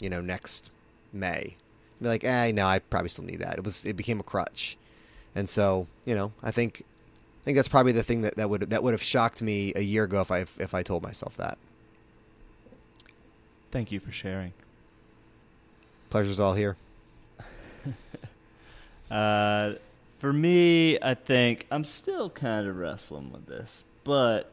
[0.00, 0.70] you know, next
[1.12, 1.56] May,
[2.04, 3.58] be like, eh, no, I probably still need that.
[3.58, 4.76] It was it became a crutch,
[5.34, 6.84] and so you know, I think
[7.42, 9.80] I think that's probably the thing that, that would that would have shocked me a
[9.80, 11.58] year ago if I if I told myself that.
[13.70, 14.52] Thank you for sharing.
[16.10, 16.76] Pleasure's all here.
[19.10, 19.74] Uh,
[20.18, 24.50] for me, I think I'm still kind of wrestling with this, but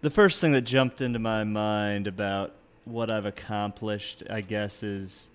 [0.00, 2.52] the first thing that jumped into my mind about
[2.84, 5.30] what I've accomplished, I guess, is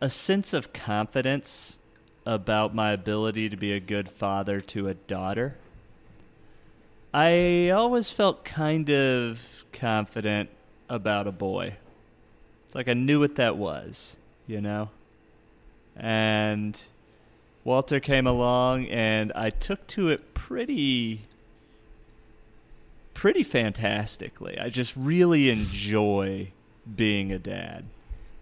[0.00, 1.78] a sense of confidence
[2.24, 5.56] about my ability to be a good father to a daughter.
[7.14, 10.50] I always felt kind of confident
[10.88, 11.76] about a boy.
[12.66, 14.16] It's like I knew what that was,
[14.46, 14.90] you know?
[15.96, 16.80] And
[17.64, 21.22] Walter came along and I took to it pretty
[23.14, 24.58] pretty fantastically.
[24.58, 26.52] I just really enjoy
[26.94, 27.86] being a dad.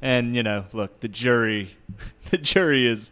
[0.05, 1.77] And you know, look, the jury
[2.31, 3.11] the jury is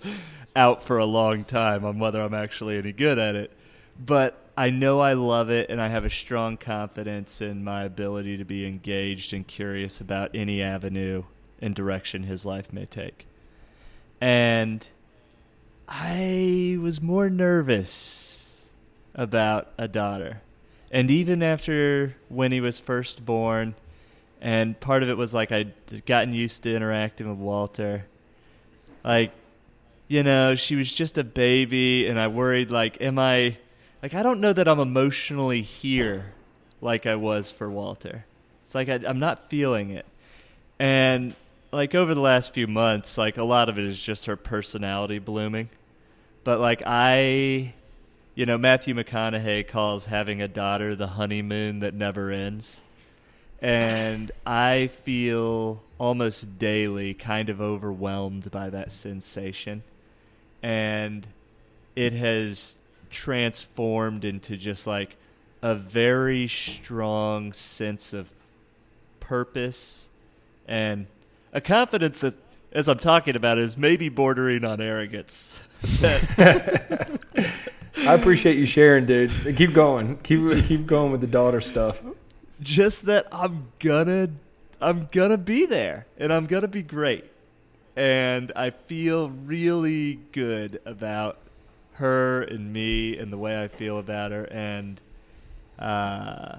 [0.55, 3.51] out for a long time on whether I'm actually any good at it.
[3.99, 8.37] But I know I love it and I have a strong confidence in my ability
[8.37, 11.25] to be engaged and curious about any avenue
[11.63, 13.27] and direction his life may take.
[14.21, 14.87] And
[15.89, 18.51] I was more nervous
[19.15, 20.43] about a daughter.
[20.91, 23.77] And even after when he was first born,
[24.43, 28.05] and part of it was like I'd gotten used to interacting with Walter.
[29.05, 29.33] Like,
[30.09, 33.57] you know, she was just a baby, and I worried, like, am I,
[34.03, 36.35] like, I don't know that I'm emotionally here
[36.81, 38.27] like I was for Walter.
[38.63, 40.07] It's like I, I'm not feeling it.
[40.79, 41.35] And,
[41.73, 45.19] like, over the last few months, like, a lot of it is just her personality
[45.19, 45.69] blooming.
[46.45, 47.75] But, like, I
[48.35, 52.81] you know, Matthew McConaughey calls having a daughter the honeymoon that never ends.
[53.63, 59.85] And I feel almost daily kind of overwhelmed by that sensation.
[60.65, 61.25] And
[61.95, 62.75] it has
[63.09, 65.17] transformed into just like
[65.63, 68.33] a very strong sense of
[69.21, 70.11] purpose
[70.67, 71.07] and
[71.53, 72.35] a confidence that,
[72.73, 75.55] as I'm talking about, is maybe bordering on arrogance.
[78.05, 79.31] I appreciate you sharing, dude.
[79.57, 80.17] Keep going.
[80.19, 82.03] Keep keep going with the daughter stuff.
[82.63, 84.31] Just that I'm gonna
[84.81, 87.25] I'm gonna be there and I'm gonna be great.
[87.95, 91.39] And I feel really good about
[91.95, 95.01] her and me and the way I feel about her and
[95.79, 96.59] uh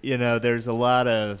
[0.00, 1.40] you know, there's a lot of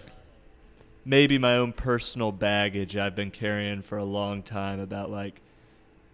[1.04, 5.40] maybe my own personal baggage I've been carrying for a long time about like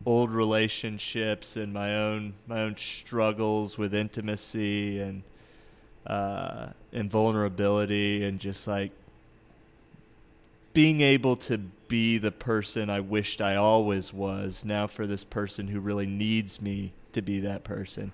[0.07, 5.23] old relationships and my own my own struggles with intimacy and
[6.07, 8.93] uh, and vulnerability and just like
[10.73, 15.69] being able to be the person I wished I always was now for this person
[15.69, 18.13] who really needs me to be that person.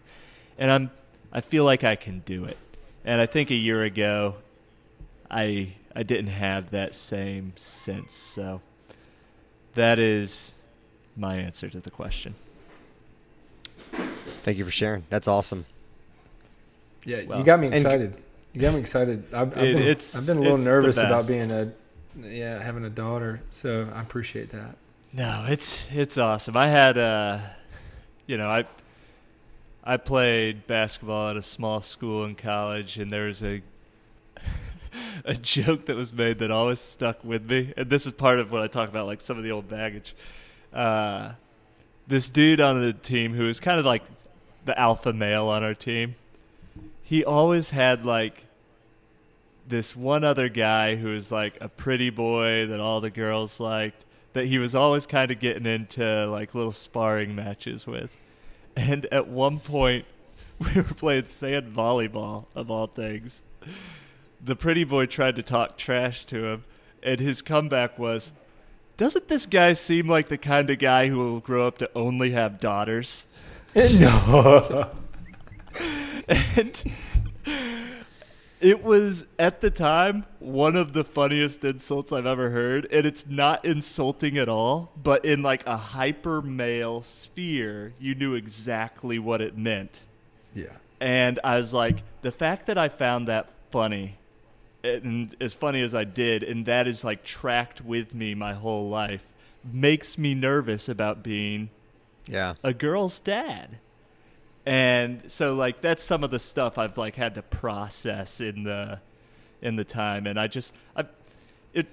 [0.58, 0.90] And I'm
[1.32, 2.56] I feel like I can do it.
[3.04, 4.36] And I think a year ago
[5.30, 8.14] I I didn't have that same sense.
[8.14, 8.60] So
[9.74, 10.54] that is
[11.16, 12.34] my answer to the question.
[13.92, 15.04] Thank you for sharing.
[15.10, 15.66] That's awesome.
[17.04, 18.14] Yeah, Well, you got me excited.
[18.52, 19.24] You got me excited.
[19.32, 21.72] I've, I've, It- been, I've been a little nervous about being a
[22.22, 24.76] yeah having a daughter, so I appreciate that.
[25.12, 26.56] No, it's it's awesome.
[26.56, 27.38] I had uh
[28.26, 28.64] you know, I
[29.82, 33.62] I played basketball at a small school in college and there was a
[35.24, 37.72] a joke that was made that always stuck with me.
[37.76, 40.14] And this is part of what I talk about like some of the old baggage.
[40.72, 41.32] Uh
[42.06, 44.02] this dude on the team who was kind of like
[44.64, 46.14] the alpha male on our team.
[47.04, 48.46] He always had like
[49.68, 54.04] this one other guy who was like a pretty boy that all the girls liked
[54.34, 58.10] that he was always kind of getting into like little sparring matches with.
[58.76, 60.04] And at one point,
[60.58, 63.42] we were playing sand volleyball, of all things.
[64.44, 66.64] The pretty boy tried to talk trash to him,
[67.02, 68.32] and his comeback was,
[68.96, 72.32] Doesn't this guy seem like the kind of guy who will grow up to only
[72.32, 73.26] have daughters?
[73.74, 74.90] no,
[76.28, 76.82] and
[78.60, 83.26] it was at the time one of the funniest insults I've ever heard, and it's
[83.26, 84.92] not insulting at all.
[85.02, 90.02] But in like a hyper male sphere, you knew exactly what it meant,
[90.54, 90.66] yeah,
[91.00, 94.16] and I was like, the fact that I found that funny,
[94.82, 98.88] and as funny as I did, and that is like tracked with me my whole
[98.88, 99.22] life,
[99.64, 101.70] makes me nervous about being
[102.26, 102.54] Yeah.
[102.62, 103.78] a girl's dad.
[104.66, 109.00] And so like that's some of the stuff I've like had to process in the
[109.60, 111.04] in the time and I just I
[111.72, 111.86] it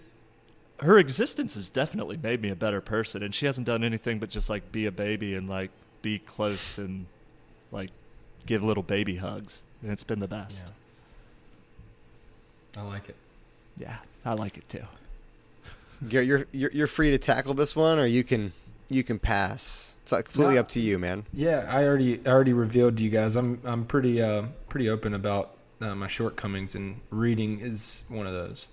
[0.80, 4.30] her existence has definitely made me a better person and she hasn't done anything but
[4.30, 5.72] just like be a baby and like
[6.02, 7.06] be close and
[7.72, 7.92] like
[8.46, 10.68] give little baby hugs and it's been the best.
[10.68, 10.74] Yeah.
[12.78, 13.16] I like it.
[13.78, 14.84] Yeah, I like it too.
[16.08, 18.54] Garrett, you're, you're you're free to tackle this one, or you can
[18.94, 19.96] you can pass.
[20.04, 20.60] It's like completely No.
[20.62, 21.26] up to you, man.
[21.34, 23.36] Yeah, I already I already revealed to you guys.
[23.36, 28.34] I'm I'm pretty uh pretty open about uh, my shortcomings, and reading is one of
[28.34, 28.68] those.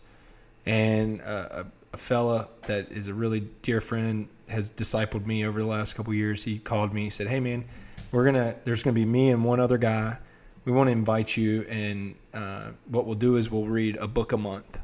[0.66, 5.61] And uh, a, a fella that is a really dear friend has discipled me over
[5.61, 6.45] the last couple years.
[6.45, 7.05] He called me.
[7.05, 7.65] He said, "Hey, man,
[8.12, 10.19] we're gonna there's gonna be me and one other guy.
[10.65, 14.32] We want to invite you, and uh, what we'll do is we'll read a book
[14.32, 14.78] a month."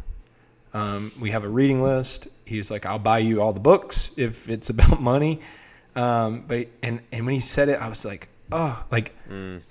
[0.73, 2.27] Um, we have a reading list.
[2.45, 5.41] He was like, "I'll buy you all the books if it's about money."
[5.97, 9.15] Um, but and and when he said it, I was like, "Oh, like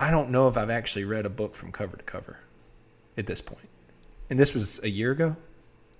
[0.00, 2.38] I don't know if I've actually read a book from cover to cover
[3.16, 3.68] at this point."
[4.30, 5.36] And this was a year ago,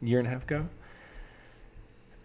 [0.01, 0.69] year and a half ago,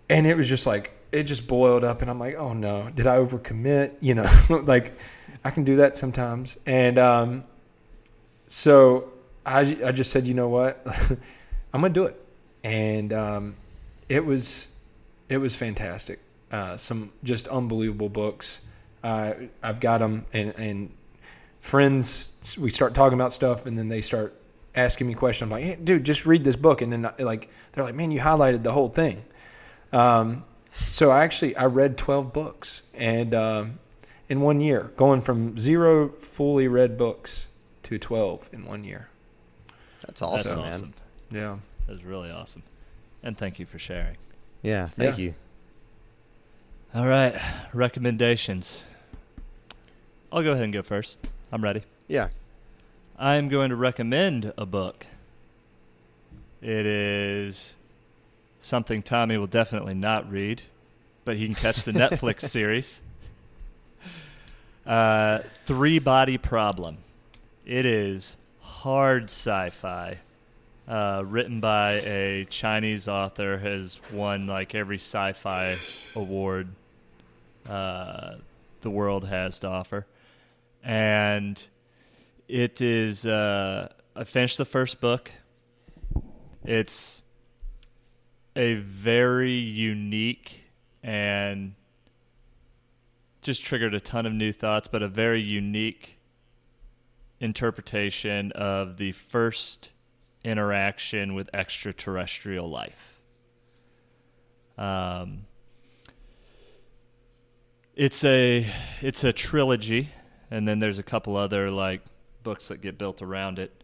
[0.10, 3.08] and it was just like it just boiled up, and I'm like, "Oh no, did
[3.08, 4.30] I overcommit?" You know,
[4.66, 4.94] like
[5.44, 7.44] I can do that sometimes, and um,
[8.48, 9.12] so
[9.46, 10.82] I I just said, "You know what,
[11.74, 12.26] I'm gonna do it."
[12.64, 13.56] and um,
[14.10, 14.68] it was
[15.30, 16.20] it was fantastic.
[16.52, 18.62] Uh, some just unbelievable books.
[19.04, 19.34] Uh,
[19.64, 20.92] I've got them, and, and
[21.62, 22.58] friends.
[22.58, 24.36] We start talking about stuff, and then they start
[24.76, 25.48] asking me questions.
[25.48, 28.12] I'm like, hey, "Dude, just read this book," and then uh, like they're like, "Man,
[28.12, 29.24] you highlighted the whole thing."
[29.94, 30.44] Um,
[30.90, 33.80] so I actually I read 12 books, and um,
[34.28, 37.48] in one year, going from zero fully read books
[37.84, 39.10] to 12 in one year.
[40.02, 40.94] That's awesome, That's man.
[41.32, 41.58] Yeah.
[41.88, 42.64] That was really awesome.
[43.24, 44.18] And thank you for sharing.
[44.62, 45.24] Yeah, thank Yeah.
[45.26, 45.34] you.
[46.94, 47.40] All right,
[47.74, 48.84] recommendations.
[50.32, 51.20] I'll go ahead and go first.
[51.52, 51.84] I'm ready.
[52.08, 52.30] Yeah.
[53.18, 55.06] I'm going to recommend a book.
[56.62, 57.76] It is
[58.60, 60.62] something Tommy will definitely not read,
[61.26, 63.02] but he can catch the Netflix series.
[64.86, 66.98] Uh, Three Body Problem.
[67.66, 70.20] It is hard sci-fi,
[70.90, 73.58] uh, written by a Chinese author.
[73.60, 75.78] Has won like every sci-fi
[76.16, 76.70] award
[77.70, 78.36] uh,
[78.82, 80.08] the world has to offer,
[80.84, 81.66] and
[82.48, 83.26] it is.
[83.26, 85.32] Uh, I finished the first book.
[86.66, 87.24] It's
[88.56, 90.66] a very unique
[91.02, 91.76] and
[93.42, 96.20] just triggered a ton of new thoughts, but a very unique
[97.40, 99.92] interpretation of the first
[100.44, 103.22] interaction with extraterrestrial life.
[104.78, 105.46] Um,
[107.96, 108.66] it's a
[109.02, 110.10] it's a trilogy,
[110.50, 112.02] and then there's a couple other like
[112.44, 113.84] books that get built around it.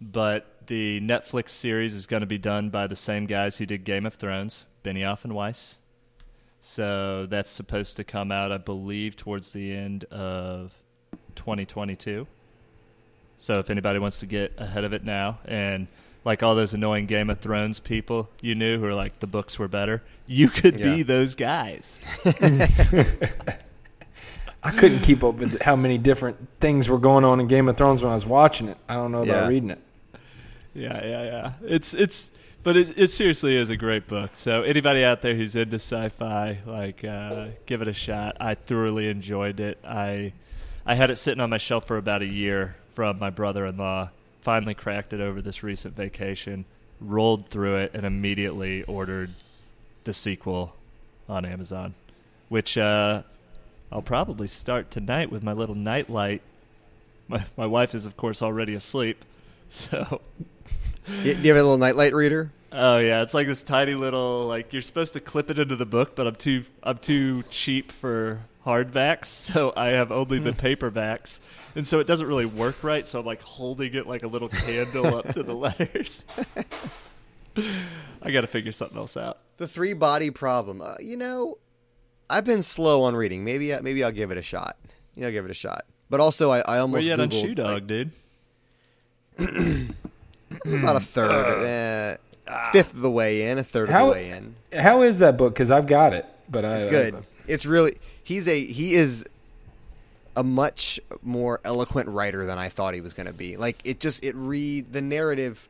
[0.00, 3.84] But the Netflix series is going to be done by the same guys who did
[3.84, 5.78] Game of Thrones, Benioff and Weiss.
[6.60, 10.74] So that's supposed to come out, I believe, towards the end of
[11.36, 12.26] 2022.
[13.44, 15.86] So if anybody wants to get ahead of it now, and
[16.24, 19.58] like all those annoying Game of Thrones people you knew who are like the books
[19.58, 20.94] were better, you could Yeah.
[20.94, 21.98] be those guys.
[24.62, 27.76] I couldn't keep up with how many different things were going on in Game of
[27.76, 28.78] Thrones when I was watching it.
[28.88, 29.48] I don't know about Yeah.
[29.48, 29.80] reading it.
[30.72, 31.52] Yeah, yeah, yeah.
[31.62, 32.30] It's it's
[32.62, 34.30] but it it seriously is a great book.
[34.32, 38.38] So anybody out there who's into sci-fi, like uh, give it a shot.
[38.40, 39.78] I thoroughly enjoyed it.
[39.84, 40.32] I
[40.86, 44.10] I had it sitting on my shelf for about a year from my brother-in-law.
[44.42, 46.64] Finally cracked it over this recent vacation.
[47.00, 49.30] Rolled through it and immediately ordered
[50.04, 50.74] the sequel
[51.28, 51.94] on Amazon,
[52.48, 53.22] which uh,
[53.90, 56.42] I'll probably start tonight with my little nightlight.
[57.26, 59.24] My my wife is of course already asleep,
[59.68, 60.20] so
[61.22, 62.50] Do you have a little nightlight reader?
[62.76, 65.86] Oh yeah, it's like this tiny little like you're supposed to clip it into the
[65.86, 71.38] book, but I'm too I'm too cheap for hardbacks, so I have only the paperbacks,
[71.76, 73.06] and so it doesn't really work right.
[73.06, 76.26] So I'm like holding it like a little candle up to the letters.
[77.56, 79.38] I got to figure something else out.
[79.58, 80.82] The three body problem.
[80.82, 81.58] Uh, you know,
[82.28, 83.44] I've been slow on reading.
[83.44, 84.76] Maybe I- maybe I'll give it a shot.
[85.14, 85.84] Yeah, I'll give it a shot.
[86.10, 88.10] But also, I, I Where almost you at on Shoe Dog, like, dude?
[90.64, 92.70] about a third, uh, Ah.
[92.72, 94.54] fifth of the way in, a third of the way in.
[94.78, 95.54] How is that book?
[95.54, 97.24] Because I've got it, but I, It's I- good.
[97.46, 99.24] It's really he's a he is
[100.36, 103.56] a much more eloquent writer than I thought he was going to be.
[103.56, 105.68] Like it just it read the narrative.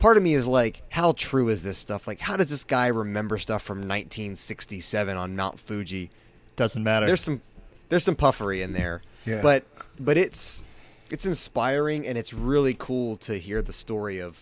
[0.00, 2.06] Part of me is like, how true is this stuff?
[2.06, 6.10] Like, how does this guy remember stuff from 1967 on Mount Fuji?
[6.56, 7.06] Doesn't matter.
[7.06, 7.40] There's some
[7.88, 9.02] there's some puffery in there.
[9.24, 9.40] Yeah.
[9.40, 9.64] But
[9.98, 10.64] but it's
[11.10, 14.38] it's inspiring and it's really cool to hear the story of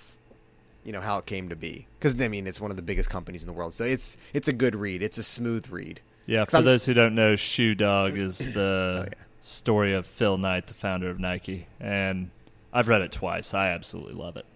[0.84, 3.08] you know how it came to be because I mean it's one of the biggest
[3.10, 3.74] companies in the world.
[3.74, 5.02] So it's it's a good read.
[5.02, 6.00] It's a smooth read.
[6.26, 9.24] Yeah, for I'm- those who don't know, Shoe Dog is the Oh, yeah.
[9.42, 12.30] story of Phil Knight, the founder of Nike, and
[12.72, 13.54] I've read it twice.
[13.54, 14.46] I absolutely love it.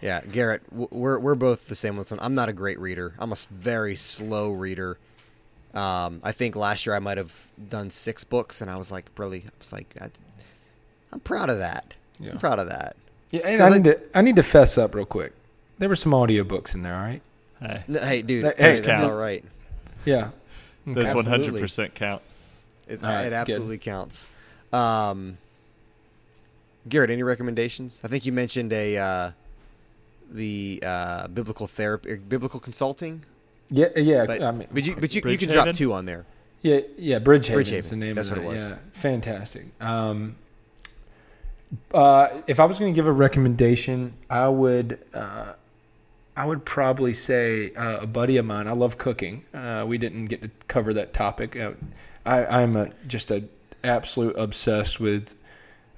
[0.00, 2.18] Yeah, Garrett, we're we're both the same with one.
[2.20, 3.14] I'm not a great reader.
[3.18, 4.98] I'm a very slow reader.
[5.74, 9.10] Um, I think last year I might have done six books, and I was like,
[9.16, 10.10] really, I was like, I,
[11.12, 11.94] I'm proud of that.
[12.18, 12.32] Yeah.
[12.32, 12.96] I'm proud of that.
[13.32, 15.32] Yeah, and 'Cause I I- need to I need to fess up real quick.
[15.78, 17.22] There were some audiobooks in there, all right?
[17.60, 19.10] Hey, hey, dude, That- hey, hey, that's count.
[19.10, 19.44] all right.
[20.04, 20.28] Yeah.
[20.86, 21.60] those Absolutely.
[21.60, 22.22] 100% count.
[22.88, 23.32] It, All right, it good.
[23.34, 24.26] absolutely counts.
[24.72, 25.38] Um,
[26.88, 28.00] Garrett, any recommendations?
[28.02, 29.30] I think you mentioned a uh,
[30.32, 33.22] the uh, biblical therapy, biblical consulting,
[33.70, 34.26] Yeah, yeah.
[34.26, 36.24] but I mean, but you but you, you can drop two on there.
[36.62, 38.60] Yeah, yeah, Bridgehaven, Bridgehaven, is the name that's of what it was.
[38.62, 39.66] Yeah, fantastic.
[39.80, 40.34] Um,
[41.92, 45.52] uh, if I was going to give a recommendation, I would, uh,
[46.36, 48.68] I would probably say uh, a buddy of mine.
[48.68, 49.44] I love cooking.
[49.52, 51.56] Uh, we didn't get to cover that topic.
[51.56, 51.72] Uh,
[52.24, 53.44] I, I'm a, just a
[53.84, 55.34] absolute obsessed with,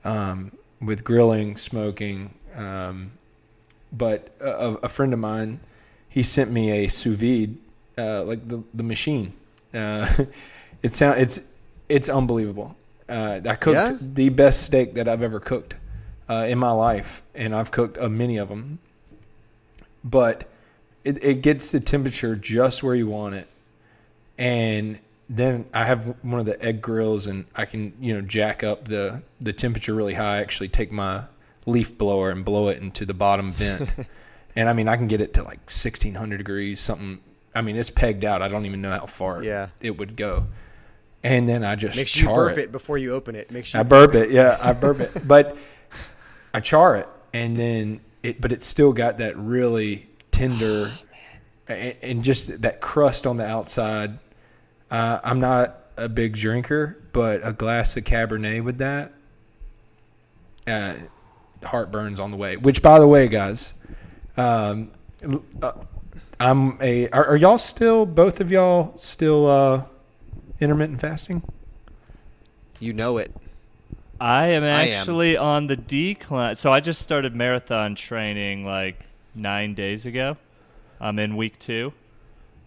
[0.05, 2.35] um, with grilling, smoking.
[2.55, 3.13] Um,
[3.93, 5.61] but a, a friend of mine,
[6.09, 7.57] he sent me a sous vide,
[7.97, 9.35] like the the machine.
[10.85, 11.41] It sound it's
[11.89, 12.77] it's unbelievable.
[13.09, 13.97] Uh, I cooked Yeah?
[14.01, 15.77] the best steak that I've ever cooked
[16.29, 18.79] uh, in my life, and I've cooked uh, many of them.
[20.03, 20.49] But
[21.05, 23.49] it, it gets the temperature just where you want it,
[24.39, 24.99] and
[25.29, 28.89] then I have one of the egg grills, and I can you know jack up
[28.89, 30.39] the the temperature really high.
[30.39, 31.25] I actually take my
[31.67, 33.93] leaf blower and blow it into the bottom vent,
[34.57, 37.19] and I mean I can get it to like sixteen hundred degrees, something.
[37.55, 38.43] I mean it's pegged out.
[38.43, 39.69] I don't even know how far Yeah.
[39.81, 40.47] it would go,
[41.25, 42.65] and then I just Make sure you burp it.
[42.65, 42.73] it.
[42.73, 43.51] before you open it.
[43.51, 45.57] Make sure I burp it, yeah, I burp it, but
[46.53, 50.91] I char it, and then it, but it's still got that really tender,
[51.67, 54.19] and, and just that crust on the outside.
[54.91, 59.13] Uh, I'm not a big drinker, but a glass of Cabernet with that,
[60.67, 60.95] uh,
[61.63, 62.57] heartburns on the way.
[62.57, 63.73] Which, by the way, guys,
[64.37, 64.91] um,
[65.63, 65.73] uh,
[66.39, 67.09] I'm a.
[67.09, 68.05] Are, are y'all still?
[68.05, 69.85] Both of y'all still uh,
[70.65, 71.43] intermittent fasting?
[72.81, 73.33] You know it.
[74.21, 75.01] I am I am.
[75.01, 76.55] actually on the decline.
[76.55, 79.05] So I just started marathon training like
[79.35, 80.37] nine days ago.
[81.01, 81.93] I'm in week two,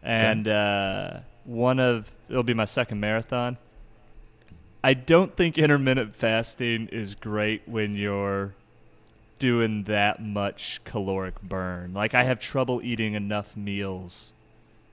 [0.04, 3.58] and uh, one of it'll be my second marathon.
[4.84, 8.54] I don't think intermittent fasting is great when you're
[9.40, 11.94] doing that much caloric burn.
[11.94, 14.34] Like I have trouble eating enough meals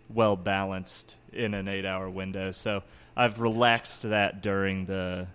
[0.08, 2.52] well balanced in an 8-hour window.
[2.52, 2.82] So
[3.16, 5.26] I've relaxed that during the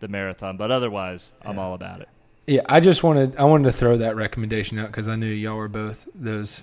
[0.00, 2.08] the marathon, but otherwise I'm all about it.
[2.46, 5.56] Yeah, I just wanted I wanted to throw that recommendation out because I knew y'all
[5.56, 6.62] were both those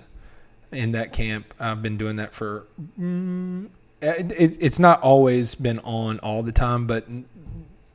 [0.70, 1.52] in that camp.
[1.58, 2.66] I've been doing that for.
[3.00, 3.68] Mm,
[4.00, 7.06] it, it, it's not always been on all the time, but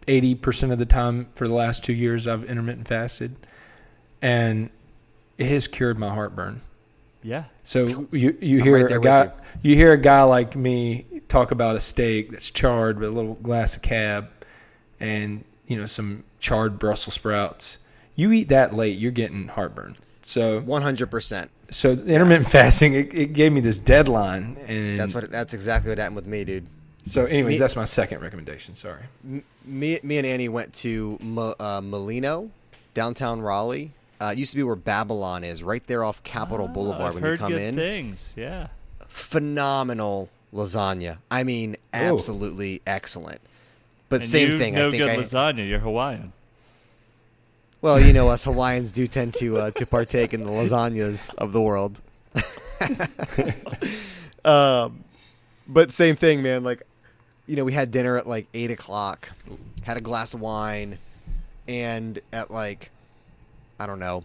[0.08, 3.36] eighty percent of the time for the last two years I've intermittent fasted,
[4.22, 4.70] and
[5.38, 6.62] it has cured my heartburn.
[7.28, 7.44] Yeah.
[7.64, 9.32] So you you hear right a guy
[9.62, 9.76] you.
[9.76, 13.76] hear a guy like me talk about a steak that's charred with a little glass
[13.76, 14.30] of cab
[15.00, 17.80] and you know some charred Brussels sprouts.
[18.16, 19.98] You eat that late, you're getting heartburn.
[20.24, 21.50] So One hundred percent.
[21.70, 25.30] so the intermittent fasting it, it gave me this deadline and That's what.
[25.30, 26.66] That's exactly what happened with me, dude.
[27.04, 28.74] so anyways Me- that's my second recommendation.
[28.76, 29.02] Sorry.
[29.66, 32.52] Me, me and Annie went to Mo, uh, Mulino,
[32.94, 33.92] downtown Raleigh.
[34.20, 37.14] Uh, it used to be where Babylon is, right there off Capitol Boulevard Oh, I've
[37.16, 37.76] when heard you come good in.
[37.76, 38.34] things.
[38.36, 38.68] Yeah.
[39.08, 41.18] Phenomenal lasagna.
[41.30, 43.40] I mean, absolutely excellent.
[44.10, 44.74] But And same you thing.
[44.74, 45.68] No I think good I, lasagna.
[45.68, 46.34] You're Hawaiian.
[47.82, 51.52] Well, you know, us Hawaiians do tend to uh, to partake in the lasagnas of
[51.52, 52.02] the world.
[54.46, 55.04] um,
[55.68, 56.64] but same thing, man.
[56.64, 56.84] Like,
[57.46, 59.30] you know, we had dinner at like eight o'clock,
[59.84, 60.98] had a glass of wine,
[61.68, 62.90] and at like,
[63.80, 64.24] I don't know,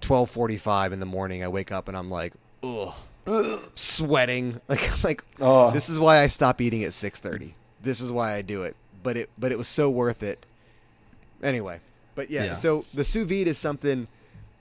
[0.00, 2.32] twelve forty-five in the morning, I wake up and I'm like,
[2.62, 2.92] ugh,
[3.74, 4.60] sweating.
[4.68, 5.70] Like, like Oh.
[5.70, 7.54] this is why I stop eating at six thirty.
[7.82, 8.76] This is why I do it.
[9.02, 10.46] But it, but it was so worth it.
[11.42, 11.80] Anyway,
[12.14, 12.54] but yeah, Yeah.
[12.54, 14.06] so the sous vide is something.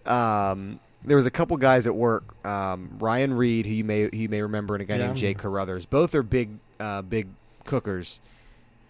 [0.06, 4.28] Um, there was a couple guys at work, um, Ryan Reed, who you may he
[4.28, 5.34] may remember, and a guy Yeah, named Jay.
[5.36, 5.86] Carruthers.
[5.86, 6.50] Both are big,
[6.80, 7.28] uh, big
[7.66, 8.20] cookers.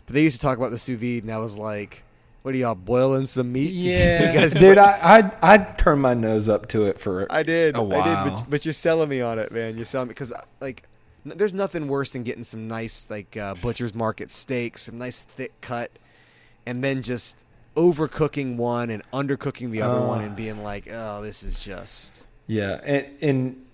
[0.05, 2.03] But they used to talk about the sous vide, and I was like,
[2.43, 6.49] "What are y'all boiling some meat?" Yeah, guys- dude, I I I turned my nose
[6.49, 8.29] up to it for I did, a I did, while.
[8.31, 9.75] but, but you're selling me on it, man.
[9.75, 10.83] You're selling me because like
[11.25, 15.21] n- there's nothing worse than getting some nice like uh, butcher's market steaks, some nice
[15.21, 15.91] thick cut,
[16.65, 17.45] and then just
[17.77, 20.07] overcooking one and undercooking the other Oh.
[20.07, 22.21] one and being like, oh, this is just.
[22.47, 23.65] Yeah, and and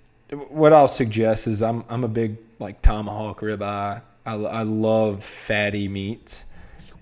[0.50, 4.02] what I'll suggest is I'm I'm a big like tomahawk ribeye.
[4.26, 6.44] I I love fatty meats,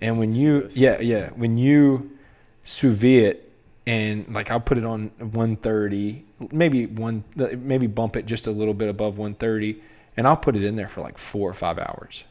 [0.02, 2.12] and when you yeah yeah when you
[2.64, 3.52] sous vide it
[3.88, 8.74] and like I'll put it on 130, maybe one maybe bump it just a little
[8.74, 9.80] bit above 130,
[10.18, 12.24] and I'll put it in there for like four or five hours.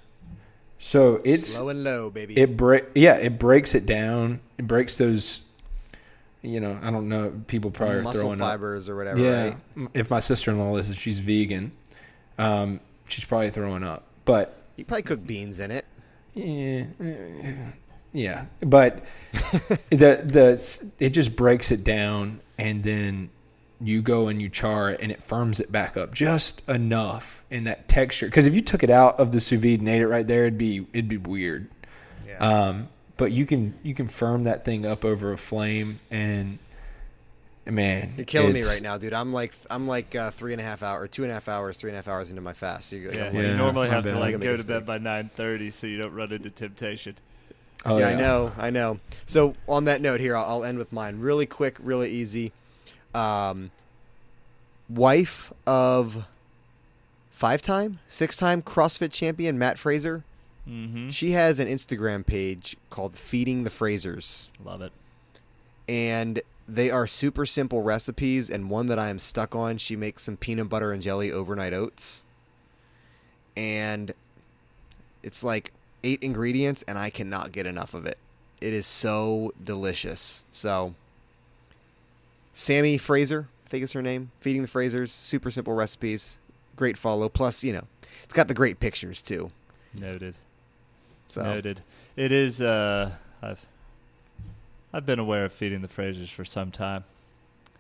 [0.79, 2.37] So it's Slow and low, baby.
[2.37, 4.41] it break yeah it breaks it down.
[4.59, 5.41] It breaks those.
[6.43, 7.33] You know, I don't know.
[7.47, 8.47] People probably are muscle throwing up.
[8.53, 9.19] fibers or whatever.
[9.19, 9.55] Yeah.
[9.77, 9.89] Right?
[9.95, 11.73] If my sister in law listens, she's vegan.
[12.37, 14.05] Um, she's probably throwing up.
[14.27, 15.87] But You probably cook beans in it.
[16.35, 16.85] Yeah,
[18.13, 18.47] yeah.
[18.61, 19.05] But
[19.91, 23.31] the the it just breaks it down, and then
[23.81, 27.65] you go and you char it, and it firms it back up just enough in
[27.65, 28.27] that texture.
[28.27, 30.43] Because if you took it out of the sous vide and ate it right there,
[30.43, 31.69] it'd be it'd be weird.
[32.27, 32.39] Yeah.
[32.39, 36.59] Um, but you can you can firm that thing up over a flame, and
[37.67, 39.13] man, You're killing me right now, dude.
[39.13, 41.49] I'm like I'm like uh, three and a half hour, or two and a half
[41.49, 42.91] hours, three and a half hours into my fast.
[42.91, 45.31] So you're like, Yeah, I'm you normally have to like go to bed by nine
[45.35, 47.17] thirty so you don't run into temptation.
[47.87, 48.99] Oh, yeah, I know, I know.
[49.27, 51.21] So on that note, here I'll, I'll end with mine.
[51.21, 52.53] Really quick, really easy.
[53.15, 53.71] Um,
[54.89, 56.25] wife of
[57.31, 60.25] five-time, six-time CrossFit champion Matt Fraser.
[60.67, 61.11] Mm-hmm.
[61.11, 64.93] She has an Instagram page called Feeding the Frasers, Love it.
[65.87, 68.49] and they are super simple recipes.
[68.51, 71.73] And one that I am stuck on, she makes some peanut butter and jelly overnight
[71.73, 72.23] oats,
[73.57, 74.13] and
[75.23, 75.73] it's like
[76.03, 78.19] eight ingredients, and I cannot get enough of it.
[78.61, 80.45] It is so delicious.
[80.53, 80.95] So,
[82.53, 84.31] Sammy Fraser, I think is her name.
[84.41, 86.39] Feeding the Frasers, super simple recipes,
[86.77, 87.29] great follow.
[87.29, 87.85] Plus, you know,
[88.23, 89.51] it's got the great pictures too.
[89.99, 90.35] Noted.
[91.31, 91.83] So, Noted.
[92.17, 92.63] It is.
[92.63, 93.11] Uh,
[93.43, 93.65] I've
[94.95, 97.03] I've been aware of feeding the Frasers for some time.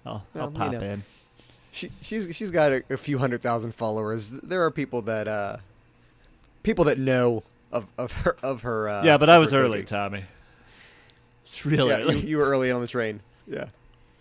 [0.04, 0.80] I'll, Well, I'll you pop know.
[0.80, 1.04] in.
[1.70, 4.30] she she's she's got a, a few hundred thousand followers.
[4.30, 5.58] There are people that uh,
[6.64, 8.88] people that know of of her of her.
[8.88, 9.86] Uh, yeah, but I was early, cooking.
[9.86, 10.24] Tommy.
[11.44, 12.18] It's really Yeah, you, early.
[12.26, 13.20] you were early on the train.
[13.46, 13.66] Yeah,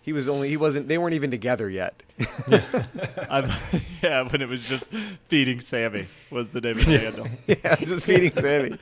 [0.02, 0.86] he was only he wasn't.
[0.88, 2.00] They weren't even together yet.
[3.28, 3.50] I'm,
[4.02, 4.88] yeah, when it was just
[5.28, 7.26] feeding Sammy was the name of the handle.
[7.48, 8.78] yeah, just feeding Sammy.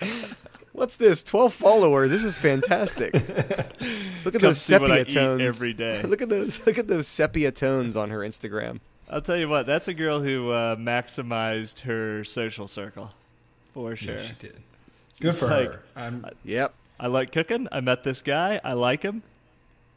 [0.73, 1.23] What's this?
[1.23, 2.11] Twelve followers.
[2.11, 3.12] This is fantastic.
[4.24, 6.03] Look at Come those see what I sepia eat tones every day.
[6.05, 6.66] Look at those.
[6.66, 8.81] Look at those sepia tones on her Instagram.
[9.11, 13.11] I'll tell you what, that's a girl who uh, maximized her social circle,
[13.74, 14.15] for sure.
[14.15, 14.55] Yeah, she did.
[15.20, 15.82] Good She's for like, her.
[15.94, 16.73] I'm, Yep.
[16.99, 17.69] I like cooking.
[17.70, 18.59] I met this guy.
[18.65, 19.23] I like him.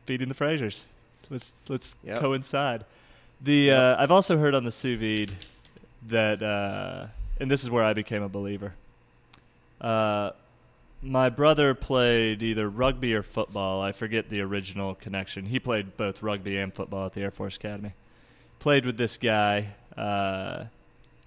[0.05, 0.81] Feeding the Frasers.
[1.29, 2.19] Let's let's Yep.
[2.19, 2.83] coincide.
[3.41, 5.31] The uh, I've also heard on the sous vide
[6.09, 7.07] that, uh,
[7.39, 8.73] and this is where I became a believer.
[11.01, 13.81] My brother played either rugby or football.
[13.81, 15.45] I forget the original connection.
[15.45, 17.93] He played both rugby and football at the Air Force Academy.
[18.59, 20.65] Played with this guy uh,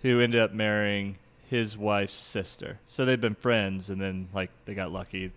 [0.03, 1.17] who ended up marrying
[1.49, 2.79] his wife's sister.
[2.87, 5.31] So they've been friends, and then like they got lucky,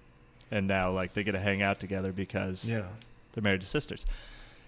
[0.49, 2.83] and now like they get to hang out together because yeah.
[3.33, 4.05] they're married to sisters.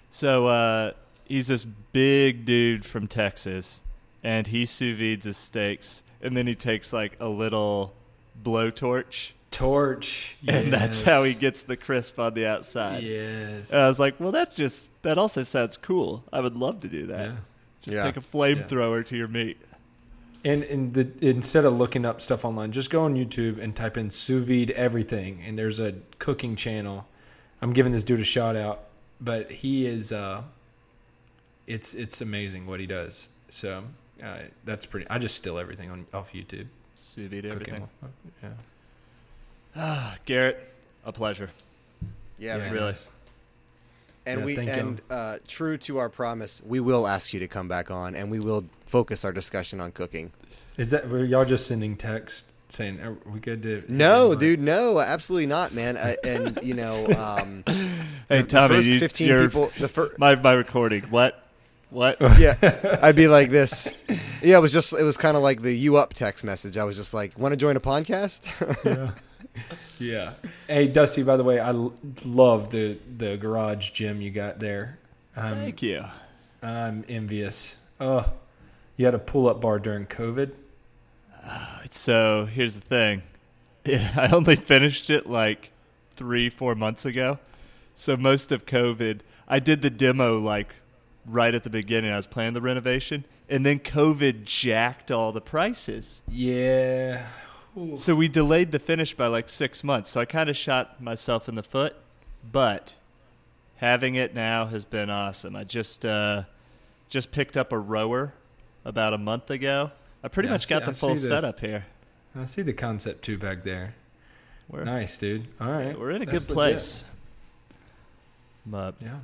[0.10, 0.92] So uh,
[1.26, 3.82] he's this big dude from Texas,
[4.24, 7.94] and he sous vides his steaks, and then he takes like a little
[8.42, 10.36] blowtorch, Torch.
[10.48, 13.04] and that's how he gets the crisp on the outside.
[13.04, 13.72] Yes.
[13.72, 16.24] And I was like, well, that's just that also sounds cool.
[16.34, 17.28] I would love to do that.
[17.30, 17.36] yeah.
[17.84, 18.04] Just Yeah.
[18.04, 19.58] take a flamethrower to your meat.
[20.46, 23.96] And, and the, instead of looking up stuff online, just go on YouTube and type
[23.98, 25.42] in sous vide everything.
[25.46, 27.08] And there's a cooking channel.
[27.62, 28.84] I'm giving this dude a shout out,
[29.22, 30.12] but he is.
[30.12, 30.42] Uh,
[31.66, 33.30] it's it's amazing what he does.
[33.50, 33.86] So
[34.22, 35.08] uh, that's pretty.
[35.10, 36.68] I just steal everything on off YouTube.
[36.96, 37.76] Sous vide Cooking.
[37.76, 37.88] everything.
[39.76, 40.16] Yeah.
[40.26, 40.74] Garrett,
[41.06, 41.50] a pleasure.
[42.38, 42.74] Yeah, Yeah, man.
[42.74, 42.94] really.
[44.26, 47.68] And Yeah, we and uh, true to our promise, we will ask you to come
[47.68, 50.32] back on, and we will focus our discussion on cooking.
[50.78, 53.84] Is that were y'all just sending text saying are we good to?
[53.90, 55.98] No, dude, no, absolutely not, man.
[55.98, 57.64] Uh, and you know, um,
[58.30, 61.04] Hey, the Tommy, first you, fifteen you're- people, the first, my my recording.
[61.04, 61.40] What?
[61.90, 62.18] What?
[62.40, 63.96] yeah, I'd be like this.
[64.42, 66.78] Yeah, it was just, it was kind of like the "you up" text message.
[66.78, 68.48] I was just like, "Want to join a podcast?"
[68.86, 69.12] yeah.
[70.00, 70.34] yeah.
[70.68, 71.24] Hey, Dusty.
[71.24, 71.94] By the way, I l-
[72.26, 74.98] love the the garage gym you got there.
[75.36, 76.04] I'm, Thank you.
[76.62, 77.78] I'm envious.
[78.00, 78.32] Oh,
[78.98, 80.52] you had a pull up bar during COVID.
[81.46, 83.24] Ah, so here's the thing.
[83.86, 85.72] I only finished it like
[86.12, 87.40] three, four months ago.
[87.96, 90.74] So most of COVID, I did the demo like
[91.26, 92.12] right at the beginning.
[92.12, 96.22] I was planning the renovation, and then COVID jacked all the prices.
[96.28, 97.26] Yeah.
[97.96, 100.12] So we delayed the finish by like six months.
[100.12, 101.96] So I kind of shot myself in the foot,
[102.52, 102.94] but
[103.78, 105.56] having it now has been awesome.
[105.56, 106.44] I just uh,
[107.10, 108.34] just picked up a rower
[108.86, 109.92] about a month ago.
[110.24, 111.86] I pretty Yeah, I much see- got the I full setup here.
[112.36, 113.96] I see the Concept Two back there.
[114.70, 115.48] We're, Nice, dude.
[115.60, 115.98] All right.
[116.00, 116.74] we're in a That's good legit.
[116.78, 117.06] place.
[118.66, 119.20] But Yeah.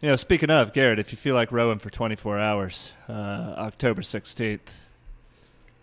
[0.00, 4.02] you know, speaking of Garrett, if you feel like rowing for 24 hours, uh, October
[4.02, 4.88] 16th.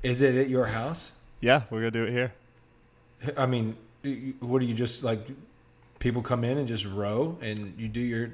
[0.01, 1.11] Is it at your house?
[1.41, 2.33] Yeah, we're gonna do it here.
[3.37, 5.19] I mean, y- y- what do you just like?
[5.99, 8.31] People come in and just row, and you do your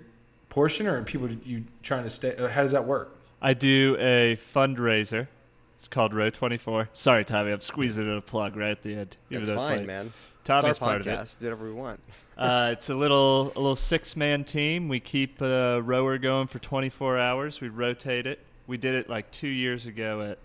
[0.49, 2.35] portion, or are people you trying to stay?
[2.35, 3.15] uh, How does that work?
[3.41, 5.27] I do a fundraiser.
[5.75, 6.89] It's called Row 24.
[6.93, 9.17] Sorry, Tommy, I'm squeezing in a plug right at the end.
[9.29, 9.87] even That's though it's fine, late.
[9.87, 10.13] man.
[10.43, 11.11] Tommy's it's our part of it.
[11.19, 11.39] podcast.
[11.39, 11.99] Do whatever we want.
[12.37, 14.89] Uh, it's a little a little six man team.
[14.89, 17.61] We keep a rower going for 24 hours.
[17.61, 18.39] We rotate it.
[18.67, 20.37] We did it like two years ago at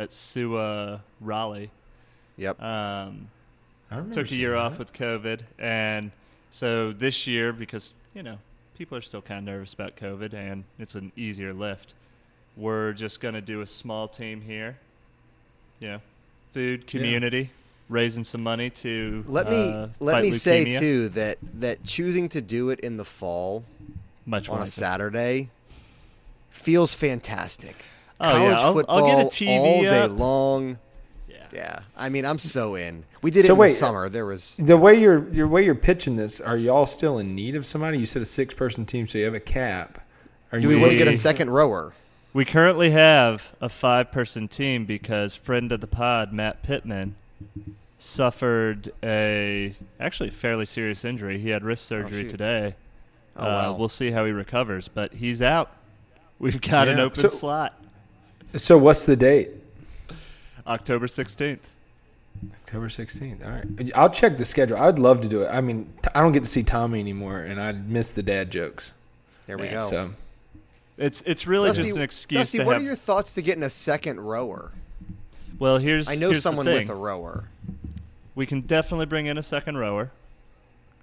[0.00, 1.70] at Sua Raleigh.
[2.40, 2.62] Yep.
[2.62, 3.28] Um,
[3.90, 6.10] I took a seeing year off with COVID, and
[6.50, 8.38] so this year because you know
[8.78, 11.92] people are still kind of nervous about COVID, and it's an easier lift.
[12.56, 14.78] We're just gonna do a small team here.
[15.80, 16.00] You know,
[16.54, 17.50] food, community,
[17.90, 22.28] raising some money to Let me uh, let fight me say too that that choosing
[22.30, 23.64] to do it in the fall
[24.24, 24.70] much on a wiser.
[24.70, 25.50] Saturday
[26.50, 27.76] feels fantastic.
[28.20, 30.10] Oh, College yeah, I'll- I'll football get a TV all day up.
[30.18, 30.78] long.
[31.52, 31.58] Yeah.
[31.60, 33.04] Yeah, I mean, I'm so in.
[33.22, 34.08] We did it So in wait, the summer.
[34.08, 37.56] There was The way you're your way you're pitching this, are y'all still in need
[37.56, 37.98] of somebody?
[37.98, 40.00] You said a six person team, so you have a cap.
[40.52, 41.92] Are do we you want to get a second rower?
[42.32, 47.16] We currently have a five person team because friend of the pod, Matt Pittman,
[47.98, 51.38] suffered a actually fairly serious injury.
[51.38, 52.30] He had wrist surgery shoot.
[52.30, 52.74] today.
[53.36, 53.76] Oh, uh, wow.
[53.76, 55.72] We'll see how he recovers, but he's out.
[56.38, 57.74] We've got an open So- slot.
[58.56, 59.50] So what's the date?
[60.70, 61.58] October 16th.
[62.62, 63.44] October 16th.
[63.44, 63.90] All right.
[63.94, 64.76] I'll check the schedule.
[64.78, 65.48] I'd love to do it.
[65.50, 68.92] I mean, I don't get to see Tommy anymore, and I miss the dad jokes.
[69.46, 69.82] There we Yeah, go.
[69.90, 70.10] So
[70.96, 72.82] It's it's really Dusty, just an excuse Dusty, to what have.
[72.82, 74.70] are your thoughts to getting a second rower?
[75.58, 76.86] well, here's I know here's the someone thing.
[76.86, 77.44] with a rower.
[78.36, 80.10] We can definitely bring in a second rower.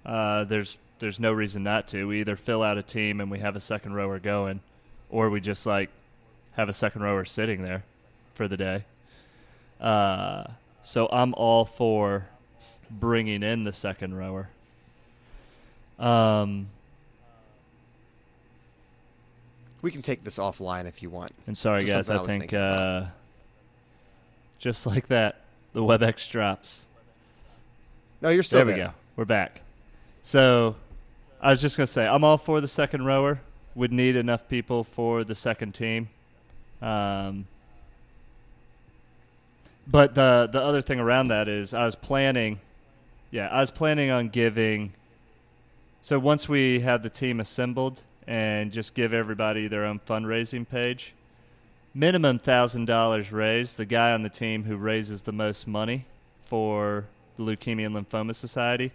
[0.06, 2.08] Uh, there's there's no reason not to.
[2.08, 4.60] We either fill out a team and we have a second rower going,
[5.10, 5.90] or we just like
[6.52, 7.84] have a second rower sitting there
[8.34, 8.84] for the day.
[9.80, 10.44] Uh,
[10.82, 12.26] so I'm all for
[12.90, 14.48] bringing in the second rower.
[15.98, 16.68] Um,
[19.80, 21.32] We can take this offline if you want.
[21.46, 23.04] and sorry Just guys, I I think uh,
[24.58, 25.42] just like that,
[25.72, 26.84] the WebEx drops.
[28.20, 28.90] No, you're still there we go.
[29.14, 29.60] We're back.
[30.22, 30.74] So
[31.40, 33.40] I was just gonna say I'm all for the second rower.
[33.76, 36.08] Would need enough people for the second team.
[36.82, 37.46] Um,
[39.90, 42.60] but the the other thing around that is I was planning,
[43.30, 44.92] yeah, I was planning on giving.
[46.02, 51.14] So once we have the team assembled and just give everybody their own fundraising page,
[51.94, 53.78] minimum thousand dollars raised.
[53.78, 56.04] The guy on the team who raises the most money
[56.44, 57.06] for
[57.36, 58.92] the Leukemia and Lymphoma Society,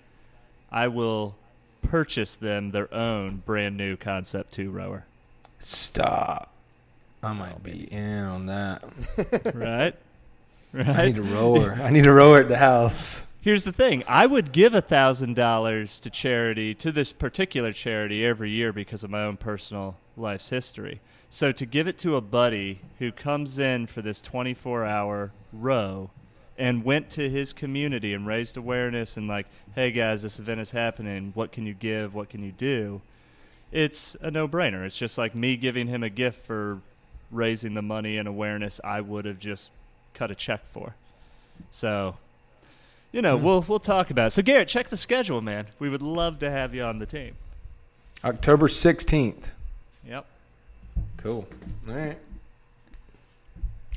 [0.72, 1.36] I will
[1.82, 5.06] purchase them their own brand new Concept Two rower.
[5.60, 6.50] stop.
[7.22, 8.84] I might be in on that.
[9.56, 9.96] right?
[10.74, 11.74] I need a rower.
[11.82, 13.28] I need a rower at the house.
[13.42, 18.26] Here's the thing: I would give a thousand dollars to charity to this particular charity
[18.26, 21.02] every year because of my own personal life's history.
[21.30, 26.12] So to give it to a buddy who comes in for this 24-hour row
[26.60, 30.70] and went to his community and raised awareness and like, hey guys, this event is
[30.70, 31.32] happening.
[31.34, 32.14] What can you give?
[32.14, 33.02] What can you do?
[33.72, 34.86] It's a no-brainer.
[34.86, 36.80] It's just like me giving him a gift for
[37.32, 39.72] raising the money and awareness I would have just
[40.14, 40.96] cut a check for.
[41.72, 42.18] So,
[43.12, 44.30] you know, we'll we'll talk about it.
[44.32, 45.68] So Garrett, check the schedule, man.
[45.80, 47.36] We would love to have you on the team.
[48.24, 49.44] October 16th.
[50.08, 50.26] Yep.
[51.18, 51.48] Cool.
[51.88, 52.18] All right.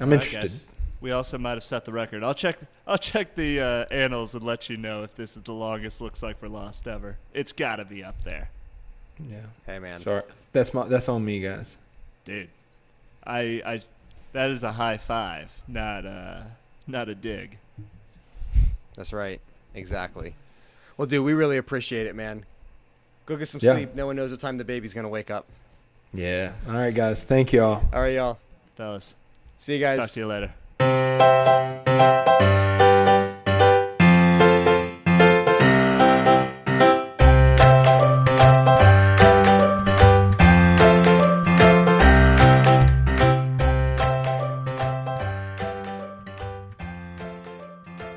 [0.00, 0.40] I'm All right, interested.
[0.40, 0.60] guys.
[1.00, 2.22] We also might have set the record.
[2.24, 2.58] I'll check.
[2.86, 6.22] I'll check the uh, annals and let you know if this is the longest looks
[6.22, 7.16] like for lost ever.
[7.34, 8.50] It's got to be up there,
[9.30, 9.40] yeah.
[9.66, 10.00] Hey man.
[10.00, 10.22] Sorry.
[10.52, 11.76] That's my that's on me, guys.
[12.24, 12.48] dude.
[13.26, 13.78] I I
[14.36, 16.42] that is a high five, not uh
[16.86, 17.56] not a dig.
[18.94, 19.40] That's right.
[19.74, 20.34] Exactly.
[20.98, 22.44] Well, dude, we really appreciate it, man.
[23.24, 23.72] Go get some Yeah.
[23.74, 23.94] sleep.
[23.94, 25.46] No one knows what time the baby's gonna wake up.
[26.12, 26.52] Yeah.
[26.68, 27.24] All right, guys.
[27.24, 27.82] Thank y'all.
[27.92, 28.38] All right, y'all.
[28.76, 29.14] Fellas,
[29.56, 29.98] See you guys.
[30.00, 30.52] talk to you later.